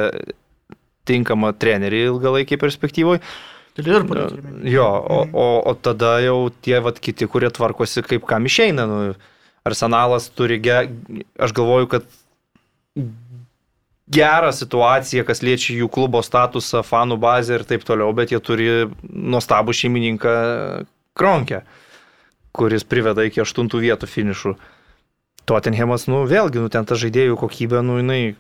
[1.10, 3.22] tinkamą trenerį ilgalaikiai perspektyvoje.
[3.74, 4.52] Tai Liverpoolio turime.
[4.70, 8.86] Jo, o, o, o tada jau tie vat, kiti, kurie tvarkosi kaip kam išeina.
[8.90, 9.00] Nu,
[9.66, 10.84] arsenalas turi, ge,
[11.42, 12.06] aš galvoju, kad
[14.14, 18.70] gerą situaciją, kas liečia jų klubo statusą, fanų bazę ir taip toliau, bet jie turi
[19.10, 20.36] nuostabų šeimininką
[21.18, 21.62] Kronkę,
[22.54, 24.56] kuris priveda iki aštuntų vietų finišų.
[25.50, 28.36] Tottenhamas, nu vėlgi, nu ten ta žaidėjų kokybė, nu jinai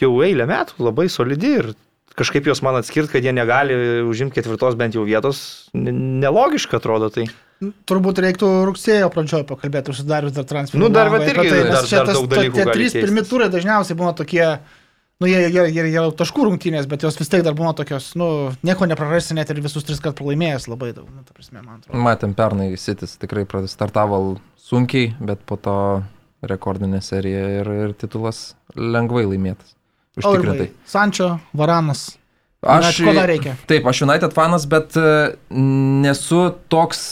[0.00, 1.70] jau eilę metų labai solidi ir
[2.18, 3.76] kažkaip juos man atskirti, kad jie negali
[4.08, 7.28] užimti ketvirtos bent jau vietos, nelogiška atrodo tai.
[7.58, 10.78] Turbūt reiktų rugsėjo pradžioje pakalbėti, užsidarius dar transferų.
[10.82, 12.92] Nu, dar apie irgi tai, dar- nes čia dar tas- daug ta- dalykų Tie trys
[12.94, 14.44] pirmi turai dažniausiai būna tokie,
[15.20, 18.12] nu, jie, jie, jie, jie jau taškų rungtynės, bet jos vis tiek dar būna tokios,
[18.18, 18.28] nu,
[18.62, 21.98] nieko neprarasti net ir visus tris kart pralaimėjęs labai daug, nu, ta prasme, man atrodo.
[21.98, 25.74] Matėm pernai Sitis tikrai startavo sunkiai, bet po to
[26.46, 29.74] rekordinė serija ir, ir titulas lengvai laimėtas.
[30.18, 30.70] Užtikrintai.
[30.86, 32.10] Sančio, Varanas.
[32.58, 33.54] Aš, ko dar reikia?
[33.70, 37.02] Taip, aš United fanas, bet e, nesu toks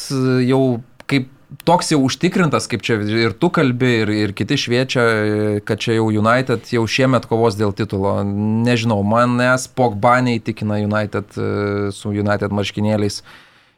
[0.42, 0.62] jau
[1.06, 1.30] kaip
[1.66, 6.00] toks jau užtikrintas, kaip čia ir tu kalbi, ir, ir kiti šviečia, e, kad čia
[6.00, 8.18] jau United jau šiemet kovos dėl titulo.
[8.66, 11.50] Nežinau, manęs Pogba neįtikina United e,
[11.94, 13.22] su United marškinėliais.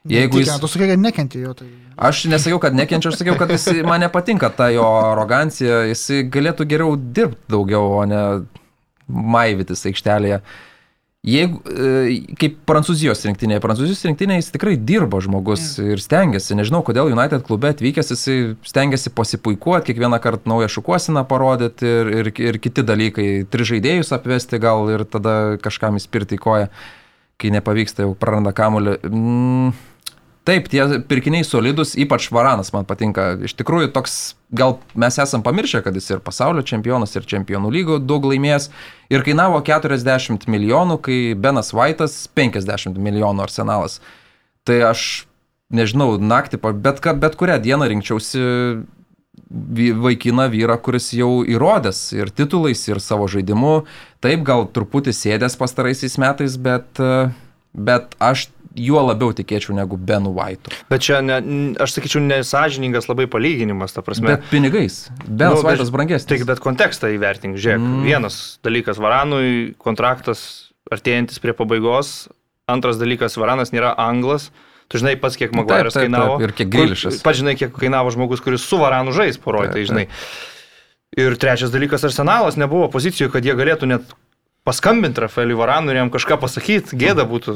[0.09, 0.55] Jeigu jis...
[0.63, 1.69] Tu sakai, kad nekenti jo, tai...
[1.99, 6.69] Aš nesakiau, kad nekenčiu, aš sakiau, kad jis, man nepatinka ta jo arogancija, jis galėtų
[6.71, 8.23] geriau dirbti daugiau, o ne
[9.09, 10.39] maivytis aikštelėje.
[11.27, 16.55] Jeigu, e, kaip Prancūzijos rinktinėje, Prancūzijos rinktinėje jis tikrai dirba žmogus ir stengiasi.
[16.55, 22.33] Nežinau, kodėl United klube atvykęs jisai stengiasi pasipuikuoti, kiekvieną kartą naują šukuosiną parodyti ir, ir,
[22.53, 23.27] ir kiti dalykai.
[23.51, 25.35] Tris žaidėjus apvesti gal ir tada
[25.65, 26.71] kažkam įspirti į koją,
[27.43, 28.97] kai nepavyksta, jau praranda kamuolį.
[29.11, 29.75] Mm,
[30.49, 33.35] Taip, tie pirkiniai solidus, ypač Varanas man patinka.
[33.45, 34.15] Iš tikrųjų, toks,
[34.57, 38.71] gal mes esam pamiršę, kad jis ir pasaulio čempionas, ir čempionų lygų daug laimėjęs.
[39.13, 43.99] Ir kainavo 40 milijonų, kai Benas Vaitas 50 milijonų arsenalas.
[44.65, 45.05] Tai aš,
[45.69, 48.47] nežinau, naktį, bet, bet kurią dieną rinkčiausi
[50.01, 53.83] vaikiną vyrą, kuris jau įrodęs ir titulais, ir savo žaidimu.
[54.25, 57.05] Taip, gal truputį sėdęs pastaraisiais metais, bet,
[57.77, 58.49] bet aš
[58.79, 60.73] juo labiau tikėčiau negu Benu Vaitu.
[60.91, 61.39] Bet čia, ne,
[61.83, 64.37] aš sakyčiau, nesažiningas labai palyginimas, ta prasme.
[64.37, 65.09] Bet pinigais.
[65.27, 66.29] Benas Nu, Vaitas brangesnis.
[66.31, 67.83] Taigi, bet kontekstą įvertink, žiūrėk.
[67.83, 68.07] Mm.
[68.07, 70.47] Vienas dalykas, Varanui kontraktas
[70.93, 72.29] artėjantis prie pabaigos,
[72.71, 74.51] antras dalykas, Varanas nėra anglas.
[74.89, 76.39] Tu žinai pats, kiek Maguire'as taip, taip, kainavo.
[76.41, 77.19] ir kiek Grealishas.
[77.25, 80.07] Pats žinai, kiek kainavo žmogus, kuris su Varanu žais poroj, Taip, tai žinai.
[81.19, 84.15] Ir trečias dalykas, Arsenalas nebuvo pozicijoje, kad jie galėtų net
[84.69, 87.55] paskambinti Rafaeliui Varanui ir jam kažką pasakyti, gėda būtų.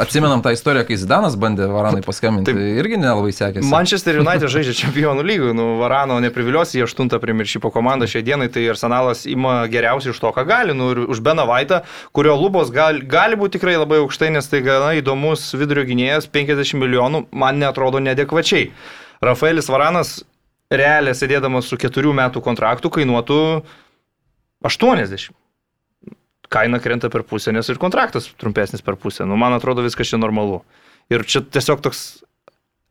[0.00, 2.60] Atsimenam tą istoriją, kai Zidanas bandė Varanai paskambinti, Taip.
[2.60, 3.68] tai irgi nelabai sekėsi.
[3.68, 8.64] Manchester United žaidžia čempionų lygų, nu, Varano nepriviliosi į aštuntą primiršypo komandą šiai dienai, tai
[8.72, 11.82] Arsenalas ima geriausiai iš to, ką gali, nu, ir už Beną Vaitą,
[12.16, 16.80] kurio lubos gali, gali būti tikrai labai aukštai, nes tai gana įdomus vidurio gynėjas, 50
[16.80, 18.70] milijonų, man netrodo nedekvačiai.
[19.24, 20.18] Rafaelis Varanas
[20.72, 23.42] realiai sėdėdamas su keturių metų kontraktu kainuotų
[24.64, 25.36] 80
[26.52, 29.26] kaina krenta per pusę, nes ir kontraktas trumpesnis per pusę.
[29.26, 30.62] Nu, man atrodo, viskas čia normalu.
[31.12, 32.04] Ir čia tiesiog toks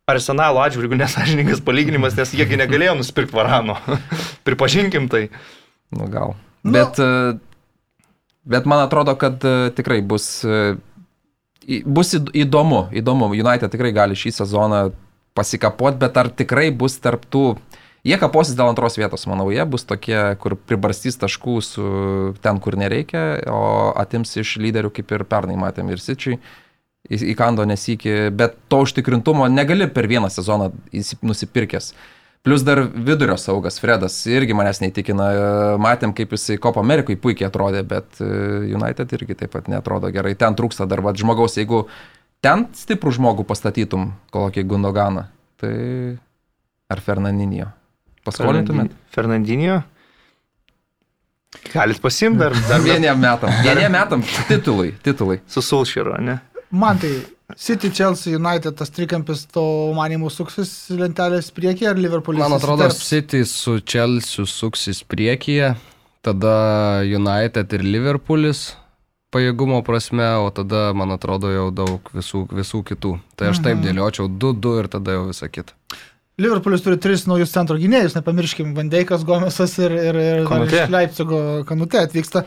[0.10, 3.78] arsenalo atžvilgių nesažininkas palyginimas, nes jiegi negalėjo nusipirkti varano.
[4.48, 5.28] Pripažinkim tai.
[5.96, 6.36] Nu, gal.
[6.66, 6.74] Nu.
[6.76, 7.38] Bet, e,
[8.46, 10.76] bet man atrodo, kad e, tikrai bus, e,
[11.86, 12.88] bus įd- įdomu.
[12.96, 13.32] Įdomu.
[13.34, 14.86] United tikrai gali šį sezoną
[15.36, 17.56] pasikapot, bet ar tikrai bus tarptų...
[18.06, 21.86] Jie kaposis dėl antros vietos, manau, jie bus tokie, kur pribarstys taškų su
[22.44, 26.38] ten, kur nereikia, o atims iš lyderių, kaip ir pernai matėm ir Sičiui,
[27.10, 30.70] į- įkando nesikį, bet to užtikrintumo negali per vieną sezoną
[31.26, 31.96] nusipirkęs.
[32.46, 35.32] Plus dar vidurio saugas Fredas irgi manęs neįtikina.
[35.82, 38.28] Matėm, kaip jisai Kopo Amerikai puikiai atrodė, bet e,
[38.70, 40.36] United irgi taip pat netrodo gerai.
[40.38, 41.58] Ten trūksta dar vad žmogaus.
[41.58, 41.88] Jeigu
[42.46, 45.26] ten stiprų žmogų pastatytum, kokį Gundoganą,
[45.58, 45.74] tai
[46.94, 47.72] ar Fernandinio?
[48.26, 48.96] Paskolintumėt?
[49.14, 49.84] Fernandinio.
[51.72, 53.54] Galit pasimti dar, dar vieniem metam.
[53.64, 54.92] Vieniem metam titulai.
[55.06, 55.40] Titulai.
[55.48, 56.40] su Sulšyru, ne?
[56.76, 57.14] Man tai
[57.56, 59.64] City, Chelsea, United, tas trikampis to
[59.96, 62.42] manimų suksis lentelės priekį ar Liverpoolis?
[62.42, 63.12] Man atrodo, įsiterps?
[63.12, 65.76] City su Chelsea suksis priekyje,
[66.26, 66.56] tada
[67.06, 68.72] United ir Liverpoolis
[69.36, 73.16] pajėgumo prasme, o tada, man atrodo, jau daug visų, visų kitų.
[73.36, 75.76] Tai aš taip dėliočiau 2-2 ir tada jau visą kitą.
[76.42, 80.82] Liverpoolis turi tris naujus centro gynėjus, nepamirškim, Vandeikas, Gomesas ir, ir, ir Konate.
[80.84, 81.40] iš Leipzigo
[81.70, 82.42] Kanute atvyksta.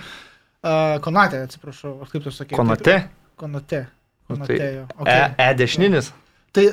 [0.58, 2.56] Uh, Konate, atsiprašau, kaip tu sakai?
[2.58, 2.98] Konate?
[3.40, 3.86] Konate.
[4.28, 4.82] Nu, Konate, tai jo.
[4.84, 5.30] E, Okay.
[5.40, 6.10] e dešininis.
[6.52, 6.64] Tai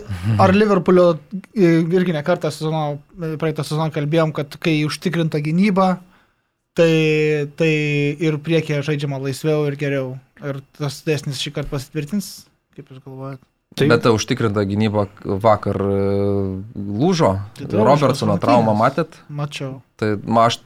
[0.43, 1.05] ar Liverpoolio
[1.55, 2.97] irgi ne kartą sezono,
[3.39, 5.99] praeitą sezoną kalbėjom, kad kai užtikrinta gynyba,
[6.75, 7.71] tai, tai
[8.27, 10.13] ir priekėje žaidžiama laisviau ir geriau.
[10.43, 12.31] Ir tas dėsnis šį kartą pasitvirtins,
[12.75, 13.43] kaip jūs galvojate?
[13.75, 15.95] Tai- Bet ta užtikrinta gynyba vakar e,
[16.79, 17.31] lūžo.
[17.59, 19.17] Tai Robertsono traumą matėt?
[19.27, 19.81] Mačiau.
[19.99, 20.61] Tai ma, aš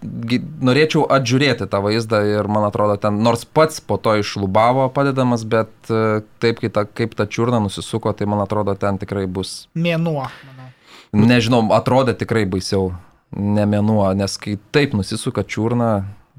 [0.62, 5.70] norėčiau atžiūrėti tą vaizdą ir man atrodo ten, nors pats po to išlubavo padedamas, bet
[5.90, 10.28] e, taip kaip ta, kaip ta čiurna nusisuko, tai man atrodo ten tikrai bus, Mėnuo,
[10.30, 10.70] manau.
[11.14, 12.92] nežinau, atrodė tikrai baisiau,
[13.38, 15.92] ne mėnuo, nes kai taip nusisuka čiurna,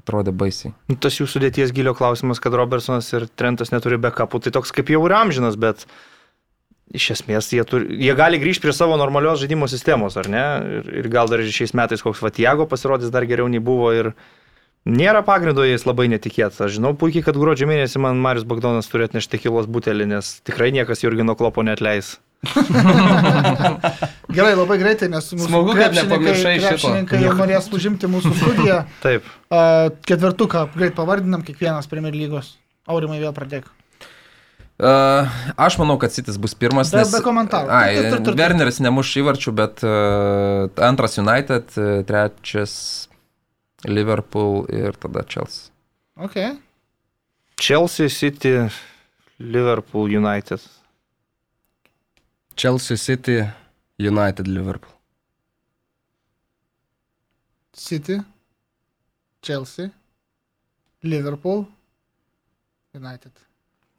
[0.03, 0.71] atrodė baisiai.
[0.91, 4.89] Nu, tas jų sudėties gilio klausimas, kad Robertsonas ir Trentas neturi backupų, tai toks kaip
[4.91, 5.83] jau ir amžinas, bet
[6.97, 10.43] iš esmės jie, turi, jie gali grįžti prie savo normalios žaidimo sistemos, ar ne?
[10.79, 14.11] Ir, ir gal dar šiais metais koks Vatiago pasirodys dar geriau nei buvo ir
[14.87, 16.61] nėra pagrindo jais labai netikėtas.
[16.65, 20.71] Aš žinau puikiai, kad gruodžio mėnesį man Marius Bagdonas turi atnešti kilos butelį, nes tikrai
[20.75, 22.15] niekas Jurgino Klopo netleis.
[24.33, 28.79] Gerai, labai greitai, nes mūsų Smagu, kad krepšininkai- krepšininkai jau norės užimti mūsų studiją.
[29.05, 29.27] Taip.
[30.09, 32.55] Ketvirtuką greit pavardinam kiekvienas Premier lygos.
[32.89, 33.69] Aurimai vėl pradėk.
[34.81, 35.29] Uh,
[35.61, 36.89] aš manau, kad Sitis bus pirmas.
[36.89, 37.11] Be- nes...
[37.13, 37.69] be komentarų.
[37.69, 38.37] Ai, Tur, tur, tur.
[38.39, 42.73] Werneris nemuš įvarčių, bet uh, antras United, uh, trečias
[43.85, 45.69] Liverpool ir tada Chelsea.
[46.17, 46.55] Okay.
[47.61, 48.55] Chelsea City,
[49.37, 50.65] Liverpool United.
[52.57, 53.37] Chelsea City,
[54.01, 54.97] United Liverpool.
[57.73, 58.17] City,
[59.41, 59.91] Chelsea,
[61.03, 61.67] Liverpool,
[62.93, 63.31] United.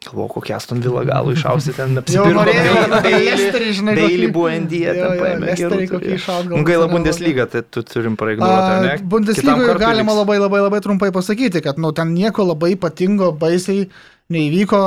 [0.07, 5.20] Galvoju, kokia Aston Villa galų išausi ten Daily- Lesterį, žinai, Daily buvo ND, Jo, ten
[5.20, 6.89] paėmė Lesterį gerų kokį išaut, Nu, gaila.
[6.93, 8.16] Bundesliga, tai tu turim?
[8.43, 13.87] A, Bundeslygoje galima labai labai labai trumpai pasakyti, kad nu, ten nieko labai ypatingo, baisiai
[14.33, 14.79] neįvyko,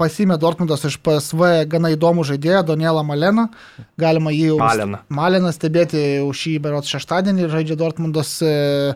[0.00, 3.46] pasimė Dortmundas iš PSV gana įdomų žaidėją, Danielą Maleną,
[4.00, 5.00] galima jį jau Maleną.
[5.08, 8.36] Maleną stebėti jau šį berots šeštadienį, žaidžia Dortmundas.
[8.44, 8.94] E,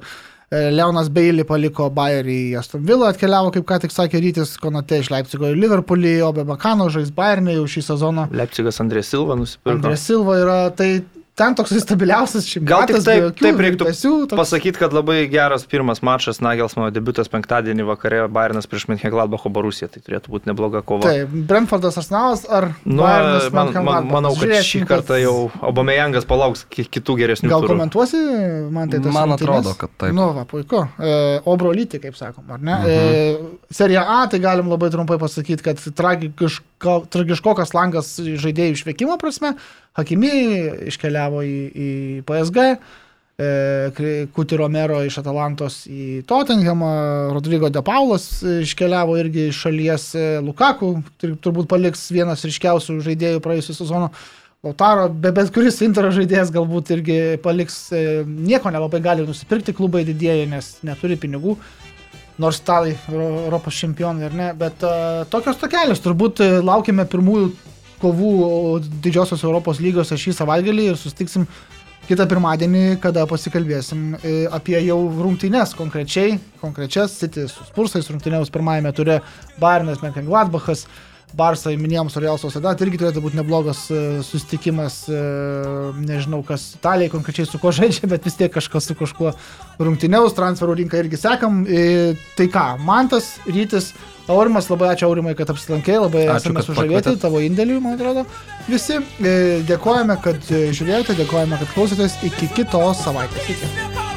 [0.75, 5.11] Leonas Bailey paliko Bayerį į Aston Villa, atkeliavo, kaip ką tik sakė Rytis, Konate iš
[5.13, 8.29] Leipzigo į Liverpoolį, o be Bakano žais Bayernį jau šį sezoną.
[8.35, 9.77] Leipzigas Andrės Silva nusipirko.
[9.79, 10.91] Andrės Silva yra, tai
[11.35, 13.05] ten toks stabiliausias Gal tik čempionatas.
[13.05, 17.27] taip, be jokių taip reiktų virpesių, toks- pasakyti, kad labai geras pirmas mačas, Nagelsmano debutas
[17.33, 21.09] penktadienį vakare, Bayernas prieš Mönchengladbacho Borusiją, tai turėtų būti nebloga kova.
[21.11, 25.35] Taip, Brentfordas Arsenalas ar Nu, Bayernas man, man, manau, kad Žiūrėsim, šį kartą jau
[25.71, 27.75] Obameyangas palauks ki- kitų geresnių Gal turų.
[27.75, 28.23] komentuosi,
[28.71, 30.15] man tai tas Man atrodo, kad taip.
[30.15, 30.85] Nu, va, puiku.
[31.03, 32.79] E, o brolyti, kaip sakom, ar ne?
[32.79, 32.87] Mhm.
[32.87, 35.79] E, serija A, tai galim labai trumpai pasakyti, kad
[36.85, 39.55] tragiško, tragiškokas langas žaidėjų išvykimo prasme.
[39.97, 40.31] Hakimi
[40.91, 41.89] iškeliavo į, į
[42.27, 42.77] PSG.
[43.39, 50.41] e, Kuti Romero iš Atalantos į Tottenhamą, Rodrigo De Paulas iškeliavo irgi iš šalies, e,
[50.45, 54.11] Lukaku tur- turbūt paliks vienas ryškiausių žaidėjų praėjusiu sezonu.
[54.65, 60.05] Lautaro, be bet kuris Intero žaidėjas galbūt irgi paliks, e, nieko nelabai gali nusipirkti klubai
[60.09, 61.59] didieji, nes neturi pinigų,
[62.39, 67.53] nors talai Euro- Europos čempionai ar ne, bet uh, tokios tokelės, turbūt e, laukime pirmųjų
[68.03, 68.33] kovų
[69.05, 71.47] didžiosios Europos lygos šį savaitgalį ir sustiksim
[72.09, 78.93] kitą pirmadienį, kada pasikalbėsim e, apie jau rungtynes konkrečiai, konkrečias City su Spursais rungtynėus pirmajame
[78.97, 79.21] ture
[79.61, 80.85] Bayernas, Menkengladbachas.
[81.35, 85.19] Barsą minėjom su Real Sociedad irgi turėtų būti neblogas e, susitikimas, e,
[86.07, 89.33] nežinau kas Italijai konkrečiai su kuo žaidžia, bet vis tiek kažkas su kažkuo
[89.83, 91.65] rungtyniaus, transferų rinką irgi sekam.
[91.67, 93.93] E, Tai ką, Mantas, Rytis,
[94.31, 97.23] Aurimas, labai ačiū Aurimai, kad apsilankė, labai Ačiū, esame sužavėti pakvietėt.
[97.27, 98.25] tavo indėliu, man atrodo.
[98.71, 99.03] Visi
[99.69, 102.19] dėkojame, kad žiūrėjote, dėkojame, kad klausėtės.
[102.31, 103.55] Iki kitos savaitės.
[103.55, 104.14] Iki.